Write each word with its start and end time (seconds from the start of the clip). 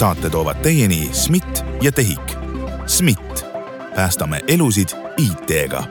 saate 0.00 0.30
toovad 0.30 0.56
teieni 0.56 1.08
SMIT 1.12 1.64
ja 1.82 1.92
TEHIK. 1.92 2.32
SMIT, 2.86 3.44
päästame 3.94 4.40
elusid 4.48 4.88
IT-ga. 5.16 5.84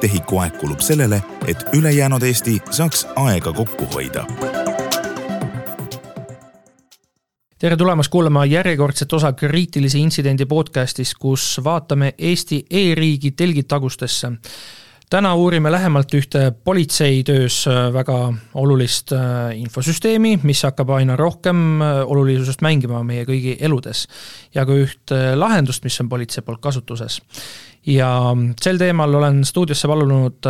TEHIK-u 0.00 0.38
aeg 0.38 0.56
kulub 0.58 0.80
sellele, 0.80 1.22
et 1.46 1.62
ülejäänud 1.72 2.22
Eesti 2.22 2.58
saaks 2.70 3.06
aega 3.16 3.52
kokku 3.52 3.86
hoida 3.94 4.26
tere 7.58 7.76
tulemast 7.76 8.10
kuulama 8.10 8.44
järjekordset 8.44 9.12
osa 9.12 9.32
kriitilise 9.32 9.98
intsidendi 9.98 10.46
podcastist, 10.46 11.14
kus 11.18 11.60
vaatame 11.64 12.14
Eesti 12.18 12.64
e-riigi 12.70 13.30
telgitagustesse 13.30 14.32
täna 15.12 15.34
uurime 15.36 15.68
lähemalt 15.72 16.14
ühte 16.16 16.40
politseitöös 16.64 17.66
äh, 17.68 17.90
väga 17.92 18.32
olulist 18.54 19.12
äh, 19.12 19.52
infosüsteemi, 19.60 20.38
mis 20.42 20.62
hakkab 20.64 20.94
aina 20.96 21.16
rohkem 21.20 21.82
äh, 21.82 22.00
olulisusest 22.06 22.62
mängima 22.64 23.02
meie 23.04 23.26
kõigi 23.28 23.58
eludes. 23.60 24.06
ja 24.54 24.64
ka 24.68 24.76
üht 24.76 25.12
lahendust, 25.36 25.84
mis 25.84 26.00
on 26.00 26.08
politsei 26.08 26.44
poolt 26.46 26.62
kasutuses. 26.64 27.20
ja 27.86 28.08
sel 28.60 28.80
teemal 28.80 29.14
olen 29.20 29.44
stuudiosse 29.44 29.88
palunud 29.88 30.48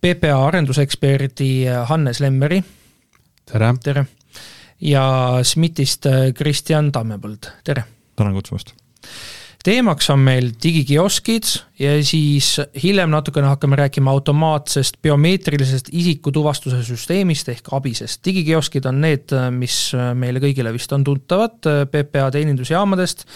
PPA 0.00 0.38
arenduseksperdi 0.46 1.50
Hannes 1.90 2.20
Lemmeri. 2.20 2.62
tere! 3.50 3.72
tere! 3.82 4.06
ja 4.80 5.04
SMIT-ist 5.42 6.06
Kristjan 6.38 6.92
Tammepõld, 6.92 7.50
tere! 7.64 7.84
tänan 8.14 8.38
kutsumast! 8.38 8.76
Teemaks 9.64 10.10
on 10.10 10.20
meil 10.22 10.50
digikioskid 10.62 11.48
ja 11.78 11.96
siis 12.06 12.56
hiljem 12.82 13.10
natukene 13.10 13.50
hakkame 13.50 13.76
rääkima 13.76 14.10
automaatsest 14.10 15.00
biomeetrilisest 15.02 15.90
isikutuvastuse 15.92 16.82
süsteemist 16.86 17.48
ehk 17.48 17.72
ABIS-est. 17.72 18.22
digikioskid 18.24 18.86
on 18.86 19.00
need, 19.00 19.34
mis 19.50 19.80
meile 20.14 20.42
kõigile 20.42 20.72
vist 20.74 20.92
on 20.94 21.04
tuntavad 21.04 21.58
PPA 21.90 22.30
teenindusjaamadest, 22.34 23.26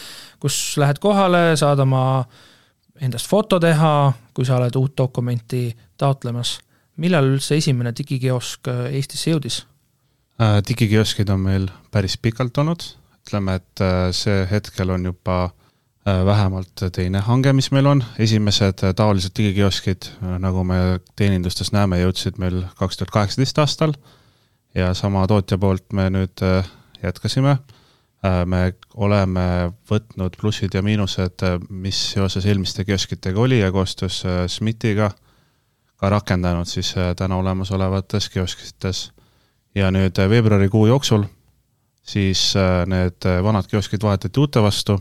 kus 0.41 0.77
lähed 0.79 1.03
kohale, 1.03 1.57
saad 1.57 1.83
oma 1.83 2.05
endast 3.03 3.29
foto 3.29 3.59
teha, 3.61 4.13
kui 4.35 4.47
sa 4.47 4.61
oled 4.61 4.77
uut 4.79 4.97
dokumenti 4.99 5.71
taotlemas. 5.99 6.61
millal 6.97 7.25
üldse 7.25 7.57
esimene 7.57 7.91
digikiosk 7.97 8.69
Eestisse 8.93 9.31
jõudis? 9.33 9.63
Äh, 10.41 10.61
digikioskid 10.69 11.31
on 11.33 11.41
meil 11.41 11.67
päris 11.91 12.19
pikalt 12.21 12.59
olnud, 12.59 12.85
ütleme, 13.23 13.57
et 13.61 13.83
äh, 13.85 14.11
see 14.17 14.47
hetkel 14.51 14.91
on 14.91 15.05
juba 15.09 15.51
vähemalt 16.07 16.83
teine 16.93 17.21
hange, 17.23 17.53
mis 17.53 17.71
meil 17.71 17.87
on, 17.87 18.03
esimesed 18.19 18.83
äh, 18.83 18.95
taolised 18.95 19.37
digikioskid, 19.39 20.09
äh, 20.23 20.39
nagu 20.43 20.65
me 20.67 21.01
teenindustes 21.17 21.71
näeme, 21.73 22.01
jõudsid 22.01 22.41
meil 22.43 22.65
kaks 22.79 22.99
tuhat 22.99 23.13
kaheksateist 23.15 23.59
aastal 23.63 23.95
ja 24.75 24.93
sama 24.99 25.23
tootja 25.31 25.59
poolt 25.63 25.93
me 25.93 26.09
nüüd 26.11 26.43
jätkasime. 27.03 27.59
me 28.47 28.75
oleme 28.95 29.73
võtnud 29.91 30.37
plussid 30.39 30.75
ja 30.75 30.83
miinused, 30.83 31.43
mis 31.69 31.99
seoses 32.13 32.47
eelmiste 32.47 32.85
kioskitega 32.85 33.41
oli 33.41 33.59
ja 33.59 33.73
koostöös 33.73 34.23
SMIT-iga 34.47 35.11
ka 35.97 36.11
rakendanud 36.11 36.67
siis 36.67 36.95
täna 37.17 37.37
olemasolevates 37.37 38.29
kioskites. 38.29 39.13
ja 39.75 39.91
nüüd 39.91 40.19
veebruarikuu 40.29 40.87
jooksul 40.87 41.25
siis 42.03 42.55
need 42.87 43.29
vanad 43.43 43.67
kioskid 43.67 44.03
vahetati 44.03 44.41
uute 44.41 44.63
vastu 44.63 45.01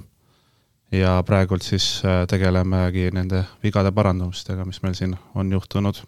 ja 0.91 1.23
praegult 1.25 1.63
siis 1.65 2.01
äh, 2.05 2.25
tegelemegi 2.27 3.09
nende 3.15 3.45
vigade 3.63 3.91
parandamistega, 3.95 4.65
mis 4.67 4.81
meil 4.83 4.95
siin 4.97 5.15
on 5.35 5.51
juhtunud. 5.51 6.03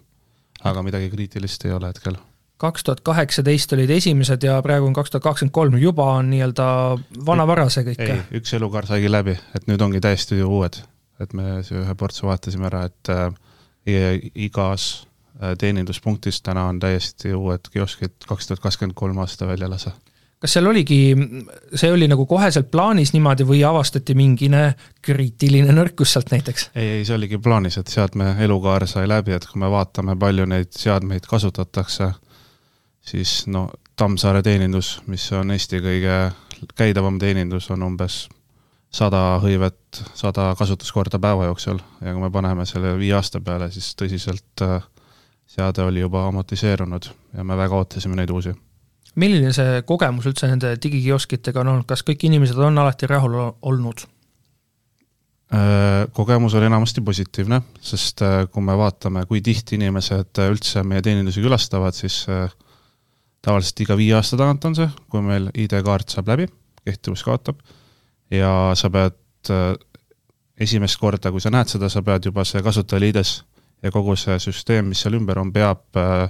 aga 0.64 0.82
midagi 0.82 1.10
kriitilist 1.10 1.64
ei 1.64 1.72
ole 1.72 1.88
hetkel. 1.88 2.16
kaks 2.56 2.84
tuhat 2.84 3.00
kaheksateist 3.00 3.72
olid 3.72 3.90
esimesed 3.90 4.42
ja 4.42 4.62
praegu 4.62 4.86
on 4.86 4.92
kaks 4.92 5.10
tuhat 5.10 5.22
kakskümmend 5.22 5.52
kolm, 5.52 5.78
juba 5.78 6.04
on 6.12 6.30
nii-öelda 6.30 6.66
vanavara 7.26 7.68
see 7.68 7.84
kõik? 7.88 8.00
ei, 8.00 8.20
üks 8.40 8.54
elukaar 8.54 8.86
saigi 8.86 9.10
läbi, 9.10 9.38
et 9.56 9.66
nüüd 9.66 9.80
ongi 9.80 10.00
täiesti 10.00 10.42
uued. 10.42 10.80
et 11.20 11.32
me 11.32 11.60
ühe 11.62 11.94
portsu 11.94 12.26
vahetasime 12.26 12.66
ära, 12.66 12.84
et 12.84 13.08
äh, 13.08 14.30
igas 14.34 15.06
äh, 15.42 15.56
teeninduspunktis 15.58 16.42
täna 16.42 16.68
on 16.68 16.80
täiesti 16.80 17.34
uued 17.34 17.72
kioskid 17.72 18.28
kaks 18.28 18.46
tuhat 18.46 18.60
kakskümmend 18.60 18.94
kolm 18.94 19.18
aasta 19.18 19.46
välja 19.46 19.70
lase 19.70 19.92
kas 20.44 20.58
seal 20.58 20.66
oligi, 20.68 20.98
see 21.72 21.88
oli 21.88 22.04
nagu 22.10 22.26
koheselt 22.28 22.68
plaanis 22.72 23.14
niimoodi 23.14 23.46
või 23.48 23.62
avastati 23.64 24.12
mingine 24.18 24.74
kriitiline 25.04 25.72
nõrkus 25.72 26.12
sealt 26.12 26.34
näiteks? 26.34 26.66
ei, 26.76 26.98
ei 26.98 27.06
see 27.08 27.16
oligi 27.16 27.38
plaanis, 27.40 27.78
et 27.80 27.88
seadme 27.88 28.34
elukaar 28.44 28.84
sai 28.90 29.08
läbi, 29.08 29.32
et 29.32 29.46
kui 29.48 29.62
me 29.62 29.70
vaatame, 29.72 30.18
palju 30.20 30.44
neid 30.50 30.74
seadmeid 30.76 31.24
kasutatakse, 31.30 32.10
siis 33.00 33.44
no 33.48 33.70
Tammsaare 33.96 34.42
teenindus, 34.42 34.98
mis 35.06 35.24
on 35.32 35.54
Eesti 35.54 35.78
kõige 35.78 36.14
käidavam 36.74 37.16
teenindus, 37.22 37.70
on 37.70 37.86
umbes 37.86 38.24
sada 38.94 39.38
hõivet, 39.42 40.02
sada 40.18 40.50
kasutuskorda 40.58 41.20
päeva 41.22 41.46
jooksul 41.48 41.80
ja 42.02 42.12
kui 42.12 42.20
me 42.20 42.30
paneme 42.34 42.66
selle 42.68 42.98
viie 42.98 43.14
aasta 43.16 43.40
peale, 43.40 43.70
siis 43.72 43.94
tõsiselt 43.96 44.66
äh, 44.66 44.76
seade 45.46 45.88
oli 45.88 46.04
juba 46.04 46.26
amortiseerunud 46.28 47.08
ja 47.32 47.48
me 47.48 47.56
väga 47.56 47.80
ootasime 47.80 48.20
neid 48.20 48.34
uusi 48.34 48.52
milline 49.20 49.52
see 49.54 49.82
kogemus 49.86 50.26
üldse 50.30 50.48
nende 50.50 50.74
digikioskitega 50.80 51.62
on 51.62 51.72
olnud, 51.72 51.86
kas 51.88 52.02
kõik 52.06 52.26
inimesed 52.28 52.58
on 52.58 52.82
alati 52.82 53.08
rahul 53.10 53.36
olnud? 53.42 54.06
Äh, 55.54 56.06
kogemus 56.16 56.56
oli 56.58 56.66
enamasti 56.66 57.04
positiivne, 57.04 57.60
sest 57.84 58.24
äh, 58.24 58.42
kui 58.50 58.64
me 58.64 58.74
vaatame, 58.80 59.26
kui 59.30 59.42
tihti 59.44 59.78
inimesed 59.78 60.40
äh, 60.42 60.50
üldse 60.50 60.82
meie 60.82 61.04
teenindusi 61.04 61.44
külastavad, 61.44 61.94
siis 61.94 62.24
tavaliselt 63.44 63.84
iga 63.84 63.96
viie 64.00 64.16
aasta 64.16 64.40
tagant 64.40 64.64
on 64.64 64.74
see, 64.78 64.88
kui 65.12 65.22
meil 65.22 65.50
ID-kaart 65.52 66.16
saab 66.16 66.32
läbi, 66.32 66.48
kehtivus 66.84 67.22
kaotab, 67.26 67.60
ja 68.32 68.72
sa 68.78 68.90
pead 68.90 69.52
esimest 70.60 70.98
korda, 70.98 71.30
kui 71.30 71.42
sa 71.42 71.52
näed 71.52 71.70
seda, 71.70 71.90
sa 71.92 72.02
pead 72.02 72.30
juba 72.30 72.44
see 72.48 72.62
kasutajaliides 72.64 73.34
ja 73.84 73.92
kogu 73.92 74.16
see 74.18 74.36
süsteem, 74.40 74.88
mis 74.90 75.02
seal 75.04 75.18
ümber 75.18 75.38
on, 75.42 75.52
peab 75.52 75.98
äh, 76.00 76.28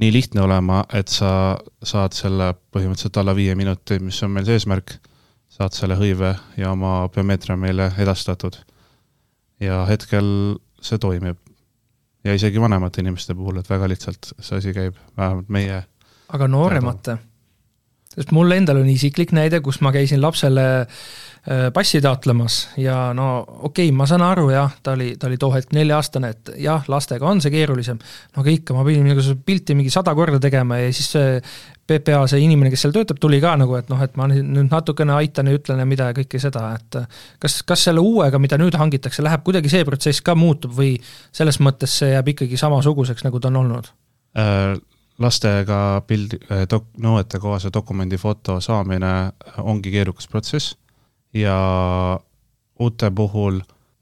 nii 0.00 0.12
lihtne 0.12 0.42
olema, 0.42 0.82
et 0.96 1.12
sa 1.12 1.58
saad 1.84 2.16
selle 2.16 2.52
põhimõtteliselt 2.72 3.20
alla 3.20 3.34
viie 3.36 3.54
minuti, 3.58 3.98
mis 4.00 4.22
on 4.24 4.32
meil 4.34 4.46
see 4.48 4.56
eesmärk, 4.56 4.96
saad 5.50 5.76
selle 5.76 5.98
hõive 6.00 6.32
ja 6.56 6.72
oma 6.72 7.04
biomeetria 7.12 7.56
meile 7.60 7.90
edastatud. 8.00 8.56
ja 9.60 9.84
hetkel 9.84 10.56
see 10.80 10.98
toimib. 10.98 11.36
ja 12.24 12.34
isegi 12.34 12.60
vanemate 12.60 13.00
inimeste 13.00 13.34
puhul, 13.34 13.58
et 13.60 13.70
väga 13.70 13.88
lihtsalt 13.88 14.32
see 14.38 14.56
asi 14.56 14.72
käib, 14.72 14.96
vähemalt 15.16 15.48
meie 15.48 15.82
aga 16.28 16.48
nooremate? 16.48 17.18
sest 18.14 18.32
mul 18.32 18.52
endal 18.52 18.80
on 18.80 18.88
isiklik 18.88 19.32
näide, 19.32 19.60
kus 19.60 19.80
ma 19.80 19.92
käisin 19.92 20.22
lapsele 20.22 20.86
Äh, 20.88 21.29
passi 21.74 22.02
taotlemas 22.04 22.68
ja 22.76 23.14
no 23.16 23.40
okei 23.40 23.88
okay,, 23.88 23.96
ma 23.96 24.04
saan 24.06 24.22
aru 24.22 24.50
jah, 24.52 24.74
ta 24.82 24.92
oli, 24.92 25.14
ta 25.16 25.28
oli 25.30 25.38
too 25.40 25.48
hetk 25.54 25.72
nelja-aastane, 25.72 26.30
et 26.34 26.50
jah, 26.60 26.84
lastega 26.92 27.24
on 27.26 27.40
see 27.40 27.52
keerulisem, 27.54 27.96
no 28.36 28.42
aga 28.42 28.52
ikka, 28.52 28.76
ma 28.76 28.84
pidin 28.84 29.08
seda 29.16 29.38
pilti 29.46 29.76
mingi 29.78 29.92
sada 29.92 30.12
korda 30.14 30.40
tegema 30.42 30.76
ja 30.82 30.90
siis 30.92 31.08
see 31.14 31.38
PPA, 31.90 32.26
see 32.30 32.42
inimene, 32.44 32.70
kes 32.70 32.84
seal 32.84 32.92
töötab, 32.94 33.18
tuli 33.22 33.40
ka 33.42 33.54
nagu, 33.58 33.74
et 33.78 33.88
noh, 33.90 34.02
et 34.04 34.12
ma 34.20 34.28
nüüd 34.30 34.68
natukene 34.68 35.16
aitan 35.16 35.48
ja 35.50 35.56
ütlen 35.56 35.80
ja 35.82 35.86
mida 35.88 36.10
ja 36.10 36.16
kõike 36.20 36.38
seda, 36.42 36.66
et 36.76 37.00
kas, 37.42 37.60
kas 37.66 37.86
selle 37.88 38.04
uuega, 38.04 38.38
mida 38.42 38.58
nüüd 38.60 38.76
hangitakse, 38.78 39.24
läheb 39.26 39.42
kuidagi 39.46 39.72
see 39.72 39.86
protsess 39.88 40.22
ka 40.26 40.36
muutub 40.38 40.76
või 40.76 40.92
selles 41.32 41.58
mõttes 41.64 41.96
see 42.02 42.12
jääb 42.12 42.30
ikkagi 42.34 42.60
samasuguseks, 42.60 43.24
nagu 43.26 43.40
ta 43.40 43.50
on 43.52 43.62
olnud 43.64 43.90
äh,? 44.38 44.76
lastega 45.20 46.00
pildi, 46.08 46.38
äh, 46.48 46.62
dok-, 46.70 46.94
nõuetekohase 47.00 47.68
dokumendi 47.74 48.16
foto 48.16 48.56
saamine 48.64 49.32
ongi 49.60 49.92
keerukas 49.92 50.30
protsess 50.32 50.78
ja 51.34 52.20
uute 52.80 53.10
puhul 53.10 53.60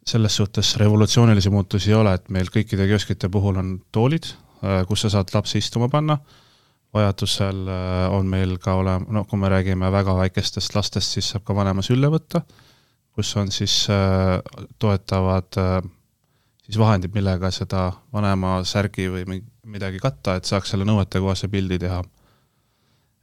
selles 0.09 0.37
suhtes 0.37 0.77
revolutsioonilisi 0.81 1.51
muutusi 1.51 1.91
ei 1.91 1.99
ole, 1.99 2.15
et 2.17 2.29
meil 2.33 2.49
kõikide 2.53 2.87
kioskite 2.89 3.29
puhul 3.33 3.59
on 3.61 3.75
toolid, 3.93 4.31
äh, 4.65 4.83
kus 4.89 5.05
sa 5.05 5.13
saad 5.13 5.35
lapsi 5.35 5.61
istuma 5.61 5.91
panna, 5.93 6.19
vajadusel 6.95 7.69
äh, 7.69 8.07
on 8.17 8.31
meil 8.31 8.57
ka 8.63 8.79
olema, 8.81 9.05
no 9.13 9.25
kui 9.29 9.41
me 9.41 9.51
räägime 9.53 9.93
väga 9.93 10.17
väikestest 10.23 10.75
lastest, 10.79 11.19
siis 11.19 11.29
saab 11.35 11.45
ka 11.45 11.57
vanema 11.57 11.85
sülle 11.85 12.09
võtta, 12.13 12.43
kus 13.13 13.35
on 13.37 13.53
siis 13.53 13.85
äh, 13.93 14.39
toetavad 14.79 15.61
siis 16.69 16.79
vahendid, 16.81 17.13
millega 17.15 17.51
seda 17.53 17.91
vanema 18.13 18.59
särgi 18.69 19.09
või 19.13 19.43
midagi 19.69 20.01
katta, 20.01 20.37
et 20.37 20.49
saaks 20.49 20.73
selle 20.73 20.89
nõuetekohase 20.89 21.49
pildi 21.53 21.81
teha 21.81 22.03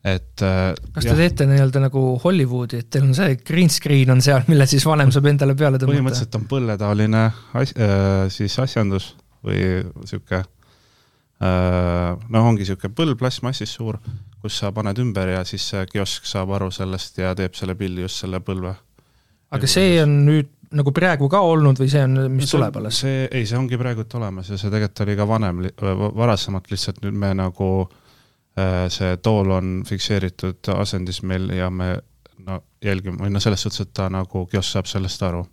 et 0.05 0.41
äh, 0.45 0.73
kas 0.93 1.07
jah. 1.07 1.15
te 1.15 1.23
teete 1.23 1.47
nii-öelda 1.49 1.81
nagu 1.87 2.01
Hollywoodi, 2.21 2.83
et 2.83 2.89
teil 2.93 3.07
on 3.07 3.15
see 3.17 3.37
green 3.41 3.71
screen 3.73 4.13
on 4.13 4.21
seal, 4.21 4.43
mille 4.51 4.67
siis 4.69 4.85
vanem 4.85 5.13
saab 5.13 5.31
endale 5.31 5.55
peale 5.57 5.79
tõmmata? 5.81 5.95
põhimõtteliselt 5.95 6.37
on 6.37 6.45
põlletaoline 6.51 7.23
as-, 7.57 7.73
äh, 7.73 8.25
siis 8.33 8.57
asjandus 8.61 9.13
või 9.45 9.63
niisugune 9.81 10.43
äh, 10.43 12.11
noh, 12.13 12.49
ongi 12.51 12.61
niisugune 12.61 12.93
põld 12.97 13.17
plastmassist 13.21 13.79
suur, 13.79 13.97
kus 14.45 14.61
sa 14.61 14.69
paned 14.75 15.01
ümber 15.01 15.33
ja 15.39 15.41
siis 15.47 15.65
see 15.73 15.87
kiosk 15.89 16.29
saab 16.29 16.53
aru 16.59 16.69
sellest 16.73 17.17
ja 17.23 17.33
teeb 17.37 17.57
selle 17.57 17.77
pildi 17.79 18.05
just 18.05 18.21
selle 18.21 18.43
põlve. 18.45 18.75
aga 19.57 19.73
see 19.73 19.97
on 20.03 20.19
nüüd 20.29 20.53
nagu 20.75 20.91
praegu 20.93 21.29
ka 21.31 21.41
olnud 21.45 21.81
või 21.81 21.89
see 21.89 22.05
on, 22.05 22.17
mis 22.29 22.45
see, 22.51 22.59
tuleb 22.59 22.77
alles? 22.77 23.01
see, 23.01 23.25
ei, 23.31 23.49
see 23.49 23.57
ongi 23.57 23.81
praegult 23.81 24.13
olemas 24.21 24.53
ja 24.53 24.61
see 24.61 24.69
tegelikult 24.69 25.05
oli 25.07 25.17
ka 25.17 25.29
vanem, 25.33 25.67
varasemalt 26.13 26.69
lihtsalt 26.69 27.01
nüüd 27.01 27.17
me 27.17 27.33
nagu 27.41 27.69
Äh, 27.79 28.01
see 28.55 29.17
tool 29.19 29.49
on 29.51 29.81
fikseeritud 29.83 30.69
asendis 30.77 31.17
meil 31.27 31.49
ja 31.51 31.67
me 31.69 31.97
no 32.45 32.61
jälgima, 32.83 33.19
või 33.23 33.33
noh, 33.33 33.43
selles 33.43 33.65
suhtes, 33.65 33.83
et 33.83 33.91
ta 33.95 34.07
nagu 34.11 34.45
kiosk 34.47 34.77
saab 34.77 34.87
sellest 34.87 35.23
aru 35.27 35.43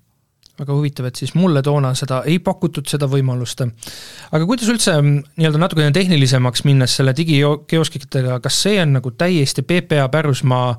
väga 0.60 0.74
huvitav, 0.76 1.06
et 1.08 1.16
siis 1.16 1.32
mulle 1.34 1.62
toona 1.64 1.94
seda 1.98 2.20
ei 2.28 2.36
pakutud, 2.44 2.86
seda 2.88 3.08
võimalust. 3.10 3.64
aga 3.64 4.46
kuidas 4.46 4.68
üldse 4.70 4.94
mm, 4.98 5.34
nii-öelda 5.40 5.62
natukene 5.62 5.94
tehnilisemaks 5.96 6.64
minnes 6.68 6.96
selle 6.98 7.14
digikioskitega, 7.16 8.38
kas 8.44 8.60
see 8.66 8.78
on 8.82 8.98
nagu 8.98 9.14
täiesti 9.16 9.64
PPA 9.66 10.08
pärusmaa 10.12 10.74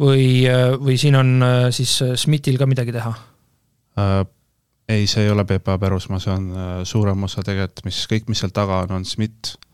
või, 0.00 0.26
või 0.80 0.96
siin 1.00 1.18
on 1.20 1.34
äh, 1.44 1.62
siis 1.74 1.98
äh, 2.06 2.14
SMIT-il 2.16 2.58
ka 2.60 2.68
midagi 2.70 2.96
teha 2.96 3.12
äh,? 4.00 4.20
ei, 4.90 5.06
see 5.06 5.26
ei 5.26 5.30
ole 5.30 5.44
PPA 5.46 5.76
pärusmaa, 5.78 6.22
see 6.22 6.32
on 6.34 6.48
äh, 6.50 6.70
suurem 6.88 7.28
osa 7.28 7.44
tegelikult, 7.46 7.84
mis 7.86 8.00
kõik, 8.10 8.30
mis 8.32 8.40
seal 8.42 8.56
taga 8.56 8.80
on, 8.86 8.96
on 9.00 9.04
SMIT 9.06 9.52
äh,, 9.52 9.69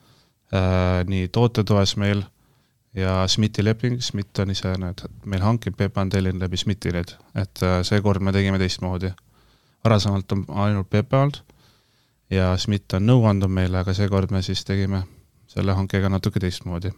nii 0.53 1.29
tootetoes 1.35 1.97
meil 1.99 2.21
ja 2.97 3.25
SMIT-i 3.29 3.65
leping, 3.65 3.99
SMIT 4.01 4.39
on 4.45 4.53
ise 4.55 4.73
need, 4.81 5.03
meil 5.29 5.43
hankib, 5.45 5.75
PPA 5.77 6.05
on 6.07 6.13
tellinud 6.13 6.45
läbi 6.45 6.57
SMIT-i 6.61 6.95
need, 6.95 7.13
et 7.35 7.63
äh, 7.67 7.81
seekord 7.85 8.25
me 8.25 8.33
tegime 8.33 8.61
teistmoodi 8.63 9.11
varasemalt 9.85 10.33
on 10.33 10.47
ainult 10.65 10.89
PPA 10.91 11.21
olnud 11.27 11.43
ja 12.33 12.55
SMIT 12.59 12.97
on 12.99 13.07
nõu 13.07 13.27
andnud 13.31 13.53
meile, 13.53 13.83
aga 13.83 13.95
seekord 13.95 14.33
me 14.35 14.43
siis 14.43 14.65
tegime 14.67 15.05
selle 15.51 15.77
hankega 15.77 16.11
natuke 16.11 16.43
teistmoodi. 16.43 16.91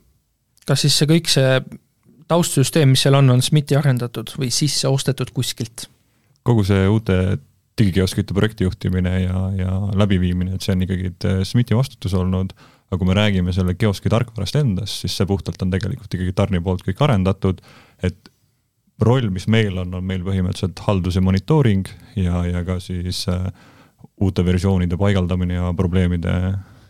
kas 0.67 0.87
siis 0.87 0.97
see 1.01 1.11
kõik, 1.11 1.29
see 1.33 1.59
taustsüsteem, 2.29 2.95
mis 2.95 3.05
seal 3.05 3.19
on, 3.19 3.31
on 3.35 3.45
SMIT-i 3.45 3.77
arendatud 3.81 4.33
või 4.39 4.53
sisse 4.55 4.89
ostetud 4.89 5.35
kuskilt? 5.37 5.89
kogu 6.49 6.65
see 6.65 6.87
uute 6.89 7.39
digikioskite 7.79 8.35
projekti 8.35 8.65
juhtimine 8.65 9.21
ja, 9.21 9.41
ja 9.55 9.75
läbiviimine, 10.01 10.57
et 10.57 10.65
see 10.65 10.75
on 10.75 10.87
ikkagi 10.87 11.13
SMIT-i 11.45 11.77
vastutus 11.77 12.15
olnud, 12.17 12.55
aga 12.89 12.99
kui 12.99 13.09
me 13.09 13.17
räägime 13.17 13.53
selle 13.53 13.75
kioski 13.77 14.11
tarkvarast 14.13 14.57
endast, 14.57 15.03
siis 15.03 15.17
see 15.19 15.29
puhtalt 15.29 15.61
on 15.63 15.73
tegelikult 15.75 16.15
ikkagi 16.15 16.35
Tarni 16.37 16.61
poolt 16.65 16.85
kõik 16.87 17.03
arendatud, 17.05 17.61
et 18.03 18.31
roll, 19.05 19.29
mis 19.31 19.47
meil 19.51 19.77
on, 19.79 19.93
on 19.95 20.05
meil 20.05 20.25
põhimõtteliselt 20.27 20.81
haldus 20.87 21.19
ja 21.19 21.23
monitooring 21.25 21.87
ja, 22.19 22.43
ja 22.49 22.65
ka 22.67 22.79
siis 22.83 23.25
äh, 23.31 23.51
uute 24.25 24.45
versioonide 24.47 24.99
paigaldamine 24.99 25.59
ja 25.59 25.73
probleemide 25.77 26.35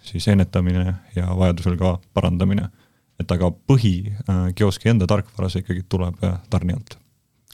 siis 0.07 0.29
ennetamine 0.33 0.95
ja 1.17 1.35
vajadusel 1.37 1.77
ka 1.81 1.99
parandamine. 2.17 2.69
et 3.19 3.33
aga 3.35 3.51
põhi 3.51 4.13
äh, 4.15 4.55
kioski 4.55 4.93
enda 4.93 5.07
tarkvaras 5.11 5.59
ikkagi 5.59 5.83
tuleb 5.89 6.23
äh, 6.25 6.39
tarnijalt. 6.51 6.97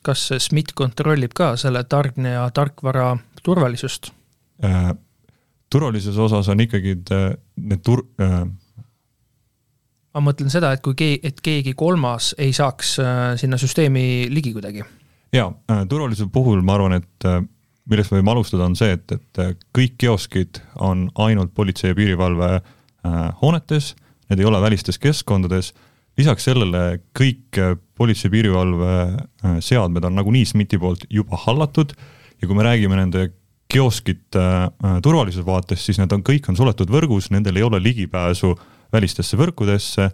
kas 0.04 0.28
SMIT 0.38 0.74
kontrollib 0.76 1.32
ka 1.34 1.56
selle 1.56 1.84
tarnija 1.84 2.50
tarkvara 2.54 3.16
turvalisust 3.42 4.12
äh,? 4.64 4.94
Turvalisuse 5.74 6.20
osas 6.22 6.48
on 6.52 6.62
ikkagi 6.64 6.98
äh, 7.14 7.32
need 7.60 7.82
tur- 7.86 8.06
äh,, 8.22 8.44
ma 10.14 10.22
mõtlen 10.22 10.52
seda, 10.52 10.72
et 10.74 10.82
kui 10.84 10.94
kee-, 10.98 11.18
et 11.26 11.40
keegi 11.42 11.74
kolmas 11.78 12.32
ei 12.38 12.54
saaks 12.54 12.98
äh, 13.02 13.24
sinna 13.40 13.58
süsteemi 13.60 14.28
ligi 14.30 14.54
kuidagi. 14.54 14.84
jaa, 15.34 15.50
turvalisuse 15.90 16.30
puhul 16.32 16.62
ma 16.62 16.76
arvan, 16.78 17.00
et 17.00 17.28
millest 17.90 18.12
me 18.12 18.20
võime 18.20 18.36
alustada, 18.36 18.68
on 18.68 18.76
see, 18.78 18.94
et, 18.94 19.16
et 19.16 19.64
kõik 19.74 19.96
kioskid 19.98 20.62
on 20.80 21.08
ainult 21.26 21.50
Politsei- 21.56 21.90
ja 21.90 21.96
Piirivalve 21.98 22.60
hoonetes, 23.42 23.90
need 24.30 24.40
ei 24.40 24.46
ole 24.48 24.60
välistes 24.62 24.96
keskkondades, 25.02 25.72
lisaks 26.16 26.46
sellele 26.46 27.00
kõik 27.18 27.58
Politsei- 27.98 28.30
ja 28.30 28.32
Piirivalve 28.32 28.94
seadmed 29.60 30.06
on 30.06 30.14
nagunii 30.16 30.46
SMIT-i 30.46 30.78
poolt 30.80 31.04
juba 31.10 31.42
hallatud. 31.48 31.92
Ja 32.40 32.48
kui 32.48 32.56
me 32.56 32.64
räägime 32.66 32.96
nende 32.96 33.26
kioskite 33.74 34.44
turvalisuse 35.02 35.42
vaatest, 35.46 35.88
siis 35.88 35.98
need 35.98 36.12
on, 36.14 36.22
kõik 36.22 36.46
on 36.48 36.56
suletud 36.58 36.92
võrgus, 36.94 37.32
nendel 37.34 37.58
ei 37.58 37.66
ole 37.66 37.80
ligipääsu 37.82 38.52
äh, 38.54 38.62
välistesse 38.94 39.38
võrkudesse 39.40 40.08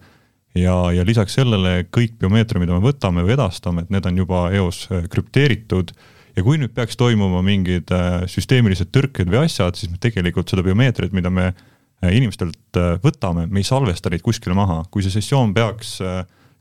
ja, 0.58 0.76
ja 0.94 1.04
lisaks 1.06 1.36
sellele 1.38 1.84
kõik 1.92 2.16
biomeetria, 2.20 2.62
mida 2.62 2.76
me 2.76 2.84
võtame 2.84 3.24
või 3.26 3.36
edastame, 3.36 3.84
et 3.84 3.92
need 3.94 4.08
on 4.08 4.22
juba 4.22 4.46
eos 4.56 4.84
äh, 4.90 5.04
krüpteeritud 5.10 5.92
ja 6.36 6.46
kui 6.46 6.60
nüüd 6.60 6.74
peaks 6.76 6.98
toimuma 7.00 7.42
mingid 7.46 7.90
äh, 7.94 8.22
süsteemilised 8.30 8.92
tõrked 8.94 9.30
või 9.30 9.44
asjad, 9.44 9.78
siis 9.78 9.92
me 9.92 10.00
tegelikult 10.02 10.50
seda 10.50 10.64
biomeetriat, 10.66 11.14
mida 11.16 11.32
me 11.32 11.50
äh, 11.50 12.10
inimestelt 12.16 12.80
võtame, 13.04 13.46
me 13.50 13.62
ei 13.62 13.68
salvesta 13.68 14.12
neid 14.12 14.24
kuskile 14.24 14.56
maha, 14.58 14.82
kui 14.90 15.04
see 15.04 15.14
sessioon 15.18 15.54
peaks 15.56 15.98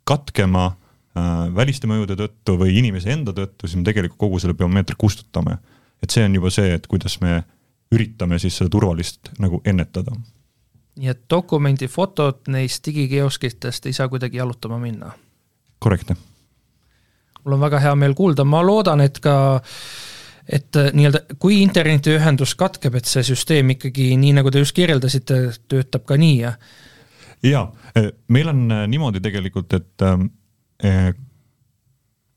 katkema 0.10 0.72
väliste 1.54 1.88
mõjude 1.90 2.16
tõttu 2.18 2.54
või 2.58 2.76
inimese 2.80 3.12
enda 3.12 3.34
tõttu, 3.36 3.68
siis 3.68 3.78
me 3.78 3.86
tegelikult 3.86 4.18
kogu 4.22 4.40
selle 4.42 4.56
biomeetria 4.58 4.98
kustutame. 4.98 5.58
Et 6.04 6.10
see 6.10 6.26
on 6.26 6.36
juba 6.36 6.52
see, 6.54 6.74
et 6.74 6.88
kuidas 6.88 7.20
me 7.22 7.44
üritame 7.92 8.40
siis 8.40 8.58
seda 8.58 8.70
turvalist 8.70 9.32
nagu 9.40 9.62
ennetada 9.66 10.14
nii 11.00 11.12
et 11.12 11.22
dokumendi 11.32 11.88
fotod 11.88 12.50
neist 12.52 12.86
digikioskitest 12.86 13.88
ei 13.88 13.96
saa 13.96 14.10
kuidagi 14.12 14.38
jalutama 14.38 14.80
minna? 14.80 15.12
korrektne. 15.80 16.16
mul 17.44 17.56
on 17.56 17.60
väga 17.60 17.80
hea 17.80 17.96
meel 17.96 18.14
kuulda, 18.14 18.44
ma 18.44 18.62
loodan, 18.66 19.02
et 19.02 19.20
ka 19.24 19.36
et 20.50 20.76
äh, 20.76 20.92
nii-öelda, 20.94 21.22
kui 21.40 21.62
internetiühendus 21.64 22.56
katkeb, 22.60 22.96
et 23.00 23.08
see 23.08 23.24
süsteem 23.24 23.76
ikkagi, 23.76 24.12
nii 24.18 24.34
nagu 24.42 24.52
te 24.52 24.64
just 24.64 24.76
kirjeldasite, 24.76 25.40
töötab 25.72 26.08
ka 26.10 26.18
nii 26.20 26.38
ja 26.42 26.54
jaa, 27.46 27.66
äh, 27.96 28.12
meil 28.28 28.52
on 28.52 28.66
äh, 28.72 28.86
niimoodi 28.92 29.24
tegelikult, 29.24 29.74
et 29.74 30.08
ähm, 30.08 30.30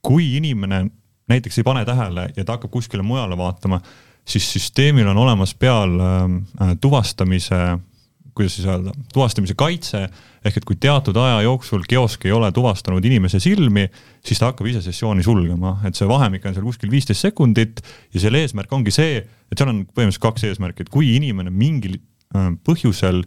kui 0.02 0.32
inimene 0.36 0.84
näiteks 1.28 1.58
ei 1.58 1.66
pane 1.66 1.84
tähele 1.84 2.28
ja 2.36 2.44
ta 2.44 2.56
hakkab 2.56 2.70
kuskile 2.70 3.02
mujale 3.06 3.36
vaatama, 3.38 3.80
siis 4.24 4.48
süsteemil 4.52 5.06
on 5.12 5.18
olemas 5.18 5.54
peal 5.54 5.98
ähm, 6.00 6.42
tuvastamise 6.80 7.78
kuidas 8.34 8.54
siis 8.56 8.66
öelda, 8.66 8.92
tuvastamise 9.12 9.54
kaitse, 9.58 10.06
ehk 10.44 10.56
et 10.56 10.66
kui 10.66 10.76
teatud 10.80 11.16
aja 11.20 11.42
jooksul 11.44 11.84
kiosk 11.88 12.24
ei 12.26 12.32
ole 12.32 12.48
tuvastanud 12.52 13.04
inimese 13.04 13.40
silmi, 13.42 13.86
siis 14.24 14.40
ta 14.40 14.50
hakkab 14.50 14.70
ise 14.70 14.80
sessiooni 14.84 15.24
sulgema, 15.26 15.76
et 15.86 15.98
see 15.98 16.08
vahemik 16.08 16.46
on 16.48 16.56
seal 16.56 16.64
kuskil 16.66 16.92
viisteist 16.92 17.26
sekundit 17.26 17.82
ja 18.14 18.22
selle 18.24 18.40
eesmärk 18.42 18.72
ongi 18.72 18.94
see, 18.94 19.20
et 19.22 19.60
seal 19.60 19.72
on 19.72 19.82
põhimõtteliselt 19.84 20.24
kaks 20.24 20.48
eesmärki, 20.48 20.86
et 20.86 20.92
kui 20.92 21.12
inimene 21.18 21.52
mingil 21.52 21.98
äh, 21.98 22.48
põhjusel 22.64 23.22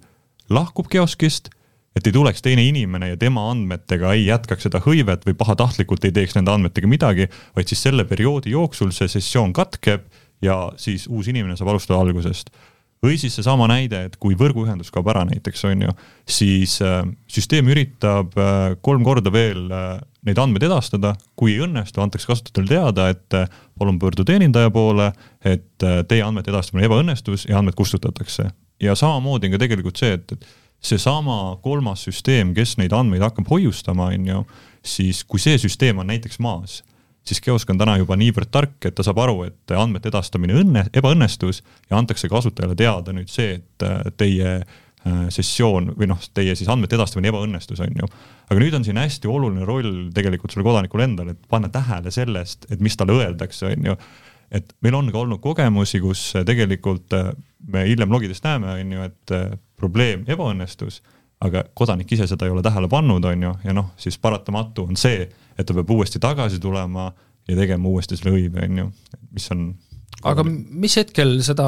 lahkub 0.49 0.89
kioskist, 0.89 1.51
et 1.95 2.07
ei 2.07 2.13
tuleks 2.13 2.43
teine 2.43 2.65
inimene 2.67 3.13
ja 3.13 3.17
tema 3.17 3.47
andmetega 3.51 4.13
ei 4.13 4.25
jätkaks 4.27 4.67
seda 4.67 4.81
hõivet 4.83 5.25
või 5.27 5.37
pahatahtlikult 5.39 6.05
ei 6.05 6.13
teeks 6.15 6.35
nende 6.35 6.51
andmetega 6.51 6.89
midagi, 6.91 7.29
vaid 7.55 7.71
siis 7.71 7.85
selle 7.87 8.05
perioodi 8.09 8.51
jooksul 8.55 8.91
see 8.95 9.07
sessioon 9.11 9.53
katkeb 9.55 10.07
ja 10.43 10.57
siis 10.77 11.07
uus 11.07 11.29
inimene 11.31 11.55
saab 11.55 11.73
alustada 11.73 12.01
algusest 12.03 12.51
või 13.05 13.19
siis 13.21 13.35
seesama 13.37 13.67
näide, 13.69 14.05
et 14.07 14.17
kui 14.21 14.35
võrguühendus 14.39 14.91
kaob 14.93 15.07
ära 15.11 15.25
näiteks, 15.27 15.63
on 15.69 15.85
ju, 15.85 15.93
siis 16.29 16.77
äh, 16.83 17.03
süsteem 17.31 17.69
üritab 17.71 18.35
äh, 18.39 18.75
kolm 18.85 19.05
korda 19.05 19.31
veel 19.33 19.67
äh, 19.69 19.99
neid 20.25 20.41
andmeid 20.41 20.65
edastada, 20.65 21.13
kui 21.37 21.53
ei 21.53 21.63
õnnestu, 21.65 22.01
antakse 22.01 22.29
kasutajatele 22.31 22.71
teada, 22.71 23.07
et 23.13 23.37
äh, 23.37 23.49
palun 23.79 23.99
pöördu 24.01 24.25
teenindaja 24.27 24.71
poole, 24.73 25.11
et 25.45 25.85
äh, 25.85 26.01
teie 26.09 26.25
andmete 26.25 26.53
edastamine 26.53 26.87
ebaõnnestus 26.89 27.47
ja 27.49 27.59
andmed 27.59 27.77
kustutatakse. 27.77 28.49
ja 28.81 28.95
samamoodi 28.95 29.47
on 29.47 29.55
ka 29.55 29.61
tegelikult 29.61 30.01
see, 30.01 30.17
et, 30.17 30.31
et 30.31 30.47
seesama 30.81 31.57
kolmas 31.63 32.05
süsteem, 32.07 32.53
kes 32.53 32.75
neid 32.77 32.93
andmeid 32.93 33.23
hakkab 33.25 33.47
hoiustama, 33.49 34.11
on 34.13 34.27
ju, 34.27 34.43
siis 34.85 35.23
kui 35.23 35.41
see 35.41 35.57
süsteem 35.61 35.99
on 36.01 36.11
näiteks 36.11 36.39
maas 36.39 36.83
siis 37.27 37.41
Kiosk 37.41 37.69
on 37.73 37.79
täna 37.81 37.97
juba 37.97 38.17
niivõrd 38.19 38.51
tark, 38.53 38.77
et 38.85 38.95
ta 38.95 39.03
saab 39.05 39.19
aru, 39.23 39.39
et 39.47 39.75
andmete 39.75 40.11
edastamine 40.11 40.57
õnne, 40.61 40.85
ebaõnnestus 40.95 41.61
ja 41.89 41.97
antakse 41.97 42.29
kasutajale 42.31 42.77
teada 42.77 43.15
nüüd 43.15 43.31
see, 43.31 43.59
et 43.59 43.85
äh, 43.85 44.03
teie 44.17 44.51
äh, 44.59 45.25
sessioon 45.33 45.93
või 45.97 46.09
noh, 46.11 46.21
teie 46.37 46.55
siis 46.57 46.69
andmete 46.71 46.97
edastamine 46.99 47.31
ebaõnnestus, 47.33 47.81
on 47.81 47.97
ju. 48.01 48.11
aga 48.49 48.61
nüüd 48.61 48.77
on 48.77 48.85
siin 48.85 49.01
hästi 49.01 49.31
oluline 49.31 49.65
roll 49.65 50.07
tegelikult 50.15 50.53
sellel 50.53 50.69
kodanikul 50.69 51.05
endal, 51.07 51.33
et 51.33 51.41
panna 51.49 51.71
tähele 51.73 52.13
sellest, 52.13 52.69
et 52.69 52.83
mis 52.83 52.97
talle 52.97 53.17
öeldakse, 53.17 53.73
on 53.73 53.91
ju. 53.91 53.97
et 54.61 54.75
meil 54.85 55.01
on 55.01 55.11
ka 55.11 55.23
olnud 55.23 55.41
kogemusi, 55.43 56.03
kus 56.03 56.27
tegelikult 56.45 57.17
äh, 57.17 57.33
me 57.73 57.87
hiljem 57.89 58.13
logidest 58.13 58.45
näeme, 58.45 58.77
on 58.77 58.97
ju, 58.97 59.09
et 59.09 59.39
probleem 59.75 60.23
ebaõnnestus, 60.27 61.01
aga 61.45 61.65
kodanik 61.73 62.11
ise 62.11 62.27
seda 62.27 62.47
ei 62.47 62.53
ole 62.53 62.63
tähele 62.63 62.87
pannud, 62.91 63.25
on 63.25 63.43
ju, 63.43 63.55
ja 63.63 63.73
noh, 63.75 63.91
siis 63.99 64.17
paratamatu 64.21 64.87
on 64.89 64.99
see 64.99 65.25
et 65.57 65.67
ta 65.67 65.75
peab 65.75 65.91
uuesti 65.95 66.21
tagasi 66.21 66.59
tulema 66.59 67.09
ja 67.47 67.57
tegema 67.57 67.89
uuesti 67.89 68.17
selle 68.19 68.35
hõive, 68.35 68.63
on 68.65 68.81
ju, 68.81 68.87
mis 69.35 69.47
on 69.53 69.67
aga 70.25 70.45
mis 70.47 70.95
hetkel 70.97 71.37
seda 71.45 71.67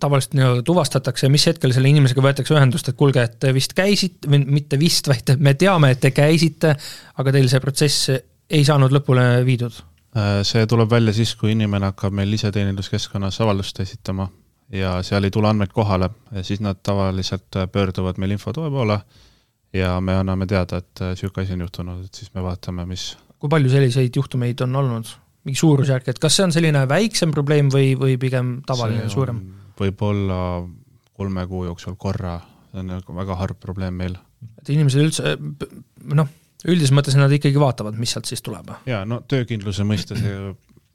tavaliselt 0.00 0.36
nii-öelda 0.38 0.64
tuvastatakse 0.66 1.26
ja 1.26 1.32
mis 1.32 1.46
hetkel 1.48 1.72
selle 1.74 1.90
inimesega 1.90 2.22
võetakse 2.22 2.54
ühendust, 2.54 2.90
et 2.90 2.98
kuulge, 2.98 3.24
et 3.24 3.38
te 3.42 3.52
vist 3.56 3.74
käisite, 3.76 4.30
või 4.30 4.44
mitte 4.46 4.78
vist, 4.80 5.08
vaid 5.10 5.34
me 5.42 5.54
teame, 5.58 5.92
et 5.94 6.02
te 6.04 6.12
käisite, 6.14 6.74
aga 7.18 7.34
teil 7.34 7.48
see 7.50 7.64
protsess 7.64 8.12
ei 8.12 8.64
saanud 8.64 8.94
lõpule 8.94 9.24
viidud? 9.46 9.80
Äh, 10.16 10.40
see 10.46 10.68
tuleb 10.70 10.92
välja 10.92 11.16
siis, 11.16 11.34
kui 11.40 11.52
inimene 11.56 11.90
hakkab 11.90 12.14
meil 12.16 12.32
iseteeninduskeskkonnas 12.38 13.40
avaldust 13.44 13.82
esitama 13.84 14.28
ja 14.72 14.98
seal 15.02 15.24
ei 15.24 15.32
tule 15.34 15.48
andmeid 15.48 15.72
kohale, 15.72 16.10
siis 16.42 16.60
nad 16.60 16.80
tavaliselt 16.82 17.56
pöörduvad 17.72 18.18
meil 18.20 18.36
infotoe 18.36 18.70
poole 18.70 18.98
ja 19.72 20.00
me 20.00 20.16
anname 20.16 20.46
teada, 20.48 20.80
et 20.82 21.02
niisugune 21.04 21.42
äh, 21.42 21.46
asi 21.46 21.56
on 21.56 21.64
juhtunud, 21.66 22.04
et 22.04 22.20
siis 22.20 22.34
me 22.34 22.42
vaatame, 22.44 22.84
mis 22.88 23.10
kui 23.38 23.50
palju 23.52 23.70
selliseid 23.72 24.16
juhtumeid 24.16 24.66
on 24.66 24.76
olnud? 24.82 25.16
mingi 25.46 25.60
suurusjärk, 25.62 26.08
et 26.10 26.18
kas 26.20 26.34
see 26.36 26.44
on 26.44 26.52
selline 26.52 26.82
väiksem 26.90 27.30
probleem 27.32 27.70
või, 27.72 27.92
või 27.96 28.18
pigem 28.20 28.58
tavaline, 28.68 29.06
suurem? 29.12 29.38
võib-olla 29.78 30.40
kolme 31.16 31.44
kuu 31.48 31.62
jooksul 31.68 31.96
korra, 32.00 32.34
see 32.72 32.82
on 32.82 32.90
nagu 32.92 33.14
väga 33.16 33.36
harv 33.38 33.56
probleem 33.62 33.96
meil. 33.96 34.18
et 34.60 34.72
inimesed 34.74 35.04
üldse 35.04 35.36
noh, 36.18 36.28
üldises 36.68 36.92
mõttes 36.92 37.16
nad 37.16 37.32
ikkagi 37.32 37.60
vaatavad, 37.60 37.96
mis 37.96 38.12
sealt 38.12 38.28
siis 38.28 38.44
tuleb. 38.44 38.74
jaa, 38.90 39.04
no 39.08 39.22
töökindluse 39.30 39.86
mõistes 39.88 40.24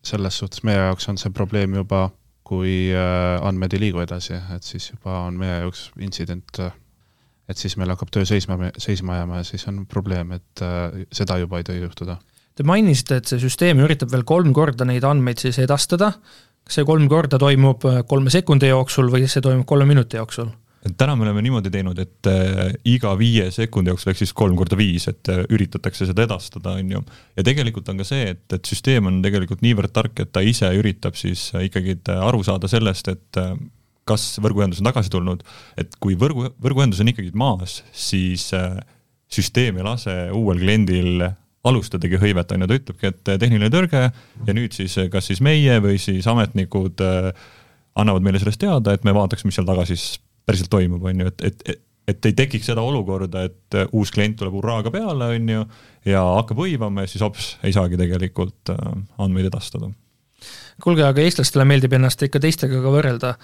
selles 0.03 0.37
suhtes 0.37 0.65
meie 0.67 0.81
jaoks 0.81 1.07
on 1.09 1.17
see 1.17 1.31
probleem 1.33 1.79
juba, 1.79 2.09
kui 2.43 2.91
äh, 2.91 3.39
andmed 3.47 3.73
ei 3.73 3.85
liigu 3.85 4.01
edasi, 4.03 4.35
et 4.55 4.65
siis 4.67 4.89
juba 4.91 5.23
on 5.27 5.37
meie 5.39 5.61
jaoks 5.63 5.87
intsident, 6.03 6.59
et 7.49 7.59
siis 7.59 7.75
meil 7.79 7.91
hakkab 7.93 8.11
töö 8.13 8.27
seisma, 8.27 8.57
seisma 8.81 9.21
jääma 9.21 9.41
ja 9.41 9.47
siis 9.47 9.65
on 9.71 9.83
probleem, 9.89 10.35
et 10.37 10.63
äh, 10.63 11.03
seda 11.11 11.39
juba 11.41 11.59
ei 11.59 11.67
tohi 11.67 11.83
juhtuda. 11.83 12.17
Te 12.53 12.65
mainisite, 12.67 13.17
et 13.17 13.29
see 13.29 13.41
süsteem 13.41 13.79
üritab 13.81 14.11
veel 14.13 14.25
kolm 14.29 14.51
korda 14.53 14.85
neid 14.85 15.05
andmeid 15.07 15.41
siis 15.41 15.57
edastada, 15.63 16.11
kas 16.63 16.77
see 16.79 16.85
kolm 16.87 17.07
korda 17.11 17.39
toimub 17.41 17.87
äh, 17.89 18.03
kolme 18.09 18.33
sekundi 18.33 18.69
jooksul 18.69 19.09
või 19.13 19.25
see 19.27 19.43
toimub 19.43 19.67
kolme 19.69 19.89
minuti 19.89 20.19
jooksul? 20.19 20.51
Et 20.83 20.95
täna 20.99 21.15
me 21.15 21.23
oleme 21.25 21.41
niimoodi 21.45 21.71
teinud, 21.71 21.99
et 22.01 22.27
äh, 22.29 22.73
iga 22.91 23.13
viie 23.19 23.47
sekundi 23.55 23.91
jooksul 23.93 24.11
ehk 24.11 24.19
siis 24.19 24.33
kolm 24.35 24.57
korda 24.59 24.77
viis, 24.79 25.07
et 25.11 25.29
äh, 25.31 25.43
üritatakse 25.53 26.07
seda 26.09 26.25
edastada, 26.27 26.75
on 26.79 26.91
ju. 26.97 27.03
ja 27.37 27.45
tegelikult 27.47 27.89
on 27.91 28.01
ka 28.01 28.07
see, 28.07 28.25
et, 28.33 28.43
et 28.55 28.67
süsteem 28.67 29.07
on 29.09 29.21
tegelikult 29.23 29.63
niivõrd 29.63 29.93
tark, 29.95 30.19
et 30.19 30.33
ta 30.35 30.43
ise 30.43 30.69
üritab 30.75 31.15
siis 31.19 31.49
äh, 31.55 31.69
ikkagi 31.69 31.99
aru 32.17 32.43
saada 32.43 32.71
sellest, 32.71 33.13
et 33.13 33.39
kas 34.03 34.25
võrguühendus 34.43 34.81
on 34.83 34.89
tagasi 34.89 35.13
tulnud, 35.13 35.45
et 35.79 35.95
kui 36.03 36.17
võrgu, 36.19 36.49
võrguühendus 36.63 36.99
on 36.99 37.13
ikkagi 37.13 37.31
maas, 37.39 37.79
siis 37.95 38.49
süsteem 39.31 39.79
ei 39.79 39.85
lase 39.87 40.17
uuel 40.35 40.59
kliendil 40.59 41.23
alustadagi 41.63 42.19
hõivet, 42.19 42.51
on 42.51 42.65
ju, 42.65 42.67
ta 42.67 42.77
ütlebki, 42.81 43.11
et 43.13 43.31
tehniline 43.39 43.71
tõrge 43.71 44.01
ja 44.11 44.55
nüüd 44.57 44.75
siis 44.75 44.97
kas 45.11 45.31
siis 45.31 45.39
meie 45.39 45.77
või 45.79 45.95
siis 46.03 46.27
ametnikud 46.27 46.99
annavad 46.99 48.25
meile 48.25 48.41
sellest 48.41 48.59
teada, 48.59 48.91
et 48.91 49.07
me 49.07 49.15
vaataks, 49.15 49.45
mis 49.47 49.55
seal 49.55 49.67
taga 49.69 49.87
siis 49.87 50.17
päriselt 50.45 50.71
toimub, 50.73 51.03
on 51.03 51.23
ju, 51.23 51.31
et, 51.33 51.49
et, 51.49 51.65
et 51.73 51.83
et 52.07 52.25
ei 52.27 52.35
tekiks 52.35 52.67
seda 52.67 52.83
olukorda, 52.83 53.45
et 53.47 53.77
äh, 53.79 53.87
uus 53.95 54.11
klient 54.11 54.35
tuleb 54.39 54.57
hurraaga 54.57 54.91
peale, 54.91 55.29
on 55.37 55.51
ju, 55.53 55.65
ja 56.09 56.23
hakkab 56.39 56.63
hõivama 56.65 57.05
ja 57.05 57.11
siis 57.11 57.23
hops, 57.23 57.53
ei 57.63 57.75
saagi 57.75 57.99
tegelikult 57.99 58.73
äh, 58.73 58.81
andmeid 59.23 59.47
edastada. 59.47 59.91
kuulge, 60.83 61.05
aga 61.05 61.23
eestlastele 61.23 61.65
meeldib 61.69 61.93
ennast 61.95 62.25
ikka 62.25 62.41
teistega 62.43 62.81
ka 62.83 62.91
võrrelda. 62.91 63.35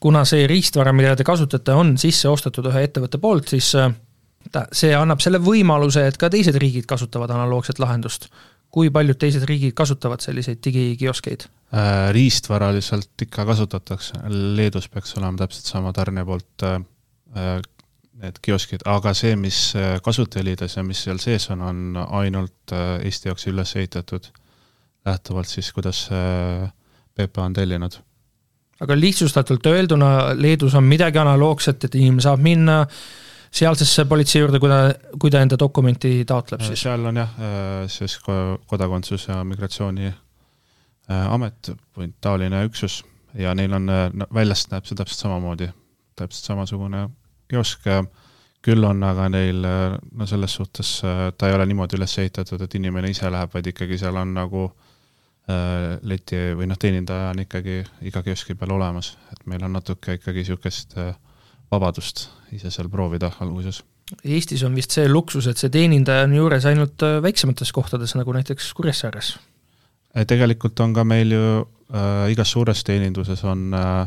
kuna 0.00 0.24
see 0.24 0.46
riistvara, 0.46 0.92
mida 0.92 1.16
te 1.16 1.24
kasutate, 1.24 1.72
on 1.72 1.96
sisse 1.98 2.28
ostetud 2.28 2.66
ühe 2.68 2.82
ettevõtte 2.88 3.18
poolt, 3.20 3.48
siis 3.52 3.74
äh, 3.76 3.92
ta, 4.52 4.66
see 4.72 4.94
annab 4.96 5.20
selle 5.20 5.40
võimaluse, 5.42 6.06
et 6.06 6.16
ka 6.16 6.30
teised 6.32 6.56
riigid 6.56 6.86
kasutavad 6.88 7.30
analoogset 7.30 7.78
lahendust. 7.78 8.30
Kui 8.76 8.90
paljud 8.92 9.16
teised 9.16 9.46
riigid 9.48 9.72
kasutavad 9.76 10.20
selliseid 10.20 10.60
digikioskeid? 10.64 11.46
Äh, 11.72 12.10
riistvara 12.12 12.68
lihtsalt 12.76 13.24
ikka 13.24 13.46
kasutatakse, 13.48 14.20
Leedus 14.28 14.90
peaks 14.92 15.16
olema 15.16 15.40
täpselt 15.40 15.70
sama 15.70 15.94
tarnija 15.96 16.26
poolt 16.28 16.64
äh, 16.68 16.76
äh, 17.40 17.54
need 18.20 18.40
kioskid, 18.44 18.84
aga 18.88 19.12
see, 19.16 19.34
mis 19.36 19.58
kasutajaliides 20.04 20.76
ja 20.78 20.84
mis 20.84 21.02
seal 21.04 21.18
sees 21.20 21.50
on, 21.52 21.64
on 21.64 21.98
ainult 22.20 22.72
Eesti 23.04 23.28
jaoks 23.28 23.44
üles 23.50 23.74
ehitatud 23.76 24.30
lähtuvalt 25.04 25.50
siis, 25.50 25.68
kuidas 25.76 26.06
PPA 26.08 27.44
on 27.44 27.56
tellinud. 27.58 27.98
aga 28.80 28.96
lihtsustatult 28.96 29.68
öelduna, 29.68 30.32
Leedus 30.32 30.74
on 30.80 30.88
midagi 30.88 31.20
analoogset, 31.20 31.84
et 31.84 31.98
inimene 32.00 32.24
saab 32.24 32.40
minna 32.40 32.78
sealsesse 33.56 34.04
politsei 34.08 34.42
juurde, 34.42 34.60
kui 34.60 34.68
ta, 34.70 34.80
kui 35.20 35.32
ta 35.32 35.40
enda 35.40 35.56
dokumenti 35.60 36.18
taotleb 36.28 36.62
siis? 36.66 36.82
seal 36.84 37.08
on 37.08 37.22
jah, 37.22 37.34
siis 37.92 38.18
kodakondsus 38.68 39.28
ja 39.30 39.42
migratsiooni 39.48 40.12
Äh, 41.10 42.10
taoline 42.20 42.64
üksus. 42.64 43.04
Ja 43.34 43.54
neil 43.54 43.72
on, 43.72 43.88
äh, 43.88 44.10
väljast 44.34 44.72
näeb 44.72 44.86
see 44.88 44.96
täpselt 44.96 45.20
samamoodi, 45.22 45.68
täpselt 46.16 46.48
samasugune 46.50 47.08
kiosk, 47.48 47.84
küll 48.62 48.84
on 48.84 49.02
aga 49.06 49.28
neil 49.28 49.62
no 49.62 50.26
selles 50.26 50.56
suhtes, 50.58 51.02
ta 51.38 51.48
ei 51.48 51.54
ole 51.54 51.66
niimoodi 51.66 51.94
üles 51.94 52.16
ehitatud, 52.18 52.60
et 52.64 52.74
inimene 52.74 53.12
ise 53.12 53.30
läheb, 53.30 53.52
vaid 53.54 53.68
ikkagi 53.70 53.98
seal 54.00 54.16
on 54.18 54.32
nagu 54.34 54.64
äh, 54.66 55.94
leti 56.02 56.40
või 56.58 56.66
noh, 56.66 56.80
teenindaja 56.80 57.30
on 57.30 57.44
ikkagi 57.44 57.84
iga 58.10 58.24
kioski 58.26 58.56
peal 58.58 58.74
olemas, 58.74 59.12
et 59.30 59.46
meil 59.46 59.62
on 59.62 59.76
natuke 59.78 60.18
ikkagi 60.18 60.42
niisugust 60.42 60.98
vabadust 61.72 62.28
ise 62.54 62.70
seal 62.70 62.88
proovida 62.92 63.32
alguses. 63.44 63.82
Eestis 64.22 64.62
on 64.62 64.76
vist 64.78 64.94
see 64.94 65.08
luksus, 65.10 65.48
et 65.50 65.58
see 65.58 65.72
teenindaja 65.72 66.28
on 66.28 66.36
juures 66.36 66.66
ainult 66.70 67.02
väiksemates 67.24 67.72
kohtades, 67.74 68.14
nagu 68.14 68.34
näiteks 68.36 68.68
Kuressaares. 68.78 69.32
Tegelikult 70.30 70.78
on 70.80 70.94
ka 70.96 71.02
meil 71.04 71.34
ju 71.34 71.48
äh, 71.58 72.30
igas 72.32 72.54
suures 72.54 72.84
teeninduses 72.86 73.42
on 73.44 73.74
äh, 73.74 74.06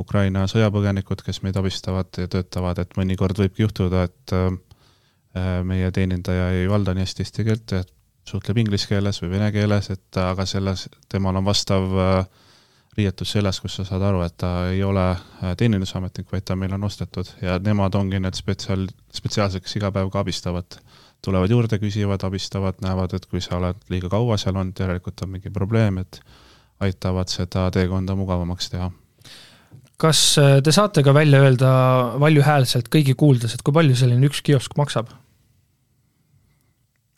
Ukraina 0.00 0.44
sõjapõgenikud, 0.50 1.24
kes 1.24 1.40
meid 1.46 1.56
abistavad 1.58 2.12
ja 2.20 2.28
töötavad, 2.30 2.78
et 2.82 2.94
mõnikord 2.98 3.40
võibki 3.40 3.64
juhtuda, 3.64 4.04
et 4.08 4.36
äh, 4.36 4.52
meie 5.64 5.90
teenindaja 5.94 6.50
ei 6.58 6.68
valda 6.70 6.94
nii 6.94 7.06
hästi 7.06 7.24
eesti 7.24 7.48
keelt, 7.48 7.74
et 7.80 7.92
suhtleb 8.28 8.62
inglise 8.62 8.88
keeles 8.90 9.18
või 9.22 9.32
vene 9.34 9.50
keeles, 9.54 9.90
et 9.90 10.20
aga 10.20 10.46
selles, 10.46 10.86
temal 11.10 11.40
on 11.40 11.46
vastav 11.48 11.98
äh, 11.98 12.42
riietus 12.96 13.32
seljas, 13.32 13.60
kus 13.62 13.78
sa 13.78 13.86
saad 13.88 14.02
aru, 14.04 14.20
et 14.26 14.34
ta 14.40 14.50
ei 14.70 14.82
ole 14.84 15.04
äh, 15.12 15.54
teenindusametnik, 15.58 16.28
vaid 16.32 16.44
ta 16.48 16.56
meil 16.58 16.74
on 16.76 16.84
ostetud 16.84 17.30
ja 17.42 17.56
nemad 17.62 17.94
ongi 17.96 18.20
need 18.20 18.36
spetsiaal, 18.36 18.84
spetsiaalsed, 19.14 19.64
kes 19.64 19.78
iga 19.80 19.92
päev 19.94 20.10
ka 20.12 20.20
abistavad 20.20 20.76
tulevad 21.24 21.50
juurde, 21.50 21.78
küsivad, 21.78 22.24
abistavad, 22.26 22.80
näevad, 22.82 23.14
et 23.16 23.26
kui 23.30 23.40
sa 23.40 23.56
oled 23.60 23.78
liiga 23.92 24.10
kaua 24.12 24.36
seal 24.40 24.58
olnud, 24.58 24.76
järelikult 24.84 25.22
on 25.24 25.32
mingi 25.36 25.52
probleem, 25.54 26.02
et 26.02 26.20
aitavad 26.82 27.30
seda 27.30 27.68
teekonda 27.72 28.16
mugavamaks 28.18 28.70
teha. 28.74 28.90
kas 30.02 30.20
äh, 30.42 30.58
te 30.64 30.72
saate 30.74 31.02
ka 31.06 31.14
välja 31.14 31.40
öelda 31.40 31.72
valjuhäälselt 32.20 32.92
kõigi 32.92 33.16
kuuldes, 33.16 33.54
et 33.54 33.62
kui 33.62 33.72
palju 33.72 33.96
selline 33.96 34.28
üks 34.28 34.42
kiosk 34.44 34.76
maksab? 34.76 35.14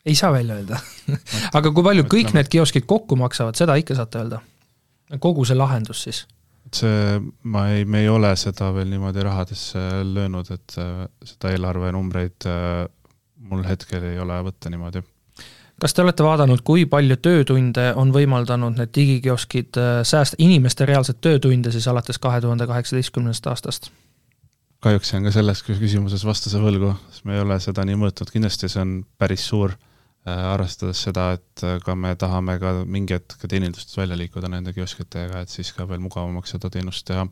ei 0.05 0.15
saa 0.15 0.31
välja 0.31 0.55
öelda 0.55 0.79
aga 1.57 1.71
kui 1.71 1.83
palju 1.83 2.05
kõik 2.07 2.35
need 2.37 2.47
kioskid 2.47 2.85
kokku 2.87 3.17
maksavad, 3.19 3.57
seda 3.57 3.75
ikka 3.81 3.97
saate 3.97 4.23
öelda? 4.23 4.45
Kogu 5.19 5.45
see 5.45 5.57
lahendus 5.57 6.03
siis? 6.07 6.25
see, 6.73 7.19
ma 7.43 7.67
ei, 7.71 7.85
me 7.85 8.01
ei 8.03 8.09
ole 8.09 8.31
seda 8.39 8.71
veel 8.73 8.89
niimoodi 8.89 9.23
rahadesse 9.23 9.79
löönud, 10.03 10.49
et 10.51 10.77
äh, 10.81 11.03
seda 11.23 11.51
eelarvenumbreid 11.53 12.47
äh, 12.49 12.85
mul 13.49 13.65
hetkel 13.67 14.03
ei 14.03 14.19
ole 14.19 14.39
võtta 14.47 14.71
niimoodi. 14.73 15.03
kas 15.81 15.93
te 15.93 16.01
olete 16.01 16.23
vaadanud, 16.23 16.63
kui 16.65 16.85
palju 16.89 17.17
töötunde 17.21 17.91
on 18.01 18.13
võimaldanud 18.15 18.79
need 18.79 18.93
digikioskid 18.95 19.77
äh, 19.81 19.99
säästa, 20.03 20.39
inimeste 20.39 20.87
reaalseid 20.89 21.21
töötunde 21.21 21.71
siis 21.71 21.87
alates 21.91 22.19
kahe 22.19 22.41
tuhande 22.41 22.67
kaheksateistkümnendast 22.67 23.47
aastast? 23.51 23.91
kahjuks 24.85 25.13
jään 25.13 25.25
ka 25.25 25.31
selles 25.33 25.63
küsimuses 25.65 26.25
vastuse 26.25 26.59
võlgu, 26.61 26.93
sest 27.09 27.25
me 27.25 27.37
ei 27.37 27.41
ole 27.41 27.59
seda 27.59 27.85
nii 27.87 27.97
mõõtnud, 27.97 28.29
kindlasti 28.33 28.69
see 28.69 28.81
on 28.81 28.97
päris 29.17 29.47
suur 29.49 29.73
arvestades 30.25 31.03
seda, 31.05 31.31
et 31.37 31.63
äh, 31.63 31.77
ka 31.85 31.95
me 31.95 32.15
tahame 32.17 32.57
ka 32.61 32.73
mingi 32.85 33.13
hetk 33.13 33.45
teenindustest 33.45 33.97
välja 33.99 34.17
liikuda 34.17 34.49
nende 34.49 34.73
kioskitega, 34.73 35.43
et 35.45 35.53
siis 35.53 35.71
ka 35.75 35.87
veel 35.89 36.01
mugavamaks 36.01 36.55
seda 36.55 36.71
teenust 36.73 37.05
teha. 37.07 37.27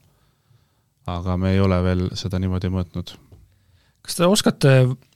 aga 1.07 1.37
me 1.37 1.51
ei 1.51 1.59
ole 1.59 1.81
veel 1.83 2.09
seda 2.15 2.39
niimoodi 2.39 2.69
mõõtnud 2.71 3.15
kas 4.03 4.17
te 4.19 4.27
oskate 4.27 4.71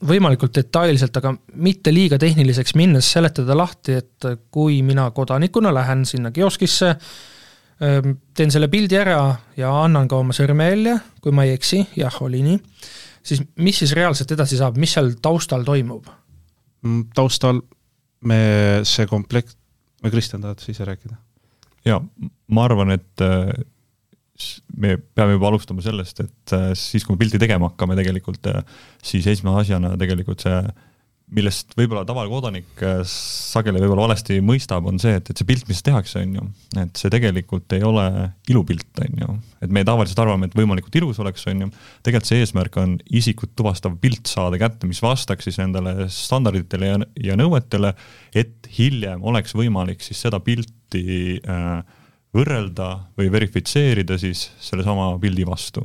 võimalikult 0.07 0.55
detailselt, 0.55 1.17
aga 1.19 1.33
mitte 1.59 1.91
liiga 1.91 2.17
tehniliseks 2.19 2.75
minnes 2.79 3.09
seletada 3.11 3.55
lahti, 3.57 3.97
et 3.99 4.27
kui 4.51 4.81
mina 4.81 5.09
kodanikuna 5.11 5.73
lähen 5.75 6.05
sinna 6.07 6.31
kioskisse, 6.31 6.93
ähm, 7.83 8.15
teen 8.33 8.51
selle 8.51 8.71
pildi 8.71 8.99
ära 8.99 9.19
ja 9.59 9.73
annan 9.83 10.07
ka 10.07 10.21
oma 10.23 10.35
sõrmejälje, 10.35 10.95
kui 11.21 11.35
ma 11.35 11.43
ei 11.43 11.57
eksi, 11.57 11.83
jah, 11.99 12.21
oli 12.23 12.41
nii, 12.45 12.61
siis 13.27 13.43
mis 13.59 13.83
siis 13.83 13.91
reaalselt 13.97 14.31
edasi 14.37 14.59
saab, 14.59 14.79
mis 14.79 14.95
seal 14.95 15.17
taustal 15.21 15.67
toimub? 15.67 16.07
Taustal 17.15 17.61
me, 18.27 18.41
see 18.87 19.07
komplekt, 19.09 19.57
või 20.03 20.13
Kristjan, 20.13 20.43
tahad 20.43 20.61
sa 20.61 20.73
ise 20.73 20.85
rääkida? 20.87 21.17
jaa, 21.87 22.01
ma 22.51 22.65
arvan, 22.67 22.91
et 22.97 23.23
äh, 23.23 23.51
me 24.77 24.97
peame 24.97 25.37
juba 25.37 25.49
alustama 25.51 25.83
sellest, 25.85 26.21
et 26.25 26.55
äh, 26.55 26.69
siis, 26.77 27.05
kui 27.05 27.15
me 27.15 27.21
pilti 27.21 27.39
tegema 27.41 27.71
hakkame 27.71 27.97
tegelikult, 27.99 28.49
äh, 28.51 28.61
siis 29.03 29.27
esimese 29.29 29.63
asjana 29.63 29.93
tegelikult 29.99 30.43
see, 30.45 30.59
millest 31.35 31.73
võib-olla 31.75 32.05
tavakodanik 32.07 32.81
äh, 32.87 33.01
sageli 33.07 33.81
võib-olla 33.81 34.05
valesti 34.05 34.37
mõistab, 34.43 34.85
on 34.87 34.99
see, 35.01 35.17
et, 35.19 35.27
et 35.27 35.39
see 35.39 35.47
pilt, 35.49 35.65
mis 35.67 35.83
tehakse, 35.83 36.21
on 36.23 36.37
ju, 36.37 36.45
et 36.79 37.01
see 37.01 37.11
tegelikult 37.11 37.75
ei 37.75 37.83
ole 37.83 38.05
ilupilt, 38.47 39.01
on 39.03 39.19
ju. 39.23 39.35
et 39.65 39.73
me 39.75 39.83
tavaliselt 39.87 40.21
arvame, 40.23 40.47
et 40.47 40.55
võimalikult 40.55 40.95
ilus 41.01 41.19
oleks, 41.23 41.43
on 41.51 41.65
ju, 41.65 41.69
tegelikult 42.07 42.31
see 42.31 42.39
eesmärk 42.45 42.79
on 42.79 42.95
isikut 43.19 43.51
tuvastav 43.59 43.99
pilt 43.99 44.31
saada 44.31 44.59
kätte, 44.61 44.87
mis 44.87 45.03
vastaks 45.03 45.49
siis 45.49 45.59
nendele 45.59 46.07
standarditele 46.13 46.93
ja, 46.93 47.03
ja 47.31 47.39
nõuetele, 47.39 47.91
et 48.31 48.71
hiljem 48.79 49.27
oleks 49.27 49.55
võimalik 49.57 50.07
siis 50.07 50.23
seda 50.23 50.39
pilti 50.43 51.41
äh, 51.43 51.79
võrrelda 52.37 52.91
või 53.19 53.31
verifitseerida 53.35 54.15
siis 54.21 54.47
sellesama 54.63 55.11
pildi 55.19 55.43
vastu. 55.47 55.83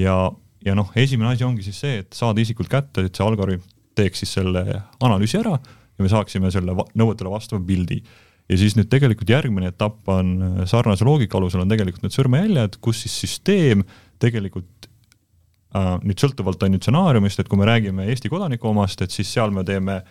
ja, 0.00 0.22
ja 0.64 0.74
noh, 0.78 0.88
esimene 0.96 1.34
asi 1.34 1.44
ongi 1.44 1.68
siis 1.68 1.84
see, 1.84 1.98
et 2.06 2.16
saada 2.16 2.40
isikult 2.40 2.72
kätte, 2.72 3.04
et 3.04 3.12
see 3.12 3.28
algoritm 3.28 3.74
teeks 3.98 4.24
siis 4.24 4.36
selle 4.38 4.64
analüüsi 5.04 5.40
ära 5.40 5.56
ja 5.58 6.04
me 6.04 6.10
saaksime 6.12 6.52
selle 6.54 6.74
nõuetele 6.98 7.32
vastava 7.32 7.62
pildi. 7.66 8.02
ja 8.48 8.58
siis 8.58 8.76
nüüd 8.78 8.88
tegelikult 8.92 9.30
järgmine 9.30 9.72
etapp 9.72 10.08
on 10.08 10.62
sarnase 10.70 11.04
loogika 11.04 11.38
alusel 11.38 11.64
on 11.64 11.72
tegelikult 11.72 12.06
need 12.06 12.14
sõrmejäljed, 12.14 12.78
kus 12.80 13.02
siis 13.04 13.18
süsteem 13.24 13.82
tegelikult 14.22 14.88
äh, 15.76 15.98
nüüd 16.02 16.18
sõltuvalt 16.22 16.62
on 16.62 16.78
ju 16.78 16.82
stsenaariumist, 16.82 17.42
et 17.42 17.50
kui 17.50 17.60
me 17.60 17.68
räägime 17.68 18.08
Eesti 18.08 18.30
kodaniku 18.32 18.72
omast, 18.72 19.02
et 19.02 19.14
siis 19.14 19.30
seal 19.32 19.52
me 19.54 19.66
teeme 19.68 20.02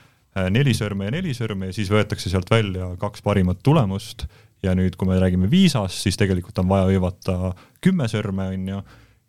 neli 0.54 0.74
sõrme 0.78 1.08
ja 1.08 1.14
neli 1.16 1.34
sõrme 1.34 1.72
ja 1.72 1.76
siis 1.76 1.90
võetakse 1.92 2.30
sealt 2.30 2.50
välja 2.52 2.92
kaks 3.02 3.24
parimat 3.26 3.62
tulemust 3.66 4.28
ja 4.66 4.74
nüüd, 4.78 4.98
kui 4.98 5.10
me 5.10 5.18
räägime 5.22 5.50
viisast, 5.50 6.02
siis 6.04 6.18
tegelikult 6.20 6.58
on 6.62 6.70
vaja 6.70 6.88
hõivata 6.90 7.54
kümme 7.84 8.08
sõrme, 8.12 8.50
on 8.54 8.70
ju, 8.72 8.82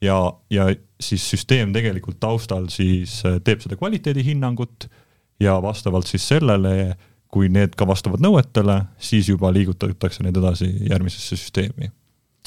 ja, 0.05 0.19
ja 0.53 0.69
siis 1.01 1.25
süsteem 1.31 1.73
tegelikult 1.75 2.19
taustal 2.21 2.69
siis 2.73 3.21
äh, 3.27 3.39
teeb 3.45 3.63
seda 3.65 3.79
kvaliteedihinnangut 3.79 4.89
ja 5.41 5.59
vastavalt 5.63 6.11
siis 6.11 6.27
sellele, 6.29 6.97
kui 7.29 7.51
need 7.53 7.77
ka 7.79 7.87
vastavad 7.87 8.23
nõuetele, 8.25 8.81
siis 8.99 9.29
juba 9.29 9.53
liigutatakse 9.55 10.25
need 10.25 10.37
edasi 10.41 10.71
järgmisesse 10.89 11.37
süsteemi 11.37 11.93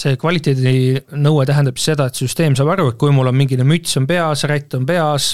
see 0.01 0.17
kvaliteedinõue 0.17 1.45
tähendab 1.45 1.79
seda, 1.81 2.07
et 2.09 2.17
süsteem 2.17 2.55
saab 2.57 2.71
aru, 2.73 2.87
et 2.91 2.99
kui 2.99 3.13
mul 3.13 3.29
on 3.29 3.37
mingine 3.37 3.65
müts 3.67 3.93
on 3.99 4.07
peas, 4.09 4.45
rätt 4.49 4.73
on 4.77 4.85
peas, 4.87 5.31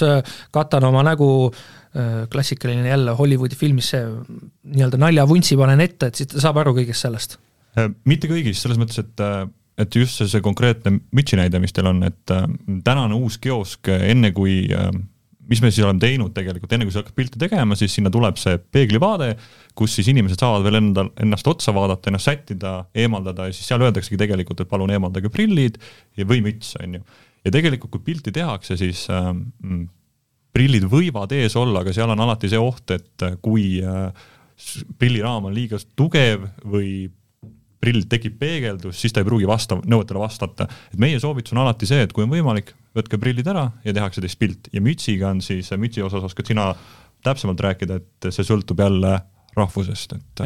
katan 0.54 0.84
oma 0.88 1.04
nägu, 1.06 1.28
äh, 1.48 2.26
klassikaline 2.32 2.90
jälle 2.90 3.14
Hollywoodi 3.18 3.56
filmis 3.56 3.92
see 3.94 4.02
nii-öelda 4.04 5.00
naljavuntsi 5.00 5.56
panen 5.60 5.84
ette, 5.84 6.10
et 6.10 6.20
siis 6.20 6.32
ta 6.34 6.42
saab 6.44 6.60
aru 6.64 6.74
kõigest 6.80 7.06
sellest? 7.06 7.38
Äh, 7.78 7.88
mitte 8.08 8.30
kõigist, 8.30 8.64
selles 8.64 8.80
mõttes, 8.80 9.00
et 9.00 9.24
et 9.78 9.94
just 9.94 10.18
see, 10.18 10.30
see 10.30 10.42
konkreetne 10.44 10.98
mütsi 11.14 11.38
näide, 11.38 11.60
mis 11.62 11.74
teil 11.74 11.90
on, 11.90 12.02
et 12.08 12.34
tänane 12.84 13.14
uus 13.14 13.38
kiosk, 13.42 13.92
enne 13.94 14.32
kui 14.36 14.64
mis 15.48 15.62
me 15.64 15.70
siis 15.72 15.84
oleme 15.86 16.00
teinud 16.02 16.34
tegelikult, 16.36 16.72
enne 16.76 16.84
kui 16.84 16.92
sa 16.92 17.00
hakkad 17.00 17.16
pilti 17.16 17.40
tegema, 17.40 17.76
siis 17.78 17.94
sinna 17.96 18.12
tuleb 18.12 18.36
see 18.40 18.58
peeglivaade, 18.74 19.30
kus 19.78 19.94
siis 19.96 20.10
inimesed 20.12 20.40
saavad 20.40 20.66
veel 20.66 20.80
endal, 20.82 21.12
ennast 21.22 21.48
otsa 21.48 21.72
vaadata, 21.76 22.10
ennast 22.10 22.28
sättida, 22.28 22.72
eemaldada 22.96 23.48
ja 23.48 23.56
siis 23.56 23.70
seal 23.70 23.84
öeldaksegi 23.86 24.20
tegelikult, 24.20 24.60
et 24.60 24.70
palun 24.70 24.92
eemaldage 24.92 25.32
prillid 25.32 25.78
või 26.18 26.42
müts, 26.44 26.74
on 26.82 26.98
ju. 26.98 27.04
ja 27.46 27.54
tegelikult, 27.54 27.94
kui 27.94 28.04
pilti 28.10 28.34
tehakse, 28.34 28.76
siis 28.80 29.06
ähm, 29.14 29.86
prillid 30.52 30.84
võivad 30.90 31.32
ees 31.36 31.56
olla, 31.56 31.80
aga 31.80 31.96
seal 31.96 32.12
on 32.12 32.26
alati 32.26 32.52
see 32.52 32.60
oht, 32.60 32.92
et 32.92 33.28
kui 33.44 33.78
äh, 33.80 34.28
prilliraam 35.00 35.48
on 35.48 35.56
liiga 35.56 35.80
tugev 35.96 36.44
või 36.66 37.08
prillilt 37.80 38.08
tekib 38.10 38.38
peegeldus, 38.40 39.00
siis 39.00 39.14
ta 39.14 39.22
ei 39.22 39.28
pruugi 39.28 39.46
vasta, 39.48 39.78
nõuetele 39.86 40.20
vastata. 40.20 40.66
et 40.92 40.98
meie 40.98 41.20
soovitus 41.20 41.54
on 41.54 41.62
alati 41.62 41.86
see, 41.86 42.02
et 42.02 42.12
kui 42.12 42.24
on 42.26 42.32
võimalik, 42.32 42.74
võtke 42.96 43.20
prillid 43.20 43.46
ära 43.46 43.68
ja 43.84 43.94
tehakse 43.94 44.22
teist 44.24 44.38
pilt 44.38 44.70
ja 44.72 44.82
mütsiga 44.82 45.30
on 45.30 45.42
siis, 45.44 45.70
mütsi 45.76 46.02
osas 46.02 46.24
oskad 46.26 46.50
sina 46.50 46.72
täpsemalt 47.24 47.60
rääkida, 47.60 47.98
et 47.98 48.30
see 48.34 48.46
sõltub 48.46 48.80
jälle 48.82 49.18
rahvusest, 49.58 50.12
et. 50.14 50.42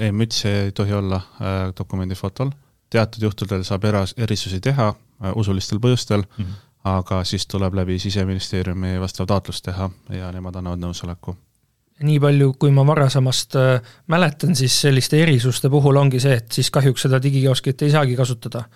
ei, 0.00 0.12
mütsi 0.12 0.48
ei 0.48 0.72
tohi 0.74 0.94
olla 0.96 1.16
äh, 1.16 1.56
dokumendifotol, 1.78 2.50
teatud 2.90 3.28
juhtudel 3.28 3.64
saab 3.66 3.84
era-, 3.84 4.06
erisusi 4.16 4.60
teha 4.62 4.92
äh, 4.92 5.32
usulistel 5.34 5.82
põhjustel 5.82 6.22
mm, 6.22 6.44
-hmm. 6.44 6.62
aga 6.96 7.24
siis 7.24 7.46
tuleb 7.46 7.74
läbi 7.74 7.98
siseministeeriumi 7.98 9.00
vastav 9.00 9.26
taotlus 9.26 9.62
teha 9.62 9.90
ja 10.10 10.32
nemad 10.32 10.56
annavad 10.56 10.82
nõusoleku 10.82 11.36
nii 12.04 12.18
palju, 12.20 12.50
kui 12.60 12.72
ma 12.74 12.84
varasemast 12.86 13.56
äh, 13.56 13.94
mäletan, 14.12 14.56
siis 14.58 14.74
selliste 14.84 15.20
erisuste 15.22 15.70
puhul 15.72 15.96
ongi 15.96 16.20
see, 16.20 16.36
et 16.42 16.52
siis 16.52 16.68
kahjuks 16.74 17.06
seda 17.06 17.20
digikioskit 17.22 17.86
ei 17.86 17.94
saagi 17.94 18.16
kasutada. 18.16 18.66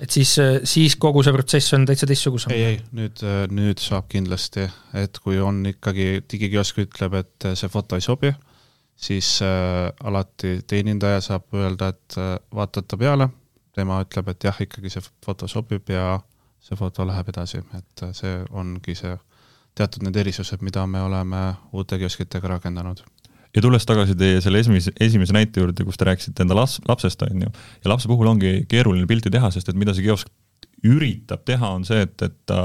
et 0.00 0.10
siis, 0.10 0.38
äh, 0.38 0.58
siis 0.64 0.96
kogu 1.00 1.22
see 1.24 1.32
protsess 1.32 1.72
on 1.72 1.86
täitsa 1.88 2.06
teistsugusem. 2.06 2.52
ei, 2.52 2.64
ei, 2.64 2.80
nüüd, 2.92 3.22
äh, 3.24 3.46
nüüd 3.48 3.80
saab 3.80 4.10
kindlasti, 4.12 4.68
et 4.94 5.18
kui 5.24 5.40
on 5.40 5.64
ikkagi, 5.66 6.22
digikiosk 6.32 6.84
ütleb, 6.84 7.16
et 7.22 7.48
see 7.54 7.72
foto 7.72 7.96
ei 7.96 8.04
sobi, 8.04 8.34
siis 8.96 9.42
äh, 9.42 9.92
alati 10.04 10.60
teenindaja 10.66 11.20
saab 11.20 11.54
öelda, 11.54 11.88
et 11.88 12.18
äh, 12.18 12.36
vaatab 12.54 12.88
ta 12.88 12.96
peale, 13.00 13.28
tema 13.76 14.00
ütleb, 14.04 14.28
et 14.32 14.48
jah, 14.48 14.60
ikkagi 14.60 14.92
see 14.92 15.04
foto 15.24 15.48
sobib 15.48 15.88
ja 15.92 16.18
see 16.60 16.76
foto 16.76 17.06
läheb 17.06 17.28
edasi, 17.32 17.60
et 17.76 18.04
see 18.16 18.36
ongi 18.50 18.96
see 18.98 19.16
teatud 19.76 20.06
need 20.06 20.16
erisused, 20.22 20.64
mida 20.64 20.86
me 20.88 21.02
oleme 21.04 21.42
uute 21.76 21.98
kioskitega 22.00 22.56
rakendanud. 22.56 23.02
Ja 23.56 23.62
tulles 23.64 23.86
tagasi 23.88 24.16
teie 24.18 24.40
selle 24.44 24.60
esimese, 24.60 24.92
esimese 25.00 25.32
näite 25.32 25.62
juurde, 25.62 25.84
kus 25.86 25.96
te 25.96 26.08
rääkisite 26.08 26.44
enda 26.44 26.56
laps, 26.58 26.76
lapsest, 26.88 27.22
on 27.24 27.46
ju, 27.46 27.52
ja 27.84 27.92
lapse 27.92 28.08
puhul 28.10 28.28
ongi 28.28 28.58
keeruline 28.68 29.08
pilti 29.08 29.32
teha, 29.32 29.48
sest 29.54 29.70
et 29.72 29.78
mida 29.80 29.94
see 29.96 30.04
kiosk 30.04 30.28
üritab 30.84 31.40
teha, 31.48 31.70
on 31.78 31.86
see, 31.88 32.02
et, 32.04 32.20
et 32.22 32.34
ta 32.48 32.58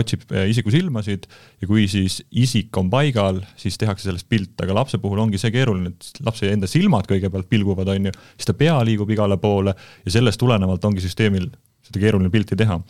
otsib 0.00 0.24
isiku 0.48 0.72
silmasid 0.72 1.26
ja 1.60 1.68
kui 1.68 1.84
siis 1.92 2.18
isik 2.32 2.76
on 2.80 2.88
paigal, 2.92 3.42
siis 3.60 3.76
tehakse 3.80 4.08
sellest 4.08 4.28
pilt, 4.32 4.54
aga 4.64 4.78
lapse 4.80 4.98
puhul 5.02 5.20
ongi 5.26 5.38
see 5.40 5.52
keeruline, 5.54 5.92
et 5.92 6.24
lapse 6.24 6.48
enda 6.48 6.70
silmad 6.70 7.08
kõigepealt 7.10 7.50
pilguvad, 7.52 7.92
on 7.92 8.08
ju, 8.08 8.14
siis 8.40 8.48
ta 8.48 8.56
pea 8.56 8.78
liigub 8.86 9.12
igale 9.12 9.36
poole 9.42 9.76
ja 9.76 10.16
sellest 10.16 10.40
tulenevalt 10.40 10.88
ongi 10.88 11.04
süsteemil 11.04 11.50
seda 11.84 12.00
keeruline 12.00 12.32
pilti 12.32 12.56
teha 12.58 12.80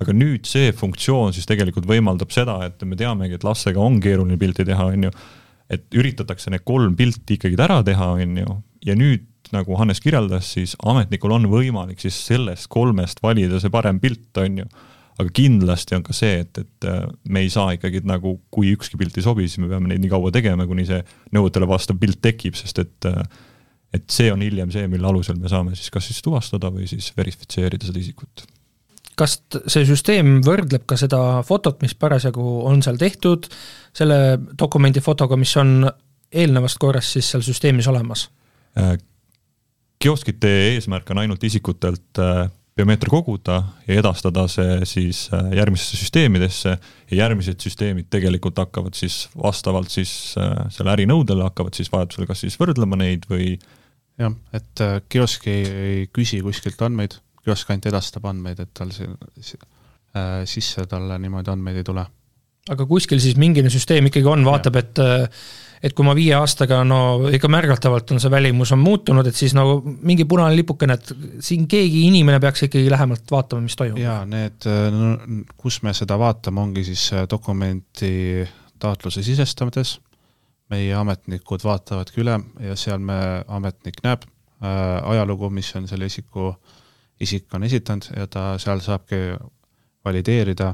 aga 0.00 0.14
nüüd 0.16 0.48
see 0.48 0.70
funktsioon 0.76 1.34
siis 1.36 1.48
tegelikult 1.48 1.88
võimaldab 1.88 2.32
seda, 2.32 2.56
et 2.66 2.80
me 2.88 2.98
teamegi, 2.98 3.36
et 3.36 3.46
lastega 3.46 3.82
on 3.82 3.98
keeruline 4.02 4.38
pilti 4.40 4.64
teha, 4.68 4.86
on 4.94 5.08
ju, 5.08 5.14
et 5.70 5.84
üritatakse 5.94 6.52
need 6.52 6.64
kolm 6.66 6.96
pilti 6.98 7.36
ikkagi 7.36 7.58
ära 7.60 7.80
teha, 7.86 8.14
on 8.18 8.38
ju, 8.40 8.54
ja 8.86 8.96
nüüd 8.98 9.26
nagu 9.54 9.74
Hannes 9.78 10.00
kirjeldas, 10.02 10.52
siis 10.54 10.76
ametnikul 10.86 11.34
on 11.34 11.48
võimalik 11.50 12.00
siis 12.02 12.16
sellest 12.28 12.68
kolmest 12.70 13.22
valida 13.24 13.58
see 13.60 13.72
parem 13.72 13.98
pilt, 14.02 14.30
on 14.40 14.62
ju. 14.62 14.70
aga 15.20 15.32
kindlasti 15.36 15.96
on 15.98 16.04
ka 16.06 16.14
see, 16.16 16.38
et, 16.46 16.62
et 16.62 16.86
äh, 16.88 17.02
me 17.28 17.42
ei 17.44 17.50
saa 17.52 17.74
ikkagi 17.76 18.00
nagu, 18.08 18.38
kui 18.48 18.70
ükski 18.72 18.96
pilt 19.00 19.18
ei 19.20 19.26
sobi, 19.26 19.48
siis 19.50 19.60
me 19.60 19.68
peame 19.68 19.90
neid 19.90 20.00
nii 20.00 20.12
kaua 20.12 20.30
tegema, 20.32 20.64
kuni 20.70 20.86
see 20.88 21.02
nõuetele 21.36 21.68
vastav 21.68 21.98
pilt 22.00 22.22
tekib, 22.24 22.56
sest 22.56 22.80
et 22.80 23.10
äh, 23.10 23.20
et 23.90 24.06
see 24.14 24.30
on 24.30 24.40
hiljem 24.40 24.70
see, 24.70 24.86
mille 24.86 25.08
alusel 25.08 25.36
me 25.42 25.50
saame 25.50 25.74
siis 25.74 25.90
kas 25.90 26.06
siis 26.06 26.22
tuvastada 26.22 26.70
või 26.70 26.86
siis 26.86 27.10
verifitseerida 27.16 27.88
seda 27.88 27.98
isikut 27.98 28.44
kas 29.20 29.36
see 29.68 29.86
süsteem 29.88 30.38
võrdleb 30.46 30.86
ka 30.88 30.96
seda 31.00 31.20
fotot, 31.46 31.80
mis 31.84 31.94
parasjagu 31.98 32.44
on 32.68 32.80
seal 32.84 32.98
tehtud, 33.00 33.48
selle 33.96 34.38
dokumendi 34.58 35.02
fotoga, 35.04 35.38
mis 35.40 35.52
on 35.60 35.84
eelnevast 36.30 36.78
korrast 36.80 37.16
siis 37.16 37.28
seal 37.32 37.44
süsteemis 37.44 37.88
olemas? 37.90 38.28
Äh, 38.78 38.96
kioskite 40.00 40.50
eesmärk 40.70 41.10
on 41.12 41.22
ainult 41.24 41.44
isikutelt 41.44 42.20
äh, 42.22 42.46
biomeetria 42.78 43.12
koguda 43.12 43.56
ja 43.88 43.98
edastada 44.00 44.46
see 44.48 44.78
siis 44.88 45.24
äh, 45.34 45.50
järgmistesse 45.58 45.98
süsteemidesse 46.04 46.76
ja 46.76 47.18
järgmised 47.24 47.60
süsteemid 47.60 48.08
tegelikult 48.14 48.62
hakkavad 48.62 48.96
siis 48.96 49.24
vastavalt 49.34 49.90
siis 49.90 50.12
selle 50.36 50.94
ärinõudele 50.94 51.44
hakkavad 51.50 51.76
siis 51.76 51.90
vajadusel 51.92 52.30
kas 52.30 52.46
siis 52.46 52.56
võrdlema 52.60 53.00
neid 53.00 53.26
või 53.30 53.56
jah, 54.20 54.36
et 54.54 54.86
kiosk 55.10 55.50
ei, 55.50 55.66
ei 55.66 56.06
küsi 56.14 56.40
kuskilt 56.46 56.80
andmeid 56.86 57.18
kiosk 57.44 57.72
ainult 57.72 57.90
edastab 57.90 58.28
andmeid, 58.30 58.60
et 58.62 58.72
tal 58.76 58.92
see 58.94 59.08
äh, 59.08 60.42
sisse 60.48 60.86
talle 60.90 61.18
niimoodi 61.22 61.52
andmeid 61.52 61.80
ei 61.80 61.86
tule. 61.86 62.04
aga 62.70 62.86
kuskil 62.86 63.20
siis 63.22 63.38
mingine 63.40 63.70
süsteem 63.72 64.10
ikkagi 64.10 64.28
on, 64.28 64.44
vaatab, 64.46 64.76
et 64.80 65.00
äh, 65.02 65.42
et 65.80 65.94
kui 65.96 66.04
ma 66.04 66.12
viie 66.16 66.34
aastaga, 66.36 66.82
no 66.84 67.30
ikka 67.32 67.48
märgatavalt 67.48 68.10
on 68.12 68.20
see 68.20 68.32
välimus 68.32 68.74
on 68.76 68.82
muutunud, 68.82 69.26
et 69.26 69.36
siis 69.36 69.54
nagu 69.56 69.78
mingi 69.80 70.26
punane 70.28 70.52
lipukene, 70.58 70.98
et 70.98 71.12
siin 71.44 71.64
keegi 71.70 72.02
inimene 72.10 72.40
peaks 72.42 72.66
ikkagi 72.66 72.90
lähemalt 72.92 73.32
vaatama, 73.32 73.64
mis 73.64 73.78
toimub. 73.80 74.00
jaa, 74.02 74.18
need 74.28 74.68
no,, 74.92 75.14
kus 75.60 75.80
me 75.86 75.94
seda 75.96 76.18
vaatame, 76.20 76.60
ongi 76.66 76.84
siis 76.90 77.06
äh, 77.16 77.24
dokumenti 77.30 78.12
taotluse 78.80 79.24
sisestades, 79.24 79.96
meie 80.70 80.92
ametnikud 80.94 81.64
vaatavadki 81.64 82.20
üle 82.22 82.36
ja 82.62 82.76
seal 82.78 83.00
me, 83.02 83.16
ametnik 83.48 84.04
näeb 84.04 84.28
äh, 84.28 85.00
ajalugu, 85.14 85.48
mis 85.54 85.72
on 85.80 85.88
selle 85.88 86.12
isiku 86.12 86.52
äh, 86.52 86.76
isik 87.20 87.54
on 87.54 87.64
esitanud 87.66 88.08
ja 88.16 88.26
ta 88.30 88.44
seal 88.60 88.80
saabki 88.84 89.20
valideerida, 90.06 90.72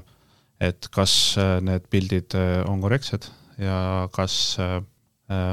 et 0.63 0.89
kas 0.95 1.15
äh, 1.41 1.57
need 1.65 1.89
pildid 1.93 2.37
äh, 2.39 2.61
on 2.69 2.81
korrektsed 2.85 3.29
ja 3.61 4.07
kas 4.15 4.57
äh, 4.63 4.79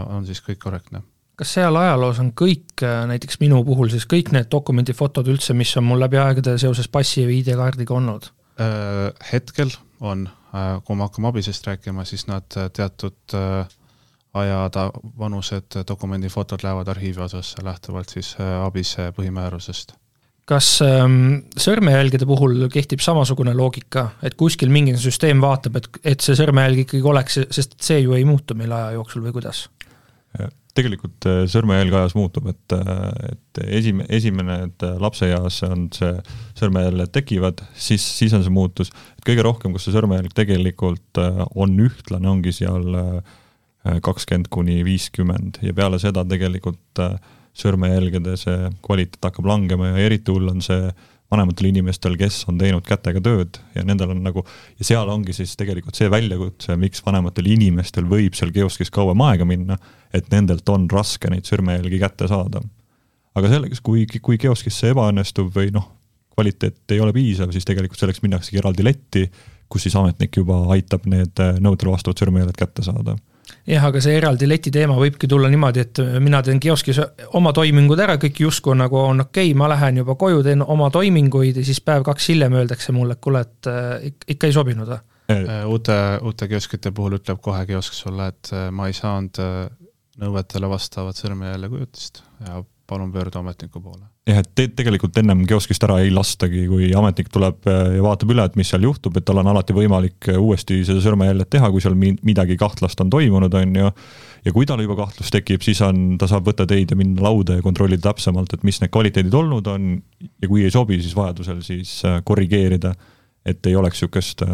on 0.08 0.26
siis 0.28 0.44
kõik 0.46 0.62
korrektne. 0.62 1.02
kas 1.40 1.56
seal 1.58 1.76
ajaloos 1.76 2.20
on 2.22 2.30
kõik, 2.38 2.84
näiteks 3.10 3.40
minu 3.42 3.64
puhul 3.66 3.90
siis 3.90 4.06
kõik 4.10 4.30
need 4.36 4.52
dokumendifotod 4.54 5.28
üldse, 5.34 5.56
mis 5.58 5.72
on 5.80 5.88
mul 5.88 6.04
läbi 6.04 6.20
aegade 6.22 6.60
seoses 6.62 6.88
passi 6.94 7.26
või 7.26 7.40
ID-kaardiga 7.42 7.96
olnud? 7.98 8.30
Hetkel 9.32 9.74
on, 10.06 10.28
kui 10.86 11.00
me 11.00 11.08
hakkame 11.08 11.32
abisest 11.32 11.66
rääkima, 11.66 12.06
siis 12.06 12.28
nad 12.30 12.46
teatud 12.54 13.34
aja 14.38 14.60
ta 14.70 14.86
vanused 15.18 15.80
dokumendifotod 15.90 16.62
lähevad 16.62 16.94
arhiivi 16.94 17.26
osasse 17.26 17.66
lähtuvalt 17.66 18.14
siis 18.14 18.36
abise 18.62 19.10
põhimäärusest 19.18 19.98
kas 20.50 20.68
ähm, 20.84 21.46
sõrmejälgede 21.60 22.28
puhul 22.28 22.68
kehtib 22.74 23.04
samasugune 23.04 23.54
loogika, 23.56 24.10
et 24.26 24.36
kuskil 24.40 24.74
mingi 24.74 24.96
süsteem 25.00 25.40
vaatab, 25.44 25.80
et, 25.80 25.88
et 26.16 26.26
see 26.26 26.36
sõrmejälg 26.40 26.84
ikkagi 26.84 27.08
oleks, 27.08 27.40
sest 27.54 27.78
see 27.84 28.02
ju 28.04 28.18
ei 28.18 28.28
muutu 28.28 28.58
meil 28.60 28.76
aja 28.76 28.92
jooksul 28.98 29.24
või 29.24 29.36
kuidas? 29.40 29.68
tegelikult 30.74 31.28
äh, 31.30 31.44
sõrmejälg 31.50 31.94
ajas 31.98 32.16
muutub, 32.18 32.48
et, 32.50 32.74
äh, 32.74 33.34
et 33.34 33.62
esime-, 33.80 34.08
esimene, 34.14 34.56
et 34.68 34.86
äh, 34.86 34.96
lapseeas 35.02 35.60
on 35.68 35.88
see 35.94 36.16
sõrmejäljed 36.60 37.14
tekivad, 37.14 37.62
siis, 37.78 38.06
siis 38.18 38.34
on 38.34 38.42
see 38.46 38.54
muutus. 38.54 38.90
et 39.18 39.28
kõige 39.28 39.46
rohkem, 39.46 39.74
kus 39.74 39.86
see 39.88 39.94
sõrmejälg 39.96 40.34
tegelikult 40.34 41.22
on 41.22 41.78
ühtlane, 41.86 42.30
ongi 42.30 42.56
seal 42.56 42.90
kakskümmend 43.84 44.48
kuni 44.54 44.80
viiskümmend 44.88 45.60
ja 45.62 45.74
peale 45.76 46.00
seda 46.00 46.24
tegelikult 46.28 47.02
äh, 47.04 47.18
sõrmejälgede 47.58 48.36
see 48.40 48.70
kvaliteet 48.86 49.30
hakkab 49.30 49.48
langema 49.50 49.92
ja 49.92 50.06
eriti 50.08 50.34
hull 50.34 50.50
on 50.50 50.62
see 50.66 50.90
vanematel 51.34 51.70
inimestel, 51.72 52.16
kes 52.20 52.44
on 52.50 52.60
teinud 52.62 52.86
kätega 52.86 53.22
tööd 53.24 53.58
ja 53.74 53.84
nendel 53.88 54.14
on 54.14 54.22
nagu, 54.26 54.44
ja 54.78 54.88
seal 54.88 55.10
ongi 55.10 55.34
siis 55.36 55.56
tegelikult 55.58 55.98
see 55.98 56.12
väljakutse, 56.14 56.76
miks 56.80 57.02
vanematel 57.06 57.50
inimestel 57.56 58.08
võib 58.10 58.38
seal 58.38 58.54
kioskis 58.54 58.94
kauem 58.94 59.22
aega 59.26 59.48
minna, 59.50 59.80
et 60.14 60.30
nendelt 60.34 60.70
on 60.70 60.86
raske 60.92 61.32
neid 61.34 61.50
sõrmejälgi 61.50 62.02
kätte 62.04 62.30
saada. 62.30 62.62
aga 63.34 63.50
selleks, 63.50 63.82
kui, 63.82 64.06
kui 64.22 64.38
kioskis 64.38 64.78
see 64.78 64.94
ebaõnnestub 64.94 65.50
või 65.56 65.74
noh, 65.74 65.90
kvaliteet 66.34 66.94
ei 66.94 67.02
ole 67.02 67.14
piisav, 67.14 67.52
siis 67.54 67.66
tegelikult 67.66 68.02
selleks 68.02 68.22
minnaksegi 68.22 68.62
eraldi 68.62 68.86
letti, 68.86 69.28
kus 69.70 69.88
siis 69.88 69.96
ametnik 69.98 70.38
juba 70.38 70.60
aitab 70.74 71.06
need 71.10 71.40
nõudele 71.62 71.96
vastavad 71.96 72.22
sõrmejäljed 72.22 72.58
kätte 72.58 72.86
saada 72.86 73.18
jah, 73.68 73.86
aga 73.88 74.02
see 74.04 74.16
eraldi 74.18 74.48
leti 74.48 74.72
teema 74.74 74.96
võibki 75.00 75.28
tulla 75.30 75.50
niimoodi, 75.52 75.84
et 75.84 76.02
mina 76.24 76.42
teen 76.46 76.60
kioskis 76.64 77.00
oma 77.40 77.54
toimingud 77.56 78.00
ära, 78.00 78.18
kõik 78.22 78.44
justkui 78.46 78.76
nagu 78.80 79.00
on 79.00 79.26
okei 79.26 79.52
okay,, 79.52 79.58
ma 79.60 79.70
lähen 79.72 80.02
juba 80.04 80.16
koju, 80.20 80.44
teen 80.46 80.64
oma 80.64 80.90
toiminguid 80.94 81.60
ja 81.60 81.66
siis 81.66 81.82
päev-kaks 81.86 82.30
hiljem 82.34 82.60
öeldakse 82.60 82.96
mulle, 82.96 83.18
et 83.18 83.24
kuule, 83.24 83.44
et 83.44 83.72
äh, 83.72 84.12
ikka 84.36 84.50
ei 84.50 84.56
sobinud 84.56 84.94
või? 84.94 85.02
Äh, 85.34 85.52
uute, 85.70 85.98
uute 86.28 86.48
kioskite 86.52 86.92
puhul 86.96 87.18
ütleb 87.20 87.40
kohe 87.44 87.66
kiosk 87.70 87.96
sulle, 87.98 88.30
et 88.34 88.54
äh, 88.54 88.70
ma 88.76 88.90
ei 88.92 88.98
saanud 88.98 89.40
nõuetele 90.24 90.70
vastavat 90.70 91.18
sõrmejälje 91.18 91.72
kujutist 91.72 92.24
ja 92.46 92.62
palun 92.88 93.14
pöördu 93.14 93.40
ametniku 93.40 93.82
poole. 93.82 94.13
Jah, 94.30 94.40
et 94.40 94.52
te 94.56 94.66
tegelikult 94.72 95.18
ennem 95.20 95.44
kioskist 95.48 95.84
ära 95.84 95.98
ei 96.04 96.12
lastagi, 96.14 96.64
kui 96.72 96.90
ametnik 96.96 97.30
tuleb 97.34 97.68
äh, 97.70 97.96
ja 97.98 98.04
vaatab 98.06 98.32
üle, 98.32 98.46
et 98.48 98.56
mis 98.60 98.70
seal 98.72 98.86
juhtub, 98.88 99.18
et 99.20 99.26
tal 99.28 99.42
on 99.42 99.50
alati 99.52 99.76
võimalik 99.76 100.30
äh, 100.32 100.40
uuesti 100.40 100.80
seda 100.88 101.04
sõrmejäljet 101.04 101.52
teha, 101.58 101.72
kui 101.74 101.84
seal 101.84 101.98
midagi 101.98 102.58
kahtlast 102.60 103.04
on 103.04 103.12
toimunud, 103.14 103.58
on 103.60 103.76
ju. 103.82 103.92
ja 104.48 104.56
kui 104.56 104.68
tal 104.70 104.84
juba 104.84 104.98
kahtlus 105.02 105.32
tekib, 105.34 105.64
siis 105.66 105.82
on, 105.84 106.16
ta 106.20 106.30
saab 106.32 106.48
võtta 106.48 106.68
teid 106.70 106.94
ja 106.94 107.00
minna 107.00 107.26
lauda 107.28 107.60
ja 107.60 107.66
kontrollida 107.66 108.10
täpsemalt, 108.10 108.56
et 108.56 108.64
mis 108.68 108.80
need 108.84 108.94
kvaliteedid 108.94 109.36
olnud 109.42 109.68
on 109.72 109.92
ja 110.24 110.52
kui 110.52 110.64
ei 110.64 110.72
sobi, 110.72 111.02
siis 111.04 111.18
vajadusel 111.20 111.60
siis 111.66 112.00
äh, 112.08 112.22
korrigeerida, 112.24 112.96
et 113.46 113.66
ei 113.68 113.76
oleks 113.76 114.00
niisugust 114.00 114.46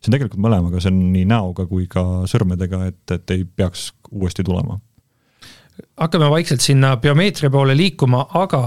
see 0.00 0.08
on 0.08 0.14
tegelikult 0.14 0.40
mõlemaga, 0.40 0.80
see 0.80 0.88
on 0.88 1.00
nii 1.12 1.26
näoga 1.28 1.66
kui 1.68 1.84
ka 1.92 2.22
sõrmedega, 2.30 2.86
et, 2.88 3.02
et 3.12 3.34
ei 3.36 3.44
peaks 3.44 3.90
uuesti 4.16 4.44
tulema 4.46 4.80
hakkame 6.00 6.28
vaikselt 6.32 6.60
sinna 6.64 6.94
biomeetria 7.00 7.50
poole 7.52 7.76
liikuma, 7.76 8.26
aga 8.36 8.62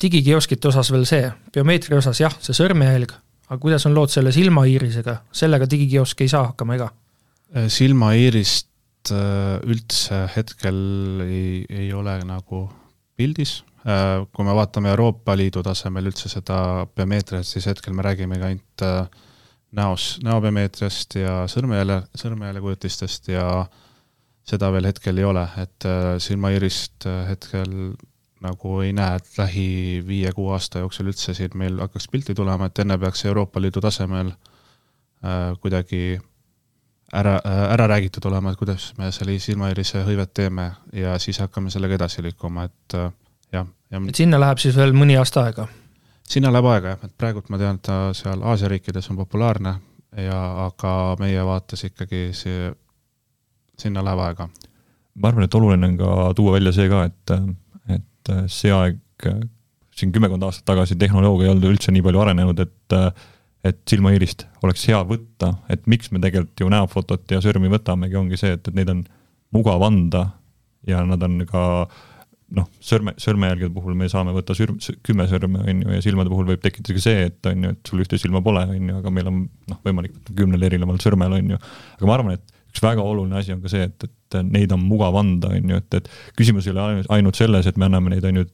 digikioskite 0.00 0.70
osas 0.70 0.90
veel 0.92 1.06
see, 1.08 1.28
biomeetria 1.54 1.98
osas 1.98 2.20
jah, 2.22 2.34
see 2.42 2.56
sõrmejälg, 2.56 3.14
aga 3.48 3.58
kuidas 3.62 3.86
on 3.88 3.96
lood 3.96 4.12
selle 4.12 4.32
silmaiirisega, 4.34 5.16
sellega 5.34 5.68
digikiosk 5.70 6.22
ei 6.24 6.30
saa 6.32 6.50
hakkama, 6.50 6.76
ega? 6.78 6.90
Äh, 7.56 7.66
silmaiirist 7.72 9.10
äh, 9.14 9.56
üldse 9.66 10.22
hetkel 10.36 11.24
ei, 11.26 11.64
ei 11.66 11.90
ole 11.96 12.14
nagu 12.26 12.66
pildis, 13.18 13.60
äh, 13.82 14.20
kui 14.30 14.46
me 14.46 14.54
vaatame 14.56 14.92
Euroopa 14.92 15.34
Liidu 15.38 15.64
tasemel 15.66 16.12
üldse 16.12 16.30
seda 16.32 16.86
biomeetriat, 16.94 17.48
siis 17.48 17.66
hetkel 17.70 17.96
me 17.96 18.06
räägimegi 18.06 18.46
ainult 18.52 18.86
näos, 19.76 20.16
näobiomeetriast 20.26 21.14
ja 21.18 21.34
sõrmejälje, 21.50 22.00
sõrmejäljekujutistest 22.18 23.30
ja 23.30 23.44
seda 24.50 24.70
veel 24.74 24.88
hetkel 24.88 25.18
ei 25.20 25.26
ole, 25.28 25.44
et 25.62 25.86
silmaiirist 26.22 27.06
hetkel 27.28 27.92
nagu 28.40 28.80
ei 28.80 28.92
näe, 28.96 29.18
et 29.20 29.38
lähi 29.38 29.68
viie-kuue 30.06 30.54
aasta 30.56 30.84
jooksul 30.84 31.10
üldse 31.12 31.34
siin 31.36 31.56
meil 31.60 31.78
hakkaks 31.82 32.08
pilti 32.08 32.34
tulema, 32.34 32.70
et 32.70 32.78
enne 32.78 32.96
peaks 32.98 33.24
Euroopa 33.28 33.60
Liidu 33.60 33.82
tasemel 33.84 34.32
äh, 34.32 35.58
kuidagi 35.60 36.20
ära 37.12 37.34
äh,, 37.46 37.64
ära 37.74 37.88
räägitud 37.88 38.24
olema, 38.30 38.52
et 38.52 38.58
kuidas 38.58 38.92
me 38.98 39.10
selle 39.12 39.38
silmaiirise 39.38 40.04
hõivet 40.06 40.32
teeme 40.34 40.70
ja 40.92 41.18
siis 41.18 41.40
hakkame 41.42 41.70
sellega 41.70 41.98
edasi 41.98 42.24
liikuma, 42.24 42.64
et 42.70 42.96
äh, 42.96 43.12
jah, 43.52 43.68
ja 43.90 44.02
et 44.08 44.22
sinna 44.22 44.40
läheb 44.40 44.62
siis 44.62 44.76
veel 44.76 44.96
mõni 44.96 45.18
aasta 45.20 45.44
aega? 45.48 45.68
sinna 46.30 46.52
läheb 46.52 46.72
aega 46.72 46.94
jah, 46.94 47.06
et 47.06 47.16
praegult 47.18 47.50
ma 47.50 47.58
tean, 47.58 47.80
et 47.80 47.86
ta 47.86 48.02
seal 48.16 48.42
Aasia 48.46 48.70
riikides 48.70 49.10
on 49.10 49.18
populaarne 49.20 49.74
ja 50.16 50.38
aga 50.66 51.16
meie 51.20 51.42
vaates 51.46 51.84
ikkagi 51.90 52.30
see 52.36 52.70
sinna 53.78 54.04
läheb 54.04 54.22
aega. 54.24 54.48
ma 55.14 55.28
arvan, 55.28 55.44
et 55.44 55.54
oluline 55.54 55.86
on 55.86 55.98
ka 55.98 56.14
tuua 56.36 56.56
välja 56.58 56.72
see 56.72 56.88
ka, 56.88 57.04
et, 57.10 57.34
et 58.20 58.52
see 58.52 58.72
aeg, 58.74 58.98
siin 59.96 60.12
kümmekond 60.14 60.44
aastat 60.46 60.66
tagasi 60.70 60.96
tehnoloogia 61.00 61.48
ei 61.48 61.54
olnud 61.54 61.68
üldse 61.72 61.92
nii 61.94 62.04
palju 62.06 62.24
arenenud, 62.24 62.66
et 62.66 62.98
et 63.60 63.80
silmaiirist 63.90 64.46
oleks 64.64 64.86
hea 64.88 64.98
võtta, 65.04 65.50
et 65.68 65.82
miks 65.90 66.08
me 66.14 66.20
tegelikult 66.22 66.62
ju 66.62 66.68
näofotot 66.72 67.32
ja 67.34 67.42
sõrmi 67.44 67.68
võtamegi, 67.68 68.16
ongi 68.16 68.38
see, 68.40 68.54
et, 68.56 68.70
et 68.70 68.76
neid 68.78 68.88
on 68.88 69.02
mugav 69.52 69.84
anda 69.84 70.30
ja 70.88 71.02
nad 71.04 71.20
on 71.26 71.42
ka 71.48 71.64
noh, 72.56 72.68
sõrme, 72.82 73.14
sõrmejälgede 73.20 73.70
puhul 73.74 73.98
me 73.98 74.08
saame 74.10 74.32
võtta 74.34 74.56
sürm, 74.56 74.78
kümme 75.06 75.26
sõrme, 75.30 75.60
on 75.60 75.82
ju, 75.84 75.90
ja 75.92 76.04
silmade 76.04 76.32
puhul 76.32 76.48
võib 76.48 76.62
tekkida 76.64 76.96
ka 76.96 77.02
see, 77.04 77.26
et 77.28 77.50
on 77.50 77.66
ju, 77.66 77.74
et 77.76 77.92
sul 77.92 78.02
ühte 78.02 78.18
silma 78.20 78.42
pole, 78.44 78.64
on 78.64 78.88
ju, 78.90 78.96
aga 79.02 79.12
meil 79.14 79.28
on 79.30 79.42
noh, 79.44 79.82
võimalik 79.86 80.16
võtta 80.16 80.36
kümnel 80.40 80.66
erineval 80.70 80.98
sõrmel, 81.02 81.36
on 81.36 81.54
ju. 81.54 81.60
aga 81.98 82.08
ma 82.08 82.16
arvan, 82.16 82.38
et 82.38 82.56
üks 82.70 82.82
väga 82.82 83.02
oluline 83.02 83.38
asi 83.40 83.54
on 83.54 83.60
ka 83.64 83.72
see, 83.72 83.88
et, 83.90 84.06
et 84.06 84.40
neid 84.46 84.72
on 84.72 84.82
mugav 84.84 85.18
anda, 85.20 85.52
on 85.56 85.74
ju, 85.74 85.82
et, 85.82 85.98
et 85.98 86.10
küsimus 86.38 86.68
ei 86.68 86.74
ole 86.74 87.04
ainult 87.10 87.38
selles, 87.38 87.66
et 87.66 87.78
me 87.80 87.88
anname 87.90 88.14
neid, 88.14 88.26
on 88.30 88.42
ju, 88.42 88.46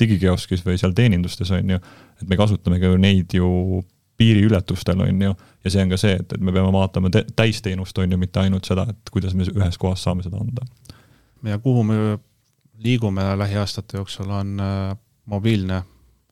digikioskis 0.00 0.62
või 0.64 0.78
seal 0.80 0.94
teenindustes, 0.96 1.50
on 1.52 1.74
ju, 1.74 1.80
et 2.20 2.28
me 2.28 2.38
kasutamegi 2.40 2.88
ju 2.88 3.00
neid 3.00 3.34
ju 3.36 3.50
piiriületustel, 4.20 5.00
on 5.00 5.22
ju, 5.24 5.34
ja 5.64 5.72
see 5.72 5.84
on 5.84 5.92
ka 5.92 5.98
see, 6.00 6.16
et, 6.20 6.32
et 6.36 6.42
me 6.44 6.52
peame 6.52 6.72
vaatama 6.74 7.12
täisteenust, 7.12 7.98
on 8.00 8.12
ju, 8.12 8.18
mitte 8.20 8.42
ainult 8.42 8.68
seda, 8.68 8.86
et 8.92 9.12
kuidas 9.12 9.36
me 9.36 9.46
ühes 9.48 9.78
kohas 9.80 10.04
saame 10.04 10.24
seda 10.26 10.40
anda. 10.40 10.66
ja 11.44 11.58
kuhu 11.58 11.84
me 11.88 12.18
liigume 12.80 13.24
lähiaastate 13.38 14.00
jooksul, 14.00 14.30
on 14.30 14.60
äh, 14.60 14.96
mobiilne 15.24 15.82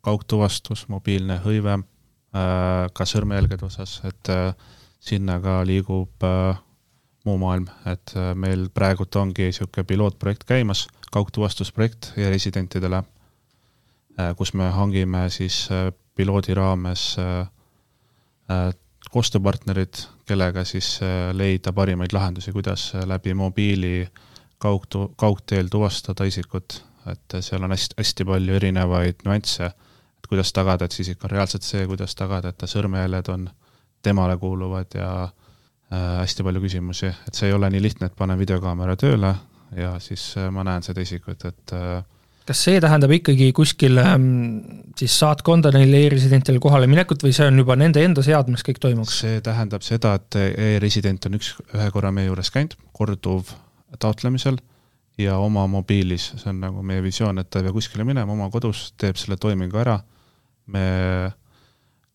kaugtuvastus, 0.05 0.87
mobiilne 0.88 1.40
hõive 1.44 1.79
äh,, 1.79 2.88
ka 2.92 3.09
sõrmejälgede 3.09 3.68
osas, 3.68 4.01
et 4.09 4.33
äh, 4.33 4.53
sinna 5.01 5.38
ka 5.40 5.61
liigub 5.68 6.24
äh, 6.24 6.61
muu 7.25 7.39
maailm, 7.39 7.67
et 7.87 8.15
äh, 8.17 8.33
meil 8.39 8.69
praegult 8.75 9.17
ongi 9.19 9.49
niisugune 9.49 9.87
pilootprojekt 9.89 10.47
käimas, 10.49 10.87
kaugtuvastusprojekt 11.13 12.13
e-residentidele, 12.17 13.03
äh, 14.19 14.35
kus 14.39 14.55
me 14.55 14.71
hangime 14.75 15.27
siis 15.35 15.67
äh, 15.73 15.91
piloodi 16.19 16.55
raames 16.59 17.13
koostööpartnerid, 19.13 20.01
kellega 20.27 20.65
siis 20.67 20.87
leida 21.37 21.71
parimaid 21.77 22.15
lahendusi, 22.17 22.53
kuidas 22.53 22.89
läbi 23.07 23.35
mobiili 23.37 24.09
kaugtu-, 24.59 25.11
kaugteel 25.21 25.69
tuvastada 25.71 26.25
isikut, 26.27 26.81
et 27.13 27.37
seal 27.45 27.63
on 27.63 27.77
hästi, 27.77 27.95
hästi 28.01 28.27
palju 28.27 28.57
erinevaid 28.57 29.21
nüansse, 29.29 29.69
et 29.69 30.31
kuidas 30.33 30.51
tagada, 30.57 30.89
et 30.89 30.97
see 30.97 31.05
isik 31.07 31.29
on 31.29 31.35
reaalselt 31.37 31.69
see, 31.69 31.85
kuidas 31.87 32.17
tagada, 32.19 32.51
et 32.51 32.59
ta 32.59 32.67
sõrmejäljed 32.67 33.31
on 33.37 33.47
temale 34.03 34.39
kuuluvad 34.41 34.97
ja 34.97 35.13
äh, 35.29 35.38
hästi 35.90 36.44
palju 36.44 36.61
küsimusi, 36.61 37.09
et 37.09 37.35
see 37.38 37.48
ei 37.48 37.55
ole 37.57 37.70
nii 37.72 37.81
lihtne, 37.81 38.11
et 38.11 38.16
panen 38.16 38.38
videokaamera 38.40 38.96
tööle 39.01 39.33
ja 39.77 39.96
siis 40.01 40.31
äh, 40.37 40.48
ma 40.53 40.64
näen 40.66 40.85
seda 40.85 41.03
isikut, 41.05 41.44
et 41.48 41.74
äh, 41.77 42.01
kas 42.48 42.62
see 42.64 42.81
tähendab 42.81 43.12
ikkagi 43.12 43.51
kuskil 43.57 44.01
ähm, 44.01 44.29
siis 44.96 45.18
saatkonda 45.20 45.72
neil 45.74 45.92
e-residentidel 45.98 46.61
kohale 46.64 46.88
minekut 46.90 47.24
või 47.24 47.35
see 47.37 47.48
on 47.51 47.61
juba 47.61 47.77
nende 47.77 48.03
enda 48.05 48.24
seadmes 48.24 48.64
kõik 48.66 48.81
toimuks? 48.85 49.20
see 49.24 49.42
tähendab 49.44 49.85
seda, 49.85 50.14
et 50.18 50.38
e-resident 50.38 51.29
on 51.29 51.37
üks, 51.40 51.55
ühe 51.74 51.90
korra 51.94 52.12
meie 52.14 52.31
juures 52.31 52.53
käinud, 52.55 52.77
korduv 52.96 53.53
taotlemisel 54.01 54.61
ja 55.20 55.37
oma 55.42 55.66
mobiilis, 55.68 56.31
see 56.38 56.53
on 56.53 56.62
nagu 56.62 56.85
meie 56.87 57.03
visioon, 57.05 57.42
et 57.42 57.51
ta 57.51 57.61
ei 57.61 57.68
pea 57.68 57.77
kuskile 57.77 58.07
minema, 58.09 58.33
oma 58.33 58.48
kodus 58.55 58.92
teeb 59.01 59.18
selle 59.20 59.37
toimingu 59.40 59.81
ära, 59.81 59.98
me 60.72 60.87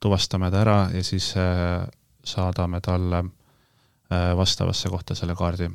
tuvastame 0.01 0.49
ta 0.51 0.61
ära 0.65 0.79
ja 0.93 1.05
siis 1.05 1.29
äh, 1.37 1.85
saadame 2.25 2.81
talle 2.83 3.23
Äh, 3.23 3.42
vastavasse 4.37 4.89
kohta 4.89 5.15
selle 5.15 5.35
kaardi. 5.35 5.69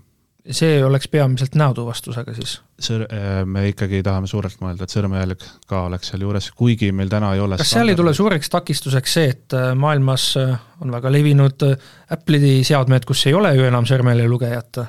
see 0.51 0.79
oleks 0.85 1.09
peamiselt 1.12 1.57
näotuvastusega 1.61 2.33
siis? 2.37 2.55
Sõr-, 2.81 3.05
äh, 3.12 3.42
me 3.44 3.66
ikkagi 3.68 4.01
tahame 4.07 4.31
suurelt 4.31 4.61
mõelda, 4.62 4.87
et 4.87 4.94
sõrmejälg 4.94 5.42
ka 5.68 5.83
oleks 5.88 6.12
seal 6.12 6.24
juures, 6.24 6.51
kuigi 6.57 6.92
meil 6.92 7.11
täna 7.12 7.35
ei 7.35 7.42
ole 7.44 7.59
kas 7.61 7.74
seal 7.74 7.92
ei 7.92 7.98
tule 7.98 8.14
suureks 8.16 8.48
takistuseks 8.55 9.16
see, 9.18 9.35
et 9.35 9.57
äh, 9.59 9.72
maailmas 9.77 10.31
on 10.38 10.94
väga 10.94 11.12
levinud 11.12 11.66
Apple'i 12.14 12.62
seadmed, 12.64 13.05
kus 13.09 13.27
ei 13.29 13.37
ole 13.37 13.53
ju 13.59 13.68
enam 13.68 13.88
sõrmejäljelugejat? 13.88 14.85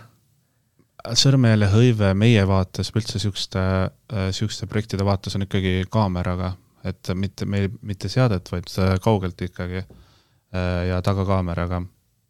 sõrmejäljehõive 1.20 2.14
meie 2.14 2.42
vaates, 2.48 2.92
üldse 2.94 3.16
niisuguste, 3.18 3.62
niisuguste 4.14 4.68
projektide 4.68 5.06
vaates 5.08 5.36
on 5.40 5.46
ikkagi 5.48 5.86
kaameraga, 5.92 6.52
et 6.86 7.12
mitte, 7.16 7.48
meil 7.50 7.72
mitte 7.82 8.12
seadet, 8.12 8.52
vaid 8.52 8.68
kaugelt 9.02 9.42
ikkagi 9.48 9.82
ja 10.90 11.00
tagakaameraga 11.06 11.80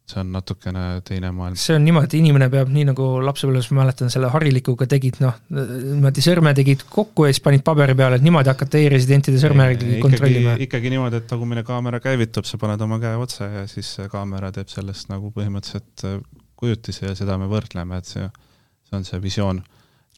see 0.10 0.20
on 0.24 0.32
natukene 0.34 0.84
teine 1.06 1.32
maailm. 1.36 1.58
see 1.60 1.76
on 1.78 1.84
niimoodi, 1.86 2.20
inimene 2.24 2.50
peab 2.52 2.72
nii 2.74 2.88
nagu 2.90 3.08
lapsepõlves 3.26 3.70
ma 3.74 3.84
mäletan 3.84 4.12
selle 4.14 4.32
harilikuga 4.34 4.88
tegid 4.90 5.20
noh, 5.24 5.38
niimoodi 5.54 6.24
sõrme 6.26 6.54
tegid 6.58 6.86
kokku 6.90 7.28
ja 7.28 7.34
siis 7.34 7.44
panid 7.46 7.64
paberi 7.68 7.96
peale, 8.00 8.20
et 8.20 8.26
niimoodi 8.26 8.52
hakata 8.52 8.82
e-residentide 8.82 9.42
sõrmejälgi 9.42 10.00
kontrollima. 10.04 10.56
ikkagi 10.66 10.94
niimoodi, 10.94 11.22
et 11.22 11.30
tagumine 11.30 11.64
kaamera 11.68 12.02
käivitub, 12.04 12.48
sa 12.50 12.62
paned 12.62 12.82
oma 12.86 13.00
käe 13.04 13.20
otsa 13.20 13.50
ja 13.54 13.66
siis 13.70 13.96
kaamera 14.12 14.52
teeb 14.56 14.72
sellest 14.72 15.12
nagu 15.14 15.34
põhimõtteliselt 15.36 16.08
äh, 16.10 16.18
kujutise 16.60 17.12
ja 17.12 17.18
seda 17.18 17.38
me 17.40 17.50
võrdleme, 17.52 18.02
et 18.02 18.10
see, 18.10 18.26
see 18.90 18.98
on 18.98 19.08
see 19.08 19.22
visioon. 19.24 19.62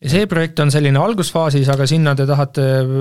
ja 0.02 0.16
see 0.16 0.32
projekt 0.32 0.64
on 0.64 0.72
selline 0.74 1.02
algusfaasis, 1.02 1.70
aga 1.74 1.90
sinna 1.90 2.16
te 2.16 2.30
tahate 2.30 2.72
äh, 2.80 2.98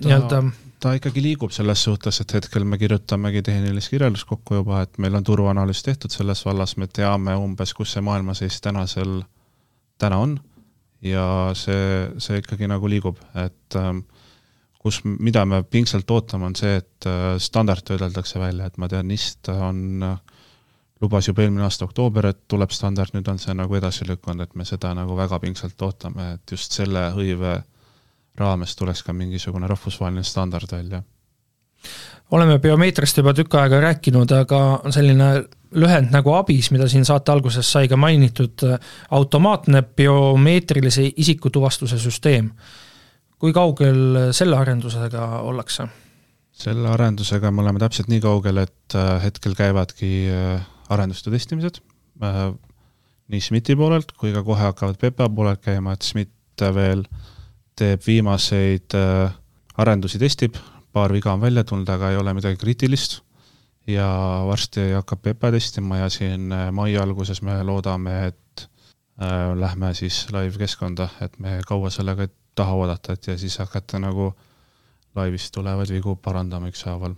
nii-öelda 0.00 0.44
ta 0.80 0.92
ikkagi 0.96 1.22
liigub 1.22 1.52
selles 1.54 1.82
suhtes, 1.84 2.20
et 2.22 2.32
hetkel 2.38 2.64
me 2.64 2.78
kirjutamegi 2.80 3.42
tehnilist 3.46 3.92
kirjeldust 3.92 4.28
kokku 4.28 4.60
juba, 4.60 4.82
et 4.84 4.98
meil 5.02 5.16
on 5.18 5.26
turuanalüüs 5.26 5.82
tehtud 5.84 6.12
selles 6.14 6.42
vallas, 6.46 6.76
me 6.80 6.88
teame 6.88 7.36
umbes, 7.36 7.74
kus 7.76 7.94
see 7.96 8.04
maailmaseis 8.04 8.60
tänasel, 8.64 9.20
täna 10.00 10.22
on. 10.24 10.38
Ja 11.04 11.24
see, 11.56 12.08
see 12.20 12.40
ikkagi 12.42 12.68
nagu 12.68 12.88
liigub, 12.92 13.20
et 13.40 13.76
ähm, 13.80 14.02
kus, 14.80 15.00
mida 15.04 15.46
me 15.48 15.62
pingsalt 15.64 16.10
ootame, 16.12 16.50
on 16.50 16.56
see, 16.56 16.74
et 16.82 17.08
äh, 17.08 17.36
standard 17.40 17.84
töödeldakse 17.88 18.40
välja, 18.40 18.68
et 18.68 18.76
ma 18.80 18.88
tean, 18.88 19.08
NIST 19.08 19.48
on, 19.54 20.04
lubas 21.00 21.28
juba 21.28 21.44
eelmine 21.44 21.64
aasta 21.64 21.88
oktoober, 21.88 22.28
et 22.32 22.42
tuleb 22.52 22.72
standard, 22.76 23.14
nüüd 23.16 23.28
on 23.32 23.40
see 23.40 23.56
nagu 23.56 23.76
edasi 23.76 24.08
lükkunud, 24.08 24.44
et 24.44 24.56
me 24.60 24.68
seda 24.68 24.92
nagu 24.96 25.16
väga 25.16 25.40
pingsalt 25.40 25.88
ootame, 25.88 26.34
et 26.36 26.56
just 26.56 26.76
selle 26.76 27.08
hõive 27.16 27.62
raames 28.38 28.76
tuleks 28.76 29.02
ka 29.02 29.12
mingisugune 29.12 29.68
rahvusvaheline 29.68 30.24
standard 30.24 30.72
välja. 30.72 31.02
oleme 32.30 32.58
biomeetriast 32.58 33.16
juba 33.16 33.34
tükk 33.34 33.54
aega 33.54 33.80
rääkinud, 33.80 34.30
aga 34.32 34.60
selline 34.90 35.30
lühend 35.74 36.12
nagu 36.14 36.34
ABIS, 36.34 36.70
mida 36.70 36.88
siin 36.88 37.04
saate 37.04 37.32
alguses 37.32 37.72
sai 37.72 37.88
ka 37.88 37.96
mainitud, 37.96 38.62
automaatne 39.10 39.82
biomeetrilise 39.82 41.10
isikutuvastuse 41.16 41.98
süsteem. 41.98 42.50
kui 43.38 43.52
kaugel 43.52 44.32
selle 44.36 44.56
arendusega 44.56 45.40
ollakse? 45.40 45.88
selle 46.60 46.90
arendusega 46.92 47.50
me 47.50 47.62
oleme 47.64 47.80
täpselt 47.82 48.10
nii 48.12 48.20
kaugel, 48.20 48.60
et 48.64 48.96
äh, 48.98 49.14
hetkel 49.24 49.54
käivadki 49.56 50.10
äh, 50.28 50.66
arenduste 50.92 51.32
testimised, 51.32 51.80
äh, 52.24 52.40
nii 53.30 53.40
SMIT-i 53.46 53.76
poolelt 53.78 54.12
kui 54.18 54.34
ka 54.34 54.42
kohe 54.46 54.66
hakkavad 54.68 54.98
PPA 55.00 55.30
poolelt 55.32 55.62
käima, 55.64 55.94
et 55.96 56.06
SMIT 56.06 56.66
veel 56.76 57.06
teeb 57.80 58.04
viimaseid 58.06 58.94
arendusi, 59.80 60.20
testib, 60.20 60.60
paar 60.92 61.12
viga 61.12 61.32
on 61.32 61.40
välja 61.40 61.64
tulnud, 61.64 61.88
aga 61.88 62.12
ei 62.12 62.20
ole 62.20 62.34
midagi 62.36 62.60
kriitilist 62.60 63.20
ja 63.86 64.08
varsti 64.46 64.92
hakkab 64.92 65.22
PEPA 65.22 65.50
testima 65.52 65.98
ja 66.02 66.08
siin 66.08 66.52
äh, 66.52 66.68
mai 66.72 66.96
alguses 66.96 67.42
me 67.42 67.62
loodame, 67.62 68.26
et 68.26 68.68
äh, 69.22 69.56
lähme 69.56 69.94
siis 69.94 70.26
live-keskkonda, 70.32 71.08
et 71.20 71.38
me 71.38 71.60
kaua 71.66 71.90
sellega 71.90 72.26
ei 72.26 72.32
taha 72.54 72.76
oodata, 72.76 73.12
et 73.12 73.26
ja 73.26 73.38
siis 73.38 73.58
hakata 73.58 73.98
nagu 73.98 74.32
laivis 75.16 75.50
tulevaid 75.50 75.90
vigu 75.90 76.16
parandama 76.16 76.68
ükshaaval. 76.70 77.14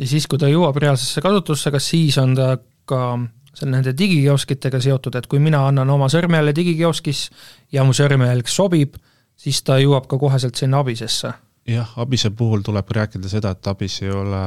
ja 0.00 0.06
siis, 0.06 0.26
kui 0.26 0.38
ta 0.38 0.48
jõuab 0.48 0.76
reaalsesse 0.76 1.20
kasutusse, 1.20 1.70
kas 1.70 1.88
siis 1.88 2.18
on 2.18 2.34
ta 2.38 2.56
ka 2.84 3.18
seal 3.54 3.70
nende 3.70 3.94
digikioskitega 3.98 4.80
seotud, 4.80 5.14
et 5.14 5.26
kui 5.30 5.38
mina 5.38 5.66
annan 5.68 5.90
oma 5.90 6.08
sõrmejälje 6.10 6.54
digikioskis 6.56 7.28
ja 7.72 7.84
mu 7.84 7.94
sõrmejälg 7.94 8.48
sobib, 8.50 8.96
siis 9.36 9.62
ta 9.62 9.78
jõuab 9.78 10.06
ka 10.06 10.18
koheselt 10.18 10.56
sinna 10.56 10.84
abisesse? 10.84 11.32
jah, 11.68 11.92
abise 11.96 12.30
puhul 12.30 12.62
tuleb 12.62 12.90
rääkida 12.90 13.28
seda, 13.28 13.54
et 13.56 13.66
abis 13.66 14.02
ei 14.02 14.10
ole 14.10 14.42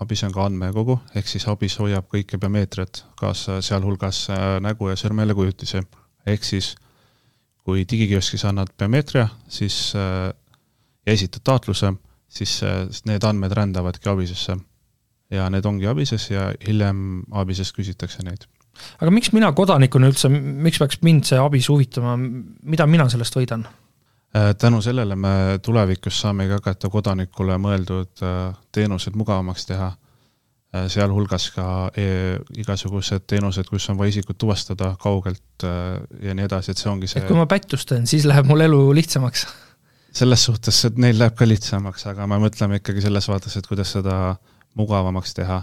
abis 0.00 0.22
on 0.26 0.34
ka 0.34 0.46
andmekogu, 0.46 0.98
ehk 1.18 1.30
siis 1.30 1.46
abis 1.50 1.78
hoiab 1.80 2.06
kõike 2.12 2.38
biomeetriat 2.40 3.02
kaasa, 3.18 3.58
sealhulgas 3.64 4.26
äh, 4.30 4.44
nägu- 4.62 4.90
ja 4.90 4.96
sõrmejäljekujutisi. 4.98 5.82
ehk 6.26 6.44
siis 6.44 6.76
kui 7.64 7.84
digikioskis 7.84 8.44
annad 8.44 8.70
biomeetria, 8.78 9.28
siis 9.48 9.92
äh, 9.96 10.32
ja 11.06 11.12
esitad 11.12 11.42
taotluse, 11.44 11.92
siis 12.28 12.62
äh, 12.62 12.86
need 13.06 13.24
andmed 13.24 13.52
rändavadki 13.52 14.08
abisesse. 14.08 14.56
ja 15.30 15.50
need 15.50 15.66
ongi 15.66 15.86
abises 15.86 16.30
ja 16.30 16.52
hiljem 16.66 17.22
abisest 17.30 17.76
küsitakse 17.76 18.22
neid. 18.24 18.46
aga 19.00 19.10
miks 19.10 19.32
mina 19.32 19.52
kodanikuna 19.52 20.08
üldse, 20.08 20.28
miks 20.28 20.78
peaks 20.78 21.02
mind 21.02 21.24
see 21.24 21.38
abis 21.38 21.68
huvitama, 21.68 22.16
mida 22.62 22.86
mina 22.86 23.08
sellest 23.08 23.36
võidan? 23.36 23.66
Äh, 24.36 24.54
tänu 24.58 24.82
sellele 24.82 25.16
me 25.16 25.58
tulevikus 25.62 26.20
saamegi 26.20 26.52
hakata 26.52 26.90
kodanikule 26.92 27.54
mõeldud 27.56 28.20
äh, 28.20 28.50
teenused 28.76 29.14
mugavamaks 29.16 29.64
teha, 29.70 29.86
äh, 30.76 30.84
sealhulgas 30.92 31.46
ka 31.54 31.68
e 31.96 32.36
igasugused 32.60 33.24
teenused, 33.24 33.70
kus 33.72 33.88
on 33.88 33.96
vaja 33.96 34.12
isikut 34.12 34.36
tuvastada 34.38 34.90
kaugelt 35.00 35.64
ja 35.64 36.34
nii 36.36 36.44
edasi, 36.44 36.74
et 36.74 36.82
see 36.82 36.90
ongi 36.92 37.08
see 37.08 37.22
et 37.22 37.30
kui 37.30 37.40
ma 37.40 37.48
pättust 37.48 37.88
teen, 37.88 38.04
siis 38.10 38.28
läheb 38.28 38.50
mul 38.50 38.66
elu 38.66 38.82
lihtsamaks? 39.00 39.46
selles 40.18 40.44
suhtes, 40.44 40.82
et 40.84 41.00
neil 41.00 41.16
läheb 41.16 41.32
ka 41.38 41.48
lihtsamaks, 41.48 42.04
aga 42.12 42.28
me 42.28 42.36
mõtleme 42.44 42.82
ikkagi 42.82 43.06
selles 43.08 43.32
vaates, 43.32 43.56
et 43.56 43.66
kuidas 43.70 43.96
seda 43.96 44.36
mugavamaks 44.76 45.32
teha 45.40 45.62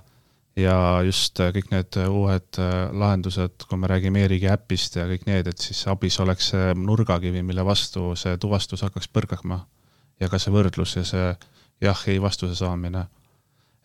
ja 0.60 0.76
just 1.06 1.40
äh, 1.44 1.52
kõik 1.56 1.72
need 1.74 1.98
äh, 2.00 2.08
uued 2.12 2.60
äh, 2.62 2.76
lahendused, 2.96 3.66
kui 3.68 3.80
me 3.80 3.90
räägime 3.92 4.24
e-riigi 4.24 4.48
äpist 4.52 4.96
ja 4.96 5.06
kõik 5.10 5.28
need, 5.28 5.50
et 5.52 5.62
siis 5.62 5.84
abis 5.92 6.18
oleks 6.24 6.52
see 6.54 6.72
nurgakivi, 6.80 7.44
mille 7.44 7.66
vastu 7.68 8.14
see 8.20 8.38
tuvastus 8.42 8.86
hakkaks 8.86 9.12
põrkama. 9.12 9.66
ja 10.20 10.30
ka 10.32 10.40
see 10.40 10.54
võrdlus 10.54 10.96
ja 10.96 11.04
see 11.04 11.28
jah-ei 11.84 12.22
vastuse 12.24 12.56
saamine. 12.56 13.06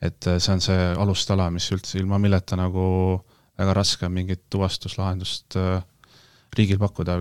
et 0.01 0.23
see 0.39 0.53
on 0.53 0.61
see 0.61 0.95
alustala, 0.97 1.51
mis 1.51 1.71
üldse, 1.73 1.99
ilma 1.99 2.19
milleta 2.19 2.57
nagu 2.57 3.21
väga 3.59 3.75
raske 3.75 4.07
on 4.07 4.13
mingit 4.13 4.47
tuvastuslahendust 4.51 5.57
riigil 6.57 6.79
pakkuda. 6.79 7.21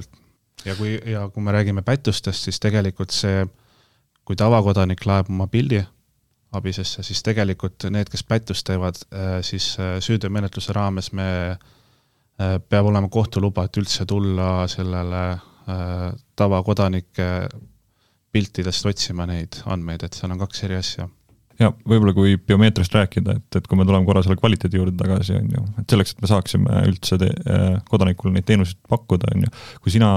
ja 0.65 0.75
kui, 0.75 0.99
ja 1.05 1.29
kui 1.29 1.43
me 1.43 1.51
räägime 1.51 1.81
pättustest, 1.81 2.43
siis 2.43 2.59
tegelikult 2.59 3.11
see, 3.11 3.47
kui 4.23 4.35
tavakodanik 4.35 5.05
laeb 5.05 5.29
oma 5.29 5.47
pildi 5.47 5.83
abisesse, 6.57 7.03
siis 7.05 7.21
tegelikult 7.25 7.85
need, 7.93 8.09
kes 8.09 8.23
pättust 8.27 8.65
teevad, 8.69 8.97
äh, 9.13 9.37
siis 9.45 9.71
äh, 9.79 9.97
süüteomenetluse 10.03 10.73
raames 10.73 11.11
me, 11.17 11.29
äh, 12.41 12.57
peab 12.69 12.89
olema 12.89 13.09
kohtuluba, 13.11 13.67
et 13.67 13.79
üldse 13.81 14.07
tulla 14.09 14.67
sellele 14.71 15.23
tavakodanike 16.39 17.25
piltidest 18.33 18.87
otsima 18.89 19.27
neid 19.29 19.59
andmeid, 19.69 20.01
et 20.01 20.15
seal 20.17 20.31
on 20.33 20.39
kaks 20.41 20.63
eri 20.65 20.79
asja. 20.79 21.05
Ja 21.61 21.67
võib-olla 21.69 22.15
kui 22.17 22.39
biomeetriast 22.41 22.95
rääkida, 22.97 23.35
et, 23.37 23.57
et 23.59 23.67
kui 23.69 23.77
me 23.77 23.85
tuleme 23.85 24.07
korra 24.07 24.23
selle 24.25 24.39
kvaliteedi 24.39 24.79
juurde 24.79 24.97
tagasi, 24.97 25.35
on 25.37 25.51
ju, 25.53 25.65
et 25.77 25.93
selleks, 25.93 26.15
et 26.15 26.23
me 26.23 26.31
saaksime 26.31 26.81
üldse 26.89 27.19
te, 27.21 27.29
kodanikule 27.91 28.33
neid 28.33 28.47
teenuseid 28.49 28.81
pakkuda, 28.89 29.29
on 29.35 29.45
ju, 29.45 29.51
kui 29.83 29.93
sina 29.93 30.09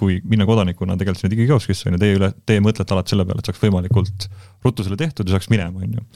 kui 0.00 0.18
minna 0.28 0.46
kodanikuna 0.48 0.96
tegelikult 0.96 1.22
sinna 1.22 1.34
digikioskisse, 1.34 1.88
on 1.88 1.96
ju, 1.96 2.02
teie 2.02 2.16
üle, 2.16 2.32
teie 2.48 2.62
mõtlete 2.64 2.96
alati 2.96 3.14
selle 3.14 3.26
peale, 3.28 3.42
et 3.42 3.50
saaks 3.50 3.62
võimalikult 3.62 4.26
ruttu 4.64 4.86
selle 4.86 4.98
tehtud 5.00 5.28
ja 5.28 5.36
saaks 5.36 5.50
minema, 5.52 5.84
on 5.84 5.98
ju. 5.98 6.06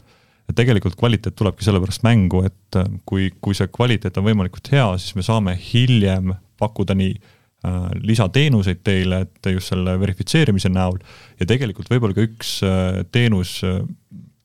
et 0.48 0.56
tegelikult 0.58 0.96
kvaliteet 1.00 1.36
tulebki 1.36 1.66
sellepärast 1.66 2.04
mängu, 2.06 2.42
et 2.48 2.80
äh, 2.80 2.90
kui, 3.08 3.30
kui 3.44 3.56
see 3.56 3.70
kvaliteet 3.72 4.20
on 4.20 4.28
võimalikult 4.28 4.72
hea, 4.72 4.88
siis 5.00 5.16
me 5.18 5.24
saame 5.26 5.56
hiljem 5.70 6.34
pakkuda 6.60 6.96
nii 6.98 7.14
äh, 7.14 7.88
lisateenuseid 8.04 8.84
teile, 8.86 9.24
et 9.26 9.52
just 9.52 9.72
selle 9.72 9.96
verifitseerimise 10.00 10.72
näol 10.72 11.00
ja 11.40 11.48
tegelikult 11.48 11.92
võib-olla 11.92 12.16
ka 12.16 12.26
üks 12.28 12.58
äh, 12.66 13.02
teenus 13.12 13.58
äh, 13.66 13.82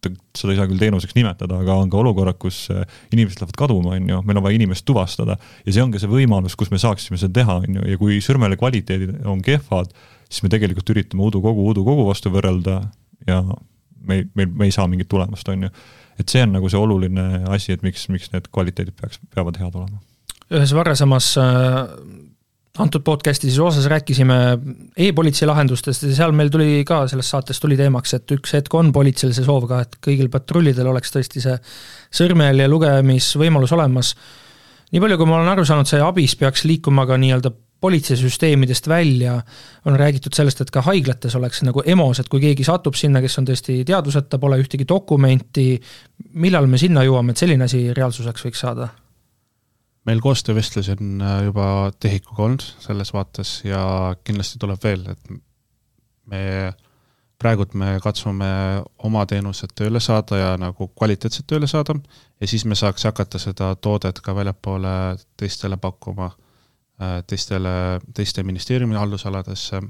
seda 0.08 0.54
ei 0.54 0.60
saa 0.60 0.68
küll 0.70 0.80
teenuseks 0.80 1.16
nimetada, 1.18 1.60
aga 1.64 1.76
on 1.82 1.90
ka 1.92 2.00
olukorrad, 2.00 2.38
kus 2.42 2.62
äh, 2.74 2.86
inimesed 3.14 3.42
lähevad 3.42 3.58
kaduma, 3.60 3.96
on 3.98 4.12
ju, 4.12 4.22
meil 4.28 4.40
on 4.40 4.46
vaja 4.46 4.60
inimest 4.60 4.86
tuvastada. 4.88 5.38
ja 5.66 5.76
see 5.76 5.84
ongi 5.84 6.02
see 6.02 6.12
võimalus, 6.12 6.56
kus 6.60 6.72
me 6.72 6.80
saaksime 6.82 7.20
seda 7.20 7.42
teha, 7.42 7.60
on 7.64 7.80
ju, 7.80 7.88
ja 7.94 8.00
kui 8.02 8.20
sõrmele 8.24 8.60
kvaliteedid 8.60 9.26
on 9.28 9.44
kehvad, 9.46 9.92
siis 10.30 10.46
me 10.46 10.52
tegelikult 10.54 10.90
üritame 10.94 11.26
udu 11.28 11.42
kogu, 11.44 11.66
udu 11.74 11.84
kogu 11.88 12.06
vastu 12.08 12.32
võrrelda 12.34 12.82
ja 13.28 13.42
me, 13.44 14.24
me, 14.36 14.46
me 14.46 14.70
ei 14.70 14.76
saa 14.76 14.88
mingit 14.88 15.10
tulemust, 15.12 15.50
on 15.52 15.68
ju. 15.68 15.74
et 16.20 16.32
see 16.32 16.44
on 16.46 16.56
nagu 16.56 16.72
see 16.72 16.80
oluline 16.80 17.28
asi, 17.52 17.74
et 17.76 17.84
miks, 17.86 18.08
miks 18.14 18.32
need 18.34 18.48
kvaliteedid 18.54 18.96
peaks, 19.00 19.22
peavad 19.36 19.60
head 19.60 19.76
olema. 19.76 20.00
ühes 20.50 20.74
varasemas 20.78 21.34
äh, 21.42 21.84
antud 22.80 23.04
podcast'i 23.06 23.50
siis 23.50 23.60
osas 23.60 23.88
rääkisime 23.92 24.36
e-politsei 24.98 25.48
lahendustest 25.50 26.06
ja 26.08 26.16
seal 26.16 26.36
meil 26.36 26.52
tuli 26.54 26.84
ka 26.88 27.02
selles 27.12 27.30
saates 27.32 27.60
tuli 27.60 27.78
teemaks, 27.80 28.14
et 28.16 28.36
üks 28.36 28.56
hetk 28.56 28.76
on 28.80 28.94
politseil 28.96 29.34
see 29.36 29.48
soov 29.48 29.68
ka, 29.70 29.82
et 29.86 29.98
kõigil 30.06 30.32
patrullidel 30.32 30.92
oleks 30.92 31.12
tõesti 31.16 31.44
see 31.44 31.58
sõrmejälje 32.22 32.70
lugemisvõimalus 32.72 33.74
olemas. 33.76 34.14
nii 34.92 35.02
palju, 35.04 35.18
kui 35.18 35.30
ma 35.30 35.40
olen 35.40 35.52
aru 35.56 35.66
saanud, 35.68 35.90
see 35.90 36.00
abis 36.04 36.38
peaks 36.40 36.64
liikuma 36.66 37.06
ka 37.10 37.20
nii-öelda 37.20 37.52
politseisüsteemidest 37.80 38.88
välja, 38.92 39.42
on 39.86 39.96
räägitud 40.00 40.36
sellest, 40.36 40.62
et 40.62 40.72
ka 40.72 40.82
haiglates 40.84 41.36
oleks 41.36 41.62
nagu 41.64 41.84
EMO-s, 41.86 42.20
et 42.20 42.32
kui 42.32 42.42
keegi 42.44 42.66
satub 42.68 42.98
sinna, 43.00 43.22
kes 43.24 43.40
on 43.40 43.48
tõesti 43.48 43.78
teadvuseta, 43.88 44.40
pole 44.40 44.60
ühtegi 44.60 44.88
dokumenti, 44.88 45.70
millal 46.44 46.68
me 46.68 46.82
sinna 46.82 47.06
jõuame, 47.08 47.32
et 47.32 47.44
selline 47.44 47.70
asi 47.70 47.86
reaalsuseks 47.96 48.50
võiks 48.50 48.68
saada? 48.68 48.90
Meil 50.06 50.20
koostöövestlusi 50.20 50.92
on 50.92 51.22
äh, 51.22 51.44
juba 51.44 51.92
TEHIK-uga 52.00 52.44
olnud 52.44 52.64
selles 52.80 53.14
vaates 53.14 53.62
ja 53.64 54.16
kindlasti 54.24 54.60
tuleb 54.60 54.84
veel, 54.84 55.06
et 55.12 55.32
me 56.26 56.74
praegult 57.40 57.74
me 57.74 57.98
katsume 58.04 58.50
oma 59.08 59.26
teenused 59.26 59.72
tööle 59.76 60.02
saada 60.04 60.38
ja 60.38 60.50
nagu 60.60 60.90
kvaliteetselt 60.92 61.48
tööle 61.48 61.68
saada 61.68 61.96
ja 62.42 62.48
siis 62.48 62.66
me 62.66 62.76
saaks 62.76 63.08
hakata 63.08 63.40
seda 63.40 63.74
toodet 63.76 64.20
ka 64.24 64.36
väljapoole 64.36 64.94
teistele 65.40 65.78
pakkuma, 65.78 66.32
äh, 67.02 67.20
teistele, 67.28 68.00
teiste 68.14 68.44
ministeeriumi 68.44 68.96
haldusaladesse 69.00 69.82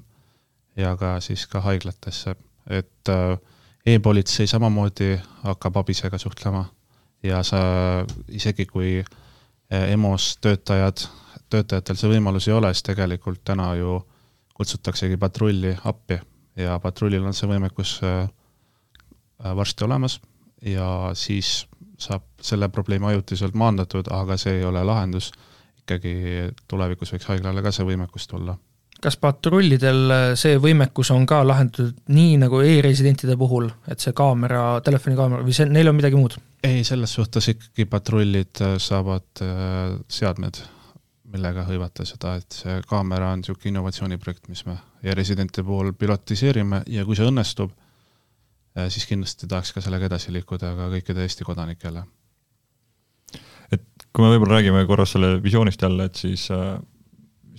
ja 0.78 0.96
ka 0.98 1.18
siis 1.22 1.48
ka 1.48 1.62
haiglatesse, 1.66 2.36
et 2.70 3.14
äh, 3.14 3.40
e-politsei 3.86 4.48
samamoodi 4.48 5.16
hakkab 5.44 5.82
abisega 5.82 6.18
suhtlema 6.18 6.66
ja 7.24 7.42
sa 7.44 7.60
isegi, 8.28 8.66
kui 8.66 9.00
äh, 9.00 9.18
EMO-s 9.70 10.38
töötajad, 10.42 11.04
töötajatel 11.50 11.98
see 12.00 12.10
võimalus 12.10 12.48
ei 12.50 12.56
ole, 12.58 12.72
siis 12.74 12.88
tegelikult 12.88 13.44
täna 13.46 13.74
ju 13.78 14.00
kutsutaksegi 14.58 15.18
patrulli 15.18 15.76
appi 15.88 16.18
ja 16.60 16.80
patrullil 16.84 17.26
on 17.26 17.36
see 17.38 17.50
võimekus 17.50 18.00
eh, 18.04 18.24
äh, 18.26 19.54
varsti 19.56 19.86
olemas 19.86 20.20
ja 20.66 21.12
siis 21.14 21.68
saab 22.00 22.26
selle 22.42 22.70
probleemi 22.70 23.12
ajutiselt 23.12 23.56
maandatud, 23.60 24.08
aga 24.12 24.38
see 24.40 24.60
ei 24.60 24.66
ole 24.68 24.84
lahendus, 24.88 25.32
ikkagi 25.84 26.14
tulevikus 26.68 27.14
võiks 27.14 27.28
haiglale 27.28 27.64
ka 27.64 27.74
see 27.76 27.88
võimekus 27.88 28.28
tulla. 28.28 28.56
Kas 29.04 29.16
patrullidel 29.22 30.14
see 30.40 30.58
võimekus 30.60 31.12
on 31.16 31.26
ka 31.30 31.44
lahendatud 31.48 31.94
nii 32.12 32.40
nagu 32.42 32.60
e-residentide 32.66 33.38
puhul, 33.40 33.70
et 33.88 34.04
see 34.04 34.16
kaamera, 34.18 34.82
telefonikaamera 34.86 35.46
või 35.46 35.56
see, 35.56 35.70
neil 35.72 35.92
on 35.92 36.00
midagi 36.00 36.20
muud? 36.20 36.36
ei, 36.64 36.84
selles 36.84 37.14
suhtes 37.16 37.48
ikkagi 37.54 37.86
patrullid 37.88 38.60
saavad 38.84 39.44
seadmed 40.12 40.60
millega 41.30 41.64
hõivata 41.68 42.06
seda, 42.08 42.36
et 42.40 42.56
see 42.64 42.78
kaamera 42.90 43.34
on 43.34 43.44
niisugune 43.44 43.74
innovatsiooniprojekt, 43.74 44.48
mis 44.52 44.64
me 44.68 44.78
e-residentide 45.06 45.66
puhul 45.66 45.94
pilotiseerime 45.98 46.84
ja 46.90 47.06
kui 47.06 47.18
see 47.18 47.28
õnnestub, 47.30 47.74
siis 48.90 49.06
kindlasti 49.10 49.50
tahaks 49.50 49.74
ka 49.76 49.84
sellega 49.84 50.10
edasi 50.10 50.34
liikuda 50.34 50.74
ka 50.78 50.90
kõikide 50.96 51.26
Eesti 51.26 51.46
kodanikele. 51.48 52.04
et 53.72 53.84
kui 54.14 54.26
me 54.26 54.32
võib-olla 54.34 54.58
räägime 54.58 54.86
korra 54.90 55.06
selle 55.06 55.36
visioonist 55.44 55.82
jälle, 55.82 56.10
et 56.10 56.16
siis 56.16 56.48
äh, 56.52 56.80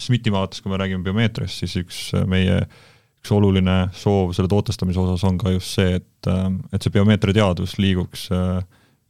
SMIT-i 0.01 0.33
vaates, 0.33 0.63
kui 0.63 0.73
me 0.73 0.81
räägime 0.81 1.05
biomeetriast, 1.07 1.63
siis 1.63 1.77
üks 1.83 2.01
äh, 2.17 2.27
meie 2.29 2.63
üks 3.21 3.33
oluline 3.37 3.91
soov 3.93 4.33
selle 4.37 4.49
tootestamise 4.49 5.01
osas 5.03 5.25
on 5.29 5.37
ka 5.41 5.53
just 5.53 5.77
see, 5.77 5.99
et, 6.01 6.29
äh, 6.31 6.47
et 6.73 6.83
see 6.83 6.95
biomeetria 6.95 7.37
teadus 7.37 7.77
liiguks 7.81 8.29
äh, 8.35 8.61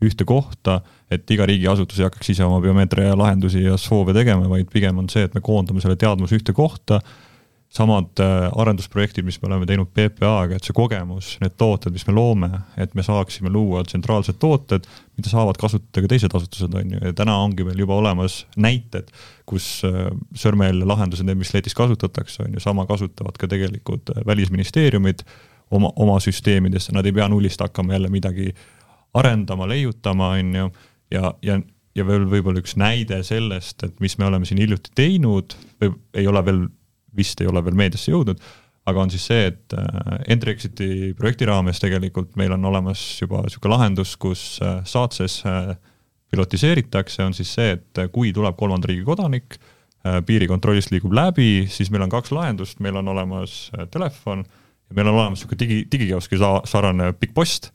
ühte 0.05 0.25
kohta, 0.25 0.81
et 1.13 1.29
iga 1.31 1.47
riigiasutus 1.49 2.01
ei 2.01 2.09
hakkaks 2.09 2.33
ise 2.33 2.45
oma 2.47 2.61
biomeetria 2.65 3.13
lahendusi 3.19 3.67
ja 3.67 3.77
soove 3.79 4.15
tegema, 4.17 4.49
vaid 4.49 4.71
pigem 4.73 4.99
on 5.03 5.11
see, 5.13 5.27
et 5.29 5.37
me 5.37 5.43
koondame 5.45 5.83
selle 5.85 5.99
teadmuse 6.01 6.39
ühte 6.41 6.55
kohta, 6.57 7.03
samad 7.71 8.19
äh, 8.19 8.49
arendusprojektid, 8.59 9.25
mis 9.25 9.39
me 9.43 9.47
oleme 9.47 9.67
teinud 9.69 9.93
PPA-ga, 9.95 10.59
et 10.59 10.67
see 10.67 10.75
kogemus, 10.75 11.37
need 11.43 11.55
tooted, 11.61 11.95
mis 11.95 12.03
me 12.09 12.15
loome, 12.17 12.49
et 12.83 12.97
me 12.99 13.05
saaksime 13.07 13.53
luua 13.55 13.85
tsentraalsed 13.87 14.41
tooted, 14.43 14.89
mida 15.19 15.31
saavad 15.31 15.59
kasutada 15.61 16.03
ka 16.03 16.11
teised 16.11 16.35
asutused, 16.35 16.75
on 16.75 16.97
ju, 16.97 17.03
ja 17.07 17.15
täna 17.17 17.37
ongi 17.45 17.67
meil 17.69 17.79
juba 17.79 17.95
olemas 18.01 18.41
näited, 18.59 19.13
kus 19.47 19.69
äh, 19.87 20.09
sõrmejäljelahendused, 20.43 21.29
need, 21.29 21.39
mis 21.39 21.55
letis 21.55 21.79
kasutatakse, 21.79 22.43
on 22.49 22.59
ju, 22.59 22.65
sama 22.65 22.89
kasutavad 22.91 23.39
ka 23.39 23.47
tegelikult 23.51 24.11
äh, 24.17 24.25
välisministeeriumid 24.27 25.23
oma, 25.71 25.93
oma 25.95 26.19
süsteemidesse, 26.23 26.91
nad 26.97 27.07
ei 27.07 27.15
pea 27.15 27.31
nullist 27.31 27.63
hakkama 27.63 27.95
jälle 27.95 28.11
midagi 28.11 28.51
arendama, 29.15 29.71
leiutama, 29.71 30.33
on 30.41 30.55
ju, 30.59 30.73
ja, 31.15 31.31
ja, 31.47 31.61
ja 31.95 32.07
veel 32.07 32.27
võib-olla 32.35 32.63
üks 32.63 32.75
näide 32.81 33.23
sellest, 33.27 33.87
et 33.87 34.03
mis 34.03 34.19
me 34.19 34.27
oleme 34.27 34.49
siin 34.49 34.59
hiljuti 34.63 34.91
teinud 34.99 35.55
või 35.79 35.95
ei 36.19 36.27
ole 36.31 36.45
veel, 36.47 36.63
vist 37.17 37.41
ei 37.41 37.49
ole 37.51 37.63
veel 37.65 37.79
meediasse 37.79 38.13
jõudnud, 38.13 38.41
aga 38.91 39.03
on 39.03 39.13
siis 39.13 39.27
see, 39.31 39.49
et 39.51 39.77
äh, 39.77 40.13
Entry-Exiti 40.35 41.13
projekti 41.19 41.49
raames 41.49 41.81
tegelikult 41.83 42.37
meil 42.41 42.55
on 42.57 42.65
olemas 42.71 43.03
juba 43.21 43.43
niisugune 43.45 43.75
lahendus, 43.75 44.15
kus 44.21 44.45
äh, 44.65 44.81
saatses 44.89 45.41
äh, 45.49 45.75
pilotiseeritakse, 46.31 47.25
on 47.27 47.37
siis 47.37 47.53
see, 47.57 47.75
et 47.77 48.01
kui 48.15 48.33
tuleb 48.35 48.57
kolmanda 48.59 48.91
riigi 48.91 49.03
kodanik, 49.07 49.59
piirikontrollist 50.01 50.93
liigub 50.95 51.13
läbi, 51.13 51.67
siis 51.69 51.91
meil 51.93 52.07
on 52.07 52.13
kaks 52.13 52.31
lahendust, 52.33 52.79
meil 52.81 52.97
on 52.97 53.11
olemas 53.13 53.67
telefon 53.93 54.47
ja 54.47 54.97
meil 54.97 55.11
on 55.11 55.19
olemas 55.19 55.43
niisugune 55.43 55.59
digi, 55.61 55.81
digikioski 55.93 56.39
sarnane 56.71 57.11
pikk 57.19 57.35
post 57.37 57.69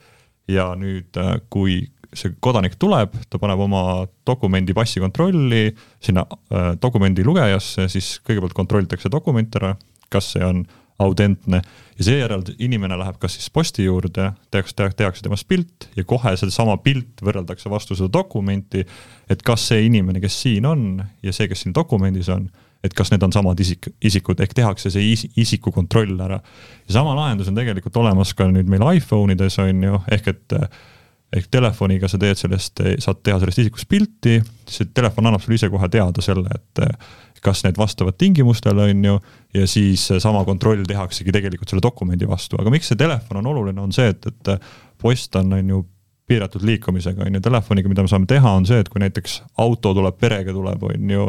ja 0.50 0.72
nüüd, 0.80 1.20
kui 1.54 1.82
see 2.16 2.36
kodanik 2.44 2.78
tuleb, 2.82 3.14
ta 3.30 3.40
paneb 3.42 3.62
oma 3.66 3.84
dokumendi 4.28 4.76
passi 4.78 5.04
kontrolli 5.04 5.68
sinna 6.04 6.26
äh, 6.26 6.74
dokumendi 6.82 7.26
lugejasse, 7.26 7.90
siis 7.92 8.16
kõigepealt 8.26 8.56
kontrollitakse 8.58 9.12
dokument 9.12 9.60
ära, 9.60 9.76
kas 10.12 10.34
see 10.36 10.44
on 10.46 10.66
autentne 11.00 11.60
ja 11.98 12.06
seejärel 12.08 12.44
inimene 12.64 12.96
läheb 13.00 13.18
kas 13.20 13.36
siis 13.36 13.50
posti 13.52 13.84
juurde, 13.84 14.30
tehakse, 14.52 14.76
tehakse 14.96 15.26
temast 15.26 15.48
pilt 15.48 15.90
ja 15.98 16.06
kohe 16.08 16.36
sedasama 16.40 16.78
pilt 16.84 17.24
võrreldakse 17.26 17.72
vastu 17.72 17.98
seda 18.00 18.14
dokumenti, 18.16 18.86
et 19.30 19.44
kas 19.44 19.68
see 19.72 19.86
inimene, 19.90 20.22
kes 20.24 20.38
siin 20.46 20.68
on 20.70 20.86
ja 21.24 21.36
see, 21.36 21.50
kes 21.52 21.66
siin 21.66 21.76
dokumendis 21.76 22.32
on 22.32 22.48
et 22.86 22.94
kas 22.94 23.10
need 23.12 23.24
on 23.26 23.34
samad 23.34 23.60
isik, 23.62 23.90
isikud, 24.06 24.40
ehk 24.44 24.54
tehakse 24.56 24.92
see 24.94 25.14
is, 25.14 25.26
isiku 25.42 25.74
kontroll 25.74 26.20
ära. 26.22 26.40
ja 26.86 26.98
sama 27.00 27.16
lahendus 27.18 27.50
on 27.50 27.58
tegelikult 27.58 27.98
olemas 27.98 28.34
ka 28.38 28.48
nüüd 28.52 28.70
meil 28.70 28.86
iPhone 29.00 29.34
ides 29.34 29.58
on 29.64 29.84
ju, 29.84 30.02
ehk 30.12 30.30
et 30.34 30.58
ehk 31.36 31.50
telefoniga 31.52 32.10
sa 32.12 32.20
teed 32.22 32.40
sellest, 32.40 32.82
saad 33.04 33.22
teha 33.24 33.40
sellest 33.42 33.64
isikust 33.66 33.90
pilti, 33.92 34.40
see 34.70 34.92
telefon 34.96 35.30
annab 35.30 35.44
sulle 35.44 35.60
ise 35.60 35.70
kohe 35.74 35.90
teada 35.92 36.24
selle, 36.24 36.50
et 36.56 36.84
kas 37.46 37.62
need 37.66 37.78
vastavad 37.78 38.18
tingimustele, 38.18 38.90
on 38.92 39.04
ju, 39.06 39.18
ja 39.54 39.68
siis 39.70 40.08
sama 40.24 40.42
kontroll 40.48 40.86
tehaksegi 40.88 41.34
tegelikult 41.36 41.70
selle 41.70 41.84
dokumendi 41.86 42.28
vastu, 42.30 42.58
aga 42.62 42.74
miks 42.74 42.90
see 42.92 43.00
telefon 43.00 43.42
on 43.42 43.52
oluline, 43.54 43.82
on 43.82 43.94
see, 43.94 44.08
et, 44.14 44.26
et 44.32 44.56
post 45.02 45.36
on, 45.38 45.54
on 45.54 45.76
ju 45.76 45.84
piiratud 46.26 46.66
liikumisega, 46.66 47.28
on 47.28 47.38
ju, 47.38 47.44
telefoniga, 47.46 47.92
mida 47.92 48.06
me 48.06 48.10
saame 48.10 48.30
teha, 48.30 48.56
on 48.58 48.66
see, 48.66 48.80
et 48.82 48.90
kui 48.90 49.04
näiteks 49.04 49.42
auto 49.62 49.94
tuleb, 49.94 50.18
perega 50.22 50.56
tuleb, 50.56 50.88
on 50.90 51.14
ju 51.18 51.28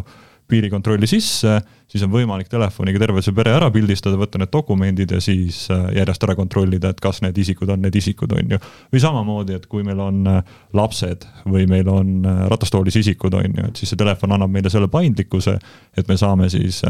piirikontrolli 0.51 1.09
sisse, 1.11 1.59
siis 1.91 2.03
on 2.07 2.11
võimalik 2.13 2.49
telefoniga 2.51 3.01
terve 3.03 3.23
see 3.25 3.35
pere 3.35 3.53
ära 3.57 3.69
pildistada, 3.75 4.19
võtta 4.19 4.41
need 4.41 4.53
dokumendid 4.55 5.17
ja 5.17 5.21
siis 5.23 5.65
äh, 5.75 5.89
järjest 5.99 6.27
ära 6.27 6.37
kontrollida, 6.39 6.93
et 6.93 7.03
kas 7.03 7.23
need 7.25 7.39
isikud 7.43 7.71
on 7.75 7.83
need 7.83 7.99
isikud, 7.99 8.35
on 8.37 8.57
ju. 8.57 8.61
või 8.95 9.03
samamoodi, 9.03 9.57
et 9.59 9.67
kui 9.71 9.87
meil 9.87 10.01
on 10.03 10.23
äh, 10.31 10.57
lapsed 10.77 11.27
või 11.45 11.67
meil 11.71 11.91
on 11.91 12.19
äh, 12.23 12.43
ratastoolis 12.53 12.99
isikud, 13.03 13.35
on 13.39 13.59
ju, 13.59 13.69
et 13.71 13.83
siis 13.83 13.93
see 13.93 14.03
telefon 14.03 14.37
annab 14.37 14.53
meile 14.55 14.73
selle 14.73 14.91
paindlikkuse, 14.93 15.59
et 15.97 16.11
me 16.11 16.19
saame 16.21 16.51
siis 16.53 16.83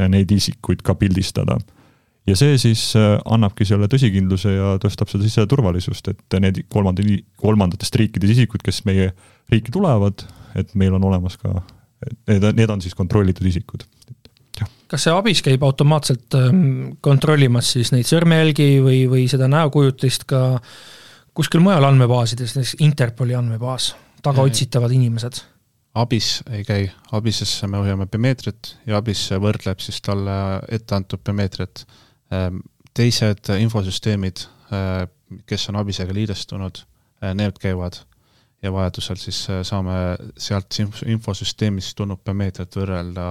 neid 0.00 0.30
isikuid 0.32 0.80
ka 0.82 0.94
pildistada 0.96 1.58
ja 2.28 2.36
see 2.38 2.56
siis 2.60 2.82
annabki 2.96 3.66
selle 3.68 3.88
tõsikindluse 3.90 4.54
ja 4.54 4.76
tõstab 4.80 5.10
seda 5.12 5.26
siseturvalisust, 5.26 6.08
et 6.12 6.40
need 6.40 6.62
kolmanda, 6.72 7.04
kolmandatest 7.40 7.98
riikidest 8.00 8.38
isikud, 8.38 8.64
kes 8.64 8.82
meie 8.88 9.10
riiki 9.52 9.74
tulevad, 9.74 10.24
et 10.58 10.72
meil 10.78 10.96
on 10.96 11.04
olemas 11.10 11.36
ka 11.40 11.60
Need, 12.28 12.46
need 12.56 12.70
on 12.72 12.80
siis 12.80 12.94
kontrollitud 12.96 13.46
isikud. 13.46 13.84
kas 14.90 15.04
see 15.06 15.12
abis 15.14 15.42
käib 15.46 15.62
automaatselt 15.62 16.34
ähm, 16.38 16.96
kontrollimas 17.00 17.72
siis 17.76 17.92
neid 17.94 18.08
sõrmejälgi 18.08 18.70
või, 18.82 19.04
või 19.10 19.26
seda 19.30 19.48
näokujutist 19.52 20.24
ka 20.28 20.60
kuskil 21.36 21.62
mujal 21.64 21.86
andmebaasides, 21.86 22.56
näiteks 22.56 22.80
Interpoli 22.82 23.36
andmebaas, 23.38 23.94
tagaotsitavad 24.24 24.92
inimesed? 24.96 25.42
abis 25.94 26.40
ei 26.50 26.64
käi, 26.64 26.90
abisesse 27.12 27.66
me 27.66 27.80
hoiame 27.82 28.06
biomeetrit 28.06 28.74
ja 28.86 29.00
abis 29.00 29.24
võrdleb 29.42 29.80
siis 29.82 30.00
talle 30.06 30.34
ette 30.70 30.94
antud 30.94 31.22
biomeetrit. 31.26 31.84
Ähm, 32.34 32.62
teised 32.94 33.50
infosüsteemid, 33.58 34.44
äh, 34.70 35.06
kes 35.46 35.68
on 35.70 35.80
abisega 35.80 36.14
liidestunud, 36.14 36.84
äh, 37.22 37.34
need 37.34 37.58
käivad 37.62 38.02
ja 38.62 38.72
vajadusel 38.72 39.16
siis 39.20 39.44
äh, 39.50 39.62
saame 39.66 40.16
sealt 40.38 40.80
infosüsteemist 41.06 41.96
tulnud 41.98 42.22
biomeetriat 42.24 42.76
võrrelda 42.76 43.28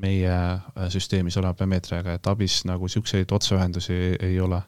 meie 0.00 0.34
äh, 0.34 0.90
süsteemis 0.92 1.38
oleva 1.40 1.56
biomeetriaga, 1.58 2.14
et 2.16 2.28
abis 2.30 2.62
nagu 2.68 2.86
niisuguseid 2.88 3.32
otseühendusi 3.32 3.98
ei 4.20 4.38
ole. 4.40 4.62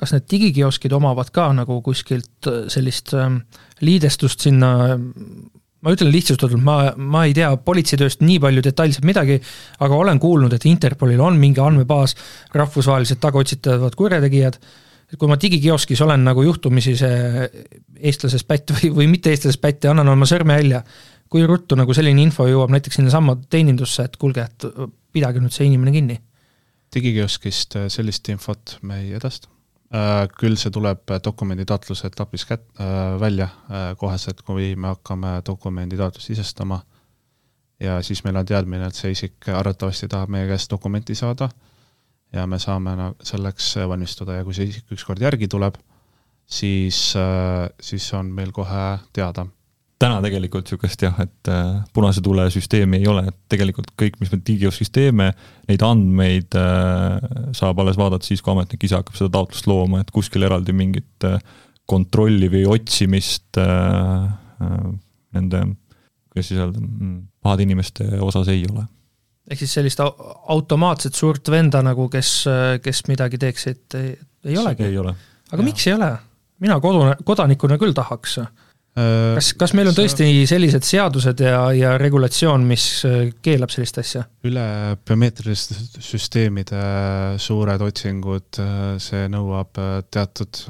kas 0.00 0.14
need 0.14 0.28
digikioskid 0.30 0.92
omavad 0.96 1.28
ka 1.32 1.50
nagu 1.52 1.80
kuskilt 1.84 2.48
äh, 2.48 2.66
sellist 2.72 3.14
ähm, 3.14 3.42
liidestust 3.80 4.46
sinna 4.46 4.70
ma 5.80 5.94
ütlen 5.94 6.12
lihtsustatult, 6.12 6.60
ma, 6.64 6.92
ma 6.96 7.24
ei 7.24 7.34
tea 7.36 7.48
politseitööst 7.64 8.20
nii 8.24 8.38
palju 8.42 8.62
detailselt 8.64 9.06
midagi, 9.08 9.38
aga 9.80 9.96
olen 9.96 10.20
kuulnud, 10.20 10.52
et 10.52 10.66
Interpolil 10.68 11.20
on 11.24 11.40
mingi 11.40 11.62
andmebaas, 11.64 12.16
rahvusvahelised 12.52 13.20
tagaotsitavad 13.22 13.96
kurjategijad 13.96 14.60
et 15.10 15.18
kui 15.18 15.28
ma 15.30 15.38
digikioskis 15.40 16.00
olen 16.06 16.24
nagu 16.24 16.42
juhtumisi 16.46 16.94
see 16.98 17.46
eestlasest 17.98 18.46
pätt 18.48 18.72
või, 18.76 18.90
või 19.00 19.10
mitte 19.10 19.32
eestlasest 19.32 19.60
pätt 19.62 19.84
ja 19.84 19.94
annan 19.94 20.08
oma 20.12 20.28
sõrmejälje, 20.28 20.82
kui 21.30 21.46
ruttu 21.46 21.78
nagu 21.78 21.94
selline 21.94 22.22
info 22.22 22.46
jõuab 22.48 22.72
näiteks 22.74 23.00
sinnasamma 23.00 23.36
teenindusse, 23.50 24.06
et 24.06 24.18
kuulge, 24.20 24.46
et 24.46 24.68
pidage 25.12 25.42
nüüd 25.42 25.54
see 25.54 25.68
inimene 25.70 25.94
kinni? 25.94 26.20
digikioskist 26.94 27.76
äh, 27.78 27.88
sellist 27.92 28.28
infot 28.32 28.78
me 28.82 29.00
ei 29.04 29.12
edasta. 29.14 29.50
Äh, 29.94 30.24
küll 30.38 30.56
see 30.58 30.72
tuleb 30.74 31.06
dokumenditaotluse 31.24 32.10
etapis 32.10 32.46
kät-, 32.46 32.66
äh, 32.82 33.14
välja 33.20 33.48
koheselt, 33.98 34.42
kui 34.46 34.72
me 34.76 34.90
hakkame 34.90 35.36
dokumenditaotlust 35.46 36.30
sisestama 36.30 36.80
ja 37.80 38.00
siis 38.02 38.24
meil 38.24 38.36
on 38.36 38.46
teadmine, 38.46 38.86
et 38.86 38.98
see 38.98 39.14
isik 39.14 39.48
arvatavasti 39.54 40.08
tahab 40.10 40.34
meie 40.34 40.46
käest 40.50 40.70
dokumenti 40.70 41.14
saada 41.18 41.48
ja 42.32 42.46
me 42.46 42.58
saame 42.62 42.94
selleks 43.26 43.74
valmistuda 43.90 44.40
ja 44.40 44.44
kui 44.46 44.54
see 44.56 44.70
isik 44.70 44.92
ükskord 44.94 45.22
järgi 45.22 45.48
tuleb, 45.50 45.78
siis, 46.50 47.14
äh, 47.16 47.70
siis 47.80 48.12
on 48.14 48.30
meil 48.34 48.52
kohe 48.52 48.98
teada. 49.12 49.46
täna 50.00 50.22
tegelikult 50.24 50.64
niisugust 50.64 51.02
jah, 51.04 51.18
et 51.20 51.48
äh, 51.52 51.82
punase 51.92 52.22
tule 52.24 52.46
süsteemi 52.50 53.02
ei 53.02 53.08
ole, 53.10 53.26
et 53.28 53.36
tegelikult 53.52 53.90
kõik, 54.00 54.14
mis 54.22 54.30
me 54.32 54.38
digioskis 54.46 54.88
teeme, 54.90 55.26
neid 55.68 55.82
andmeid 55.84 56.56
äh, 56.56 57.18
saab 57.56 57.82
alles 57.82 57.98
vaadata 58.00 58.24
siis, 58.24 58.40
kui 58.40 58.54
ametnik 58.54 58.86
ise 58.88 58.96
hakkab 58.96 59.18
seda 59.18 59.34
taotlust 59.34 59.68
looma, 59.68 60.00
et 60.00 60.14
kuskil 60.14 60.46
eraldi 60.48 60.72
mingit 60.72 61.28
kontrolli 61.90 62.48
või 62.48 62.64
otsimist 62.70 63.58
nende, 65.34 65.60
kuidas 66.30 66.48
siis 66.48 66.62
öelda, 66.62 66.80
mm, 66.80 67.20
pahade 67.42 67.66
inimeste 67.66 68.06
osas 68.22 68.48
ei 68.54 68.64
ole 68.70 68.86
ehk 69.50 69.58
siis 69.64 69.76
sellist 69.80 70.00
automaatset 70.00 71.16
suurt 71.18 71.50
venda 71.50 71.82
nagu, 71.82 72.08
kes, 72.12 72.32
kes 72.82 73.04
midagi 73.10 73.40
teeks, 73.42 73.66
et 73.70 73.98
ei, 73.98 74.10
ei 74.52 74.58
olegi? 74.60 74.90
ole. 75.02 75.14
aga 75.50 75.60
ja. 75.60 75.66
miks 75.66 75.86
ei 75.88 75.96
ole? 75.96 76.10
mina 76.60 76.80
kodu, 76.80 77.04
kodanikuna 77.26 77.78
küll 77.80 77.94
tahaks. 77.96 78.38
Äh, 78.40 79.36
kas, 79.36 79.52
kas 79.58 79.74
meil 79.78 79.90
on 79.90 79.96
tõesti 79.96 80.26
sellised 80.50 80.84
seadused 80.86 81.42
ja, 81.44 81.62
ja 81.76 81.94
regulatsioon, 82.00 82.64
mis 82.68 82.86
äh, 83.08 83.30
keelab 83.42 83.72
sellist 83.72 84.00
asja? 84.02 84.24
üle 84.46 84.64
biomeetriliste 85.06 85.78
süsteemide 86.04 86.82
suured 87.40 87.86
otsingud, 87.86 88.60
see 89.02 89.28
nõuab 89.32 89.80
teatud, 90.10 90.62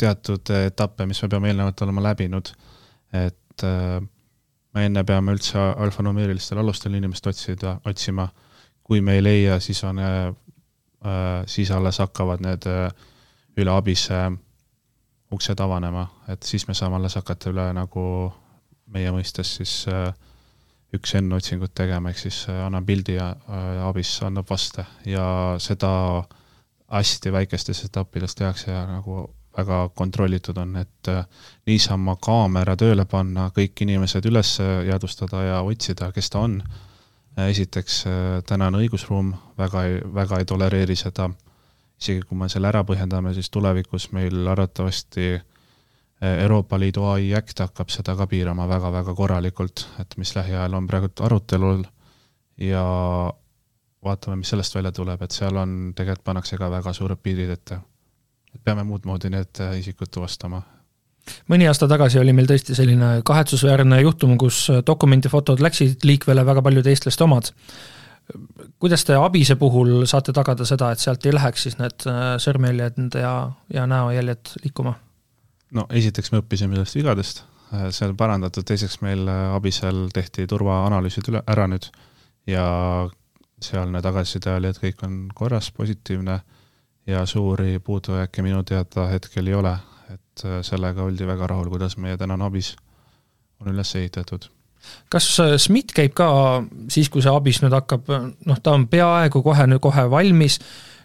teatud 0.00 0.54
etappe, 0.60 1.08
mis 1.08 1.22
me 1.24 1.32
peame 1.32 1.52
eelnevalt 1.52 1.86
olema 1.86 2.08
läbinud. 2.10 2.52
et 3.14 3.64
me 4.74 4.86
enne 4.88 5.04
peame 5.04 5.34
üldse 5.36 5.58
alfanumeerilistel 5.58 6.58
alustel 6.58 6.94
inimest 6.98 7.26
otsida, 7.26 7.76
otsima, 7.86 8.28
kui 8.82 9.00
me 9.00 9.14
ei 9.18 9.22
leia, 9.22 9.60
siis 9.60 9.84
on, 9.84 10.00
siis 11.46 11.70
alles 11.70 11.98
hakkavad 12.02 12.42
need 12.44 12.66
üle 13.56 13.70
abise 13.70 14.18
uksed 15.34 15.60
avanema, 15.60 16.06
et 16.28 16.42
siis 16.42 16.66
me 16.68 16.74
saame 16.74 16.98
alles 16.98 17.16
hakata 17.18 17.52
üle 17.52 17.68
nagu 17.76 18.04
meie 18.94 19.12
mõistes 19.14 19.56
siis 19.58 19.74
äh, 19.90 20.10
üks 20.94 21.14
enne 21.18 21.38
otsingut 21.38 21.74
tegema, 21.76 22.12
ehk 22.12 22.20
siis 22.26 22.44
äh, 22.50 22.60
annan 22.66 22.86
pildi 22.86 23.16
ja 23.18 23.30
äh, 23.34 23.80
abis 23.86 24.12
annab 24.26 24.50
vaste. 24.50 24.84
Ja 25.08 25.26
seda 25.62 25.90
hästi 26.92 27.32
väikestes 27.32 27.84
etappides 27.88 28.36
tehakse 28.38 28.70
ja 28.70 28.84
nagu 28.86 29.26
väga 29.56 29.88
kontrollitud 29.94 30.58
on, 30.58 30.76
et 30.76 31.10
niisama 31.66 32.16
kaamera 32.22 32.76
tööle 32.76 33.04
panna, 33.04 33.50
kõik 33.54 33.84
inimesed 33.86 34.26
üles 34.26 34.56
jäädvustada 34.60 35.42
ja 35.42 35.60
otsida, 35.62 36.10
kes 36.12 36.30
ta 36.30 36.44
on. 36.48 36.62
esiteks 37.36 38.04
tänane 38.46 38.78
õigusruum 38.78 39.32
väga 39.58 39.84
ei, 39.84 40.00
väga 40.14 40.38
ei 40.38 40.44
tolereeri 40.44 40.96
seda 40.96 41.30
isegi 42.00 42.24
kui 42.28 42.38
me 42.38 42.48
selle 42.52 42.68
ära 42.68 42.84
põhjendame, 42.86 43.32
siis 43.34 43.50
tulevikus 43.50 44.10
meil 44.12 44.46
arvatavasti 44.50 45.34
Euroopa 46.24 46.78
Liidu 46.80 47.04
ai 47.10 47.32
Act 47.36 47.60
hakkab 47.60 47.90
seda 47.92 48.14
ka 48.16 48.26
piirama 48.30 48.66
väga-väga 48.70 49.14
korralikult, 49.16 49.86
et 50.00 50.14
mis 50.20 50.34
lähiajal 50.36 50.76
on 50.78 50.86
praegu 50.88 51.10
arutelul 51.26 51.82
ja 52.60 52.84
vaatame, 54.04 54.38
mis 54.40 54.52
sellest 54.52 54.76
välja 54.76 54.92
tuleb, 54.92 55.22
et 55.22 55.34
seal 55.34 55.56
on, 55.56 55.92
tegelikult 55.96 56.24
pannakse 56.24 56.58
ka 56.60 56.70
väga 56.70 56.92
suured 56.96 57.20
piirid 57.22 57.50
ette. 57.56 57.80
Et 58.54 58.62
peame 58.64 58.84
muud 58.86 59.06
moodi 59.08 59.30
need 59.32 59.60
eh, 59.60 59.78
isikud 59.80 60.12
tuvastama. 60.14 60.62
mõni 61.48 61.66
aasta 61.68 61.88
tagasi 61.88 62.20
oli 62.20 62.32
meil 62.36 62.46
tõesti 62.50 62.76
selline 62.76 63.16
kahetsusväärne 63.24 64.00
juhtum, 64.02 64.38
kus 64.38 64.68
dokumendifotod 64.86 65.60
läksid 65.64 66.04
liikvele 66.04 66.46
väga 66.46 66.62
paljude 66.62 66.90
eestlaste 66.92 67.24
omad 67.24 67.52
kuidas 68.80 69.04
te 69.04 69.16
abise 69.20 69.56
puhul 69.60 70.04
saate 70.08 70.32
tagada 70.36 70.66
seda, 70.68 70.90
et 70.92 71.02
sealt 71.02 71.26
ei 71.26 71.34
läheks 71.34 71.66
siis 71.66 71.76
need 71.80 72.06
äh, 72.08 72.36
sõrmejäljed 72.42 73.18
ja, 73.20 73.34
ja 73.72 73.86
näojäljed 73.90 74.54
liikuma? 74.64 74.94
no 75.74 75.86
esiteks 75.90 76.32
me 76.32 76.40
õppisime 76.40 76.78
sellest 76.78 76.98
vigadest, 76.98 77.42
äh, 77.74 77.88
see 77.94 78.08
on 78.08 78.16
parandatud, 78.16 78.66
teiseks 78.68 79.00
meil 79.04 79.28
äh, 79.28 79.44
abisel 79.56 80.06
tehti 80.14 80.48
turvaanalüüsid 80.50 81.30
üle, 81.32 81.44
ära 81.50 81.68
nüüd 81.70 81.90
ja 82.48 82.64
sealne 83.64 84.02
tagasiside 84.04 84.56
oli, 84.58 84.72
et 84.72 84.80
kõik 84.80 85.04
on 85.06 85.20
korras, 85.36 85.70
positiivne 85.76 86.40
ja 87.06 87.26
suuri 87.26 87.78
puudujääke 87.78 88.42
minu 88.42 88.62
teada 88.62 89.06
hetkel 89.10 89.46
ei 89.46 89.54
ole, 89.54 89.76
et 90.14 90.44
sellega 90.62 91.02
oldi 91.02 91.26
väga 91.26 91.46
rahul, 91.46 91.68
kuidas 91.72 91.96
meie 91.96 92.16
tänane 92.16 92.44
abis 92.44 92.74
on 93.60 93.72
üles 93.72 93.94
ehitatud. 93.98 94.48
Kas 95.12 95.28
äh, 95.40 95.54
SMIT 95.60 95.94
käib 95.96 96.16
ka 96.16 96.26
siis, 96.92 97.08
kui 97.12 97.22
see 97.24 97.32
abis 97.32 97.62
nüüd 97.62 97.74
hakkab, 97.74 98.10
noh, 98.44 98.58
ta 98.60 98.74
on 98.76 98.86
peaaegu 98.90 99.40
kohe 99.44 99.66
kohe 99.80 100.04
valmis, 100.12 100.58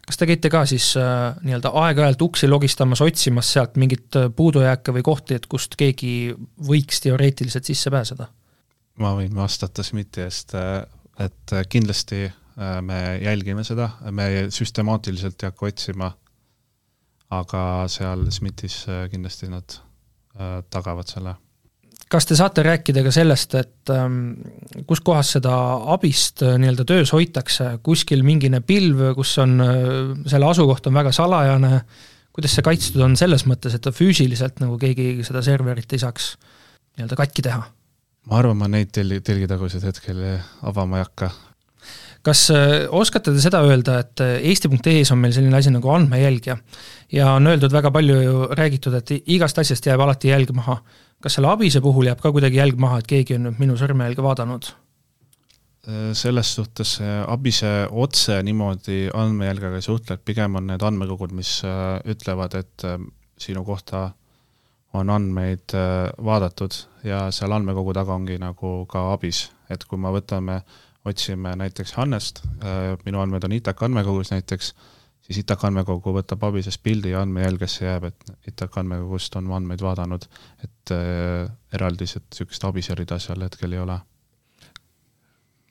kas 0.06 0.20
te 0.20 0.28
käite 0.28 0.52
ka 0.52 0.66
siis 0.70 0.92
äh, 1.00 1.38
nii-öelda 1.46 1.72
aeg-ajalt 1.84 2.26
uksi 2.28 2.50
logistamas, 2.50 3.04
otsimas 3.06 3.54
sealt 3.56 3.80
mingit 3.80 4.20
äh, 4.20 4.28
puudujääke 4.36 4.96
või 4.98 5.06
kohti, 5.06 5.40
et 5.40 5.48
kust 5.52 5.78
keegi 5.80 6.34
võiks 6.68 7.00
teoreetiliselt 7.06 7.72
sisse 7.72 7.94
pääseda? 7.94 8.30
ma 9.00 9.14
võin 9.16 9.32
vastata 9.32 9.84
SMIT-i 9.86 10.26
eest, 10.26 10.58
et 11.24 11.54
kindlasti 11.72 12.26
me 12.60 12.98
jälgime 13.24 13.64
seda, 13.64 13.90
me 14.12 14.26
süstemaatiliselt 14.52 15.44
ei 15.44 15.48
hakka 15.48 15.70
otsima, 15.70 16.10
aga 17.32 17.62
seal 17.88 18.26
SMIT-is 18.32 18.82
kindlasti 19.12 19.48
nad 19.52 19.78
tagavad 20.70 21.08
selle 21.08 21.38
kas 22.10 22.26
te 22.26 22.38
saate 22.38 22.64
rääkida 22.66 23.04
ka 23.06 23.12
sellest, 23.14 23.56
et 23.60 23.92
ähm, 23.94 24.20
kus 24.90 25.02
kohas 25.06 25.36
seda 25.38 25.54
abist 25.94 26.44
äh, 26.46 26.58
nii-öelda 26.62 26.86
töös 26.90 27.14
hoitakse, 27.14 27.76
kuskil 27.86 28.24
mingine 28.26 28.64
pilv, 28.66 29.12
kus 29.18 29.36
on, 29.44 29.60
äh, 29.64 29.82
selle 30.30 30.50
asukoht 30.50 30.90
on 30.90 30.98
väga 30.98 31.14
salajane, 31.16 31.84
kuidas 32.36 32.56
see 32.58 32.66
kaitstud 32.66 33.04
on 33.06 33.18
selles 33.20 33.46
mõttes, 33.50 33.76
et 33.78 33.86
ta 33.86 33.94
füüsiliselt 33.94 34.62
nagu 34.64 34.80
keegi 34.82 35.26
seda 35.28 35.44
serverit 35.46 35.94
ei 35.94 36.02
saaks 36.02 36.32
nii-öelda 36.98 37.20
katki 37.20 37.46
teha? 37.46 37.62
ma 38.30 38.42
arvan, 38.42 38.58
ma 38.58 38.68
neid 38.70 38.92
telgi, 38.94 39.22
telgitagusid 39.26 39.86
hetkel 39.86 40.20
avama 40.70 41.00
ei 41.00 41.06
hakka. 41.06 41.30
Kas 42.26 42.48
äh, 42.54 42.86
oskate 42.92 43.34
te 43.34 43.44
seda 43.44 43.62
öelda, 43.68 44.00
et 44.04 44.24
eesti.ee-s 44.52 45.14
on 45.16 45.22
meil 45.22 45.36
selline 45.36 45.58
asi 45.58 45.72
nagu 45.74 45.92
andmejälgija 45.94 46.58
ja 47.16 47.34
on 47.36 47.48
öeldud 47.48 47.74
väga 47.74 47.92
palju 47.92 48.22
ju 48.22 48.42
räägitud, 48.52 48.98
et 49.00 49.16
igast 49.26 49.60
asjast 49.60 49.88
jääb 49.88 50.02
alati 50.04 50.34
jälg 50.34 50.52
maha 50.56 50.82
kas 51.24 51.36
selle 51.38 51.52
abise 51.52 51.82
puhul 51.84 52.10
jääb 52.10 52.22
ka 52.24 52.32
kuidagi 52.36 52.62
jälg 52.62 52.80
maha, 52.80 53.02
et 53.02 53.10
keegi 53.10 53.36
on 53.36 53.50
nüüd 53.50 53.60
minu 53.64 53.80
sõrmejälge 53.80 54.26
vaadanud? 54.26 54.72
selles 56.14 56.50
suhtes 56.54 56.90
abise 57.02 57.70
otse 58.04 58.36
niimoodi 58.46 59.08
andmejälgega 59.16 59.80
ei 59.80 59.82
suhtle, 59.82 60.18
et 60.20 60.26
pigem 60.28 60.60
on 60.60 60.68
need 60.70 60.84
andmekogud, 60.86 61.32
mis 61.34 61.54
äh, 61.66 61.96
ütlevad, 62.14 62.54
et 62.60 62.84
äh, 62.86 63.00
sinu 63.42 63.64
kohta 63.66 64.04
on 64.94 65.10
andmeid 65.10 65.74
äh, 65.74 66.12
vaadatud 66.26 66.76
ja 67.08 67.24
seal 67.34 67.56
andmekogu 67.56 67.96
taga 67.98 68.14
ongi 68.20 68.38
nagu 68.38 68.74
ka 68.92 69.08
abis, 69.16 69.48
et 69.72 69.88
kui 69.90 69.98
me 69.98 70.12
võtame, 70.14 70.60
otsime 71.10 71.56
näiteks 71.60 71.94
Hannest, 71.98 72.44
minu 73.06 73.20
andmed 73.22 73.44
on 73.48 73.54
ITAK 73.58 73.84
andmekogus 73.88 74.32
näiteks, 74.32 74.74
siis 75.30 75.44
ITAK 75.44 75.68
andmekogu 75.70 76.14
võtab 76.16 76.44
abisest 76.48 76.82
pildi 76.84 77.14
ja 77.14 77.24
andmejälgesse 77.24 77.86
jääb, 77.86 78.08
et 78.10 78.32
ITAK 78.50 78.80
andmekogust 78.82 79.36
on 79.38 79.52
andmeid 79.54 79.82
vaadanud, 79.86 80.26
et 80.66 80.94
äh, 80.96 81.50
eraldiselt 81.76 82.26
niisugust 82.32 82.66
abise 82.66 82.98
rida 82.98 83.20
seal 83.22 83.46
hetkel 83.46 83.76
ei 83.78 83.84
ole. 83.84 84.00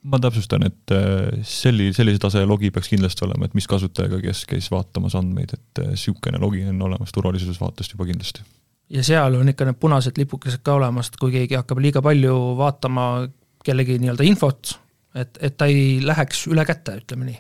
ma 0.08 0.20
täpsustan, 0.22 0.62
et 0.62 0.94
äh, 0.94 1.40
selli-, 1.42 1.90
sellise 1.92 2.22
tase 2.22 2.44
logi 2.46 2.70
peaks 2.70 2.88
kindlasti 2.92 3.26
olema, 3.26 3.48
et 3.48 3.56
mis 3.58 3.66
kasutajaga, 3.68 4.22
kes 4.22 4.44
käis 4.48 4.70
vaatamas 4.70 5.18
andmeid, 5.18 5.56
et 5.58 5.82
niisugune 5.88 6.38
äh, 6.38 6.44
logi 6.44 6.62
on 6.70 6.86
olemas 6.90 7.12
turvalisuse 7.12 7.58
vaatest 7.60 7.96
juba 7.96 8.06
kindlasti. 8.06 8.46
ja 8.94 9.02
seal 9.04 9.34
on 9.40 9.50
ikka 9.50 9.66
need 9.66 9.80
punased 9.82 10.22
lipukesed 10.22 10.62
ka 10.62 10.78
olemas, 10.78 11.10
et 11.10 11.18
kui 11.18 11.34
keegi 11.34 11.58
hakkab 11.58 11.82
liiga 11.82 12.02
palju 12.02 12.36
vaatama 12.62 13.08
kellegi 13.66 13.98
nii-öelda 13.98 14.24
infot, 14.24 14.78
et, 15.14 15.38
et 15.40 15.56
ta 15.56 15.68
ei 15.70 16.00
läheks 16.04 16.46
üle 16.50 16.64
käte, 16.68 16.98
ütleme 17.02 17.30
nii 17.30 17.38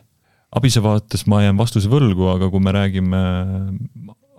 abise 0.56 0.80
vaates 0.80 1.26
ma 1.28 1.42
jään 1.44 1.58
vastuse 1.58 1.90
võlgu, 1.92 2.28
aga 2.32 2.48
kui 2.48 2.62
me 2.64 2.72
räägime 2.72 3.18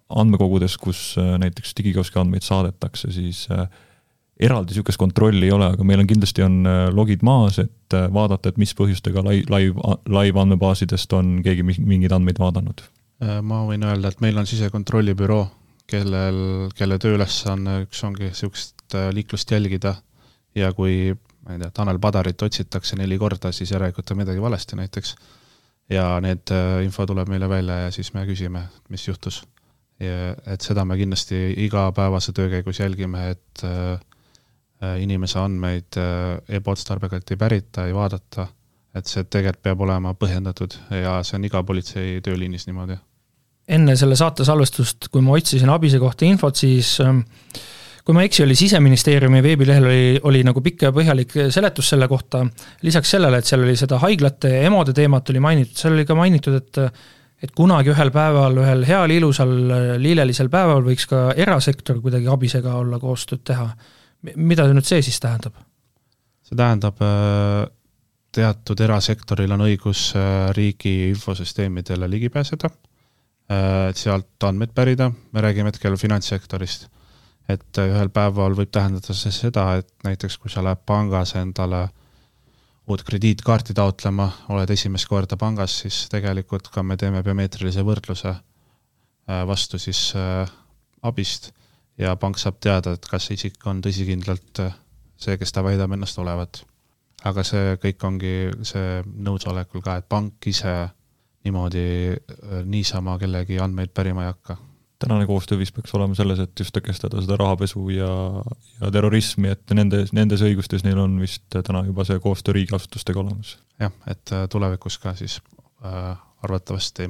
andmekogudes, 0.10 0.78
kus 0.82 1.14
äh, 1.22 1.36
näiteks 1.42 1.76
digikioski 1.78 2.20
andmeid 2.20 2.46
saadetakse, 2.46 3.12
siis 3.14 3.44
äh, 3.54 3.68
eraldi 4.40 4.74
niisugust 4.74 5.00
kontrolli 5.02 5.46
ei 5.46 5.54
ole, 5.54 5.70
aga 5.76 5.86
meil 5.86 6.02
on 6.02 6.10
kindlasti 6.10 6.46
on 6.46 6.64
äh, 6.66 6.88
logid 6.96 7.26
maas, 7.26 7.60
et 7.62 7.98
vaadata, 8.14 8.50
et 8.50 8.58
mis 8.62 8.74
põhjustega 8.78 9.24
live, 9.28 9.46
live, 9.54 9.94
live 10.10 10.42
andmebaasidest 10.42 11.14
on 11.18 11.40
keegi 11.46 11.66
mingeid 11.66 12.14
andmeid 12.16 12.42
vaadanud. 12.42 12.84
ma 13.20 13.64
võin 13.68 13.82
öelda, 13.84 14.14
et 14.14 14.22
meil 14.24 14.38
on 14.40 14.46
sisekontrollibüroo, 14.48 15.42
kellel, 15.90 16.70
kelle 16.78 17.00
tööülesanne 17.02 17.82
üks 17.84 18.04
ongi 18.08 18.30
niisugust 18.30 18.96
liiklust 19.14 19.52
jälgida 19.52 19.98
ja 20.56 20.70
kui 20.74 21.18
ma 21.46 21.56
ei 21.56 21.60
tea, 21.60 21.72
Tanel 21.72 22.00
Padarit 22.00 22.42
otsitakse 22.42 22.96
neli 23.00 23.18
korda, 23.18 23.52
siis 23.52 23.72
järelikult 23.72 24.12
on 24.12 24.18
midagi 24.24 24.42
valesti 24.42 24.76
näiteks 24.80 25.16
ja 25.90 26.20
need 26.24 26.52
äh, 26.54 26.84
info 26.86 27.06
tuleb 27.10 27.30
meile 27.32 27.50
välja 27.50 27.86
ja 27.86 27.92
siis 27.92 28.14
me 28.14 28.26
küsime, 28.30 28.68
mis 28.90 29.08
juhtus. 29.08 29.44
et 30.00 30.62
seda 30.64 30.86
me 30.88 30.96
kindlasti 30.96 31.36
igapäevase 31.66 32.32
töö 32.32 32.48
käigus 32.50 32.78
jälgime, 32.80 33.30
et 33.34 33.64
äh, 33.64 34.00
äh, 34.84 35.02
inimese 35.04 35.40
andmeid 35.40 35.98
ebaotstarbekalt 36.48 37.32
ei 37.32 37.38
pärita, 37.38 37.86
ei 37.86 37.94
vaadata, 37.94 38.48
et 38.96 39.12
see 39.12 39.26
tegelikult 39.26 39.64
peab 39.64 39.82
olema 39.84 40.14
põhjendatud 40.16 40.78
ja 41.02 41.18
see 41.24 41.36
on 41.36 41.50
iga 41.50 41.64
politsei 41.64 42.22
tööliinis 42.24 42.68
niimoodi. 42.70 42.96
enne 43.68 43.96
selle 43.96 44.16
saate 44.16 44.46
salvestust, 44.48 45.10
kui 45.12 45.22
ma 45.22 45.36
otsisin 45.36 45.70
Abise 45.70 46.00
kohta 46.00 46.26
infot, 46.26 46.56
siis 46.56 46.96
äh, 47.04 47.20
kui 48.10 48.16
ma 48.18 48.24
ei 48.26 48.30
eksi, 48.32 48.42
oli 48.42 48.56
Siseministeeriumi 48.58 49.40
veebilehel 49.46 49.86
oli, 49.86 50.20
oli 50.26 50.40
nagu 50.42 50.64
pikk 50.66 50.88
ja 50.88 50.90
põhjalik 50.96 51.36
seletus 51.54 51.92
selle 51.92 52.08
kohta, 52.10 52.42
lisaks 52.82 53.12
sellele, 53.14 53.38
et 53.38 53.46
seal 53.46 53.62
oli 53.62 53.76
seda 53.78 54.00
haiglate 54.02 54.50
ja 54.50 54.64
EMO-de 54.66 54.96
teemat 54.98 55.30
oli 55.30 55.44
mainitud, 55.46 55.78
seal 55.78 55.94
oli 55.94 56.08
ka 56.10 56.18
mainitud, 56.18 56.58
et 56.58 56.82
et 57.46 57.54
kunagi 57.56 57.94
ühel 57.94 58.10
päeval, 58.12 58.58
ühel 58.64 58.82
heal 58.88 59.14
ilusal 59.14 59.54
liilelisel 60.02 60.50
päeval 60.52 60.82
võiks 60.90 61.06
ka 61.08 61.22
erasektor 61.38 62.02
kuidagi 62.02 62.28
abisega 62.34 62.74
olla 62.82 62.98
koostööd 63.00 63.46
teha. 63.46 63.70
mida 64.36 64.66
nüüd 64.68 64.90
see 64.90 65.06
siis 65.06 65.22
tähendab? 65.22 65.54
see 66.50 66.58
tähendab, 66.58 66.98
äh, 67.06 67.70
teatud 68.36 68.82
erasektoril 68.90 69.54
on 69.54 69.68
õigus 69.70 70.16
äh, 70.18 70.50
riigi 70.58 71.12
infosüsteemidele 71.14 72.10
ligi 72.10 72.34
pääseda, 72.34 72.74
et 73.50 73.98
sealt 73.98 74.50
andmeid 74.50 74.74
pärida, 74.74 75.12
me 75.32 75.42
räägime 75.46 75.70
hetkel 75.70 75.96
finantssektorist. 75.98 76.90
Et 77.50 77.82
ühel 77.82 78.12
päeval 78.14 78.56
võib 78.58 78.72
tähendada 78.74 79.16
see 79.16 79.34
seda, 79.34 79.66
et 79.82 79.90
näiteks 80.06 80.38
kui 80.38 80.52
sa 80.54 80.64
lähed 80.66 80.84
pangas 80.86 81.36
endale 81.40 81.88
uut 82.90 83.04
krediitkaarti 83.06 83.76
taotlema, 83.78 84.30
oled 84.50 84.70
esimest 84.74 85.08
korda 85.10 85.38
pangas, 85.38 85.80
siis 85.84 86.08
tegelikult 86.10 86.72
ka 86.74 86.84
me 86.84 86.98
teeme 86.98 87.22
biomeetrilise 87.26 87.86
võrdluse 87.86 88.34
vastu 89.46 89.78
siis 89.78 90.08
abist 91.06 91.52
ja 92.02 92.16
pank 92.18 92.40
saab 92.42 92.58
teada, 92.64 92.96
et 92.98 93.06
kas 93.06 93.28
see 93.28 93.38
isik 93.38 93.66
on 93.70 93.82
tõsikindlalt 93.86 94.64
see, 95.20 95.38
kes 95.38 95.54
ta 95.54 95.64
väidab 95.66 95.94
ennast 95.94 96.18
olevat. 96.22 96.64
aga 97.30 97.44
see 97.44 97.76
kõik 97.84 98.04
ongi 98.08 98.34
see 98.64 99.02
nõusolekul 99.06 99.84
ka, 99.84 99.98
et 100.00 100.08
pank 100.10 100.48
ise 100.48 100.74
niimoodi 101.44 101.86
äh, 102.16 102.64
niisama 102.66 103.18
kellegi 103.20 103.60
andmeid 103.60 103.94
pärima 103.94 104.24
ei 104.24 104.32
hakka. 104.34 104.58
Tänane 105.00 105.26
koostöö 105.28 105.58
vist 105.58 105.76
peaks 105.76 105.94
olema 105.96 106.16
selles, 106.16 106.42
et 106.44 106.60
just 106.60 106.76
tõkestada 106.76 107.22
seda 107.24 107.38
rahapesu 107.40 107.86
ja, 107.94 108.10
ja 108.82 108.92
terrorismi, 108.92 109.54
et 109.56 109.74
nendes, 109.76 110.14
nendes 110.16 110.44
õigustes 110.46 110.84
neil 110.84 111.00
on 111.00 111.18
vist 111.22 111.46
täna 111.56 111.86
juba 111.88 112.06
see 112.08 112.20
koostöö 112.24 112.58
riigiasutustega 112.58 113.22
olemas. 113.24 113.58
jah, 113.80 113.96
et 114.08 114.36
äh, 114.36 114.46
tulevikus 114.52 115.00
ka 115.00 115.16
siis 115.16 115.40
äh, 115.86 116.14
arvatavasti 116.44 117.10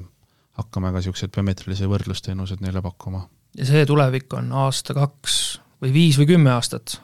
hakkame 0.59 0.93
ka 0.93 1.01
niisuguseid 1.01 1.33
biomeetrilisi 1.35 1.89
võrdlusteenuseid 1.89 2.63
neile 2.65 2.81
pakkuma. 2.85 3.25
ja 3.57 3.69
see 3.69 3.85
tulevik 3.89 4.33
on 4.37 4.51
aasta, 4.65 4.93
kaks 4.97 5.59
või 5.81 5.93
viis 5.95 6.19
või 6.21 6.33
kümme 6.35 6.53
aastat? 6.53 6.99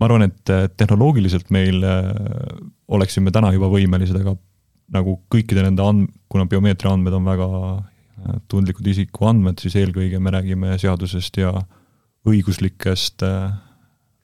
ma 0.00 0.08
arvan, 0.08 0.24
et 0.30 0.76
tehnoloogiliselt 0.76 1.50
meil 1.52 1.84
äh, 1.84 2.14
oleksime 2.88 3.30
täna 3.34 3.52
juba 3.52 3.68
võimelised, 3.72 4.16
aga 4.22 4.38
nagu 4.94 5.16
kõikide 5.32 5.64
nende 5.64 5.84
and-, 5.86 6.10
kuna 6.30 6.46
biomeetria 6.50 6.92
andmed 6.94 7.14
on 7.16 7.28
väga 7.28 7.48
äh, 7.60 7.80
tundlikud 8.48 8.86
isikuandmed, 8.92 9.60
siis 9.62 9.76
eelkõige 9.80 10.20
me 10.22 10.32
räägime 10.34 10.78
seadusest 10.80 11.40
ja 11.40 11.52
õiguslikest 12.28 13.24
äh, 13.26 13.52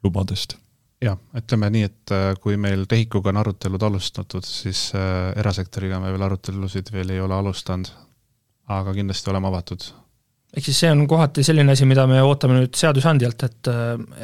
lubadest. 0.04 0.56
jah, 1.02 1.18
ütleme 1.36 1.68
nii, 1.70 1.90
et 1.90 2.16
kui 2.40 2.56
meil 2.60 2.86
TEHIK-uga 2.88 3.30
on 3.34 3.42
arutelud 3.42 3.82
alustatud, 3.88 4.44
siis 4.48 4.88
erasektoriga 5.36 6.00
me 6.00 6.10
veel 6.14 6.24
arutelusid 6.24 6.88
veel 6.92 7.12
ei 7.12 7.20
ole 7.20 7.36
alustanud, 7.36 7.90
aga 8.72 8.94
kindlasti 8.96 9.30
oleme 9.30 9.52
avatud 9.52 9.84
ehk 10.56 10.64
siis 10.64 10.78
see 10.84 10.90
on 10.92 11.04
kohati 11.10 11.44
selline 11.44 11.74
asi, 11.74 11.86
mida 11.88 12.06
me 12.08 12.22
ootame 12.24 12.56
nüüd 12.60 12.76
seadusandjalt, 12.78 13.44
et, 13.44 13.70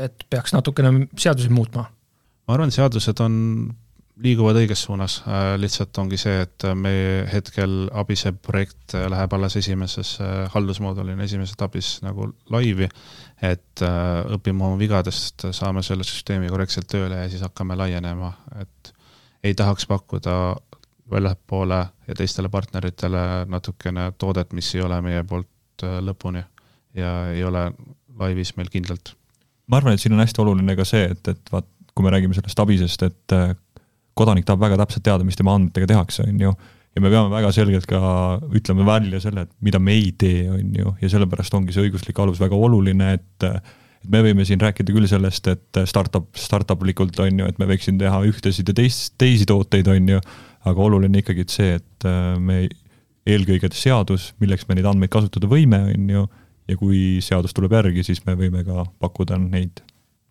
et 0.07 0.25
peaks 0.33 0.55
natukene 0.57 1.07
seadusi 1.18 1.53
muutma? 1.53 1.87
ma 2.49 2.57
arvan, 2.57 2.73
seadused 2.75 3.20
on, 3.23 3.35
liiguvad 4.22 4.58
õiges 4.60 4.82
suunas, 4.84 5.20
lihtsalt 5.56 5.96
ongi 5.98 6.18
see, 6.20 6.42
et 6.44 6.66
me 6.76 6.92
hetkel 7.32 7.86
ABISE 7.96 8.34
projekt 8.44 8.92
läheb 8.92 9.32
alles 9.32 9.56
esimeses 9.56 10.18
haldusmoodulina, 10.52 11.24
esimeses 11.24 11.56
etapis 11.56 11.94
nagu 12.04 12.28
laivi, 12.52 12.90
et 13.42 13.84
õpime 14.36 14.66
oma 14.68 14.76
vigadest, 14.78 15.46
saame 15.56 15.80
selle 15.86 16.04
süsteemi 16.04 16.52
korrektselt 16.52 16.90
tööle 16.92 17.22
ja 17.22 17.30
siis 17.32 17.42
hakkame 17.46 17.78
laienema, 17.80 18.34
et 18.60 18.92
ei 19.42 19.56
tahaks 19.58 19.88
pakkuda 19.90 20.36
väljapoole 21.12 21.86
ja 22.08 22.14
teistele 22.16 22.48
partneritele 22.48 23.22
natukene 23.48 24.12
toodet, 24.18 24.52
mis 24.52 24.74
ei 24.74 24.82
ole 24.82 25.00
meie 25.04 25.24
poolt 25.28 25.84
äh, 25.84 25.98
lõpuni 26.04 26.42
ja 26.96 27.12
ei 27.32 27.44
ole 27.44 27.66
laivis 28.18 28.56
meil 28.56 28.70
kindlalt. 28.72 29.14
ma 29.66 29.80
arvan, 29.80 29.94
et 29.96 30.02
siin 30.02 30.14
on 30.16 30.22
hästi 30.22 30.42
oluline 30.42 30.76
ka 30.76 30.84
see, 30.88 31.04
et, 31.14 31.28
et 31.28 31.52
vaat, 31.52 31.68
kui 31.92 32.04
me 32.04 32.12
räägime 32.12 32.36
sellest 32.36 32.60
abisest, 32.64 33.04
et 33.08 33.36
äh, 33.36 33.54
kodanik 34.18 34.46
tahab 34.48 34.62
väga 34.66 34.78
täpselt 34.82 35.04
teada, 35.06 35.26
mis 35.26 35.38
tema 35.38 35.54
andmetega 35.56 35.88
tehakse, 35.94 36.26
on 36.28 36.40
ju, 36.40 36.54
ja 36.92 37.02
me 37.02 37.10
peame 37.12 37.32
väga 37.32 37.52
selgelt 37.56 37.86
ka 37.88 38.00
ütlema 38.52 38.86
välja 38.88 39.20
selle, 39.24 39.46
et 39.46 39.52
mida 39.64 39.80
me 39.80 39.94
ei 39.96 40.10
tee, 40.18 40.44
on 40.52 40.74
ju, 40.76 40.96
ja 41.00 41.12
sellepärast 41.12 41.54
ongi 41.56 41.74
see 41.74 41.86
õiguslik 41.86 42.18
alus 42.22 42.42
väga 42.42 42.58
oluline, 42.58 43.14
et 43.18 43.48
et 44.02 44.10
me 44.10 44.18
võime 44.24 44.42
siin 44.42 44.58
rääkida 44.58 44.90
küll 44.90 45.06
sellest, 45.06 45.46
et 45.46 45.78
startup, 45.86 46.24
startup 46.34 46.80
likult 46.82 47.20
on 47.22 47.36
ju, 47.38 47.46
et 47.46 47.60
me 47.62 47.68
võiksin 47.70 48.00
teha 48.00 48.16
ühtesid 48.26 48.66
ja 48.66 48.74
teist, 48.74 49.12
teisi 49.14 49.46
tooteid, 49.46 49.86
on 49.92 50.08
ju, 50.16 50.22
aga 50.66 50.82
oluline 50.82 51.22
ikkagi 51.22 51.44
see, 51.46 51.76
et 51.78 52.08
me 52.42 52.64
eelkõige 53.22 53.70
seadus, 53.78 54.32
milleks 54.42 54.66
me 54.66 54.74
neid 54.74 54.90
andmeid 54.90 55.12
kasutada 55.14 55.46
võime, 55.46 55.84
on 55.94 56.10
ju, 56.16 56.24
ja 56.66 56.80
kui 56.80 57.22
seadus 57.22 57.54
tuleb 57.54 57.78
järgi, 57.78 58.02
siis 58.10 58.26
me 58.26 58.34
võime 58.38 58.66
ka 58.66 58.88
pakkuda 58.98 59.38
neid 59.38 59.84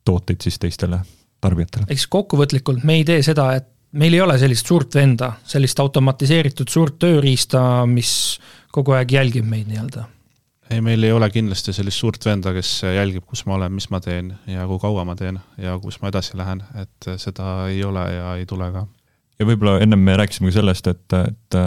tooteid 0.04 0.44
siis 0.44 0.60
teistele 0.60 1.00
tarbijatele. 1.42 1.90
ehk 1.90 2.00
siis 2.00 2.12
kokkuvõtlikult 2.12 2.86
me 2.88 3.00
ei 3.00 3.06
tee 3.08 3.22
seda, 3.26 3.52
et 3.60 3.68
meil 3.92 4.16
ei 4.16 4.24
ole 4.24 4.38
sellist 4.40 4.68
suurt 4.68 4.96
venda, 4.96 5.34
sellist 5.44 5.80
automatiseeritud 5.84 6.72
suurt 6.72 6.98
tööriista, 7.02 7.86
mis 7.90 8.40
kogu 8.72 8.96
aeg 8.96 9.12
jälgib 9.18 9.48
meid 9.48 9.68
nii-öelda? 9.72 10.08
ei, 10.72 10.80
meil 10.82 11.04
ei 11.04 11.12
ole 11.12 11.28
kindlasti 11.30 11.74
sellist 11.76 12.00
suurt 12.00 12.26
venda, 12.26 12.54
kes 12.56 12.78
jälgib, 12.88 13.26
kus 13.28 13.46
ma 13.46 13.58
olen, 13.58 13.74
mis 13.76 13.90
ma 13.92 14.00
teen 14.00 14.32
ja 14.48 14.66
kui 14.70 14.80
kaua 14.80 15.04
ma 15.06 15.18
teen 15.20 15.42
ja 15.60 15.76
kus 15.84 16.00
ma 16.02 16.14
edasi 16.14 16.40
lähen, 16.40 16.64
et 16.80 17.12
seda 17.20 17.68
ei 17.68 17.84
ole 17.84 18.08
ja 18.14 18.36
ei 18.40 18.48
tule 18.50 18.72
ka 18.72 18.88
ja 19.42 19.48
võib-olla 19.50 19.82
ennem 19.84 20.04
me 20.06 20.16
rääkisime 20.20 20.52
ka 20.52 20.60
sellest, 20.60 20.88
et, 20.92 21.18
et, 21.18 21.60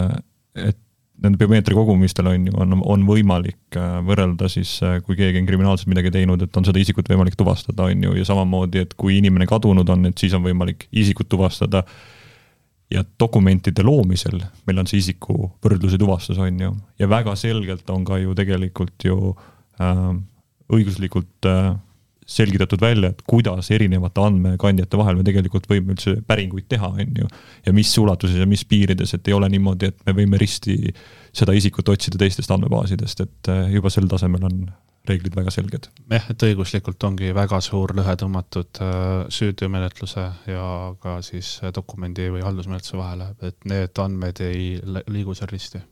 et 0.71 0.81
nende 1.23 1.39
biomeetria 1.39 1.77
kogumistel 1.77 2.27
on 2.29 2.47
ju, 2.49 2.55
on, 2.59 2.75
on 2.83 3.05
võimalik 3.07 3.77
äh, 3.79 3.99
võrrelda 4.05 4.49
siis, 4.51 4.73
äh, 4.85 4.97
kui 5.05 5.17
keegi 5.19 5.39
on 5.41 5.47
kriminaalselt 5.47 5.89
midagi 5.91 6.11
teinud, 6.13 6.43
et 6.43 6.59
on 6.59 6.67
seda 6.67 6.81
isikut 6.81 7.07
võimalik 7.11 7.37
tuvastada, 7.39 7.87
on 7.87 8.03
ju, 8.07 8.17
ja 8.19 8.27
samamoodi, 8.27 8.83
et 8.85 8.93
kui 8.99 9.17
inimene 9.21 9.47
kadunud 9.49 9.89
on, 9.95 10.09
et 10.09 10.21
siis 10.21 10.35
on 10.35 10.43
võimalik 10.45 10.87
isikut 10.91 11.29
tuvastada. 11.31 11.85
ja 12.91 13.01
dokumentide 13.19 13.81
loomisel 13.83 14.43
meil 14.67 14.77
on 14.77 14.85
see 14.85 14.99
isiku 15.01 15.49
võrdluse 15.63 15.97
tuvastus, 15.97 16.37
on 16.37 16.59
ju, 16.59 16.75
ja 16.99 17.07
väga 17.09 17.33
selgelt 17.35 17.89
on 17.89 18.03
ka 18.05 18.19
ju 18.21 18.35
tegelikult 18.37 19.05
ju 19.07 19.35
äh, 19.81 20.11
õiguslikult 20.69 21.49
äh, 21.49 21.73
selgitatud 22.25 22.81
välja, 22.81 23.11
et 23.13 23.21
kuidas 23.27 23.69
erinevate 23.71 24.21
andmekandjate 24.21 24.97
vahel 24.97 25.19
me 25.19 25.25
tegelikult 25.27 25.67
võime 25.69 25.93
üldse 25.93 26.15
päringuid 26.27 26.65
teha, 26.69 26.89
on 26.89 27.19
ju. 27.21 27.27
ja 27.65 27.73
mis 27.73 27.91
ulatuses 28.01 28.41
ja 28.41 28.47
mis 28.49 28.65
piirides, 28.65 29.13
et 29.13 29.27
ei 29.29 29.35
ole 29.37 29.49
niimoodi, 29.53 29.91
et 29.91 30.01
me 30.07 30.15
võime 30.17 30.39
risti 30.41 30.79
seda 31.35 31.53
isikut 31.53 31.89
otsida 31.93 32.17
teistest 32.21 32.51
andmebaasidest, 32.51 33.21
et 33.27 33.53
eh, 33.53 33.63
juba 33.77 33.93
sel 33.93 34.09
tasemel 34.09 34.49
on 34.49 34.65
reeglid 35.05 35.37
väga 35.37 35.53
selged. 35.53 35.89
jah, 36.09 36.29
et 36.33 36.45
õiguslikult 36.49 37.03
ongi 37.05 37.29
väga 37.37 37.61
suur 37.61 37.93
lõhe 37.97 38.17
tõmmatud 38.17 38.81
eh, 38.81 39.01
süüteomenetluse 39.37 40.29
ja 40.49 40.69
ka 41.01 41.19
siis 41.25 41.59
dokumendi 41.75 42.31
või 42.33 42.45
haldusmenetluse 42.45 42.97
vahele, 42.97 43.35
et 43.45 43.69
need 43.69 44.01
andmed 44.01 44.41
ei 44.41 44.79
liigu 45.13 45.37
seal 45.37 45.53
risti 45.53 45.83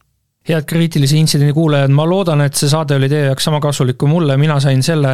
head 0.49 0.65
kriitilise 0.67 1.15
intsidendi 1.15 1.53
kuulajad, 1.55 1.91
ma 1.95 2.03
loodan, 2.03 2.41
et 2.43 2.57
see 2.57 2.67
saade 2.67 2.97
oli 2.97 3.07
teie 3.11 3.29
jaoks 3.29 3.45
sama 3.47 3.61
kasulik 3.63 3.95
kui 4.01 4.09
mulle, 4.11 4.35
mina 4.37 4.57
sain 4.59 4.81
selle 4.83 5.13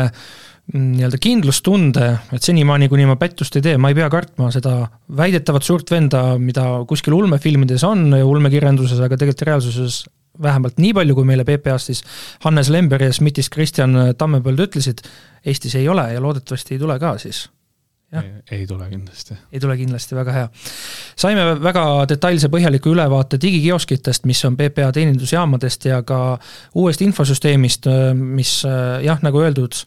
nii-öelda 0.74 1.18
kindlustunde, 1.22 2.08
et 2.36 2.46
senimaani, 2.46 2.90
kuni 2.92 3.08
ma 3.10 3.16
pettust 3.20 3.58
ei 3.58 3.66
tee, 3.66 3.78
ma 3.82 3.90
ei 3.90 3.98
pea 3.98 4.10
kartma 4.14 4.52
seda 4.54 4.76
väidetavat 5.18 5.66
suurt 5.66 5.90
venda, 5.92 6.24
mida 6.38 6.66
kuskil 6.90 7.16
ulmefilmides 7.18 7.86
on 7.88 8.08
ja 8.14 8.26
ulmekirjanduses, 8.26 9.02
aga 9.02 9.18
tegelikult 9.18 9.48
reaalsuses 9.50 10.04
vähemalt 10.40 10.78
nii 10.80 10.94
palju, 10.96 11.18
kui 11.18 11.28
meile 11.28 11.46
PPA-st 11.48 11.92
siis 11.92 12.04
Hannes 12.46 12.70
Lember 12.72 13.02
ja 13.04 13.14
SMITist 13.14 13.52
Kristjan 13.54 13.98
Tammepõld 14.18 14.62
ütlesid, 14.70 15.02
Eestis 15.46 15.76
ei 15.80 15.90
ole 15.90 16.06
ja 16.14 16.22
loodetavasti 16.22 16.78
ei 16.78 16.84
tule 16.84 17.00
ka 17.02 17.18
siis 17.22 17.48
ei, 18.14 18.30
ei 18.52 18.68
tule 18.68 18.90
kindlasti. 18.90 19.34
ei 19.52 19.60
tule 19.60 19.78
kindlasti, 19.78 20.16
väga 20.16 20.34
hea. 20.34 20.50
saime 21.20 21.46
väga 21.62 21.84
detailse 22.10 22.50
põhjaliku 22.50 22.94
ülevaate 22.94 23.38
digikioskitest, 23.42 24.26
mis 24.30 24.42
on 24.46 24.58
PPA 24.58 24.92
teenindusjaamadest 24.96 25.86
ja 25.86 26.02
ka 26.04 26.40
uuest 26.76 27.04
infosüsteemist, 27.06 27.90
mis 28.14 28.54
jah, 29.06 29.22
nagu 29.26 29.44
öeldud, 29.44 29.78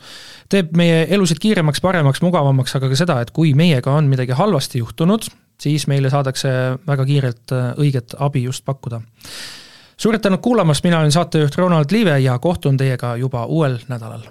teeb 0.52 0.76
meie 0.78 1.06
elusid 1.14 1.40
kiiremaks, 1.42 1.82
paremaks, 1.82 2.22
mugavamaks, 2.22 2.76
aga 2.78 2.92
ka 2.92 2.98
seda, 2.98 3.20
et 3.22 3.32
kui 3.34 3.54
meiega 3.58 3.94
on 3.94 4.10
midagi 4.10 4.36
halvasti 4.38 4.82
juhtunud, 4.82 5.26
siis 5.62 5.88
meile 5.90 6.10
saadakse 6.10 6.52
väga 6.86 7.06
kiirelt 7.08 7.56
õiget 7.78 8.16
abi 8.18 8.44
just 8.46 8.64
pakkuda. 8.64 9.02
suured 9.96 10.22
tänud 10.22 10.40
kuulamast, 10.42 10.84
mina 10.84 11.00
olen 11.00 11.12
saatejuht 11.12 11.58
Ronald 11.58 11.90
Liive 11.90 12.20
ja 12.20 12.38
kohtun 12.38 12.76
teiega 12.76 13.16
juba 13.16 13.46
uuel 13.46 13.78
nädalal 13.88 14.30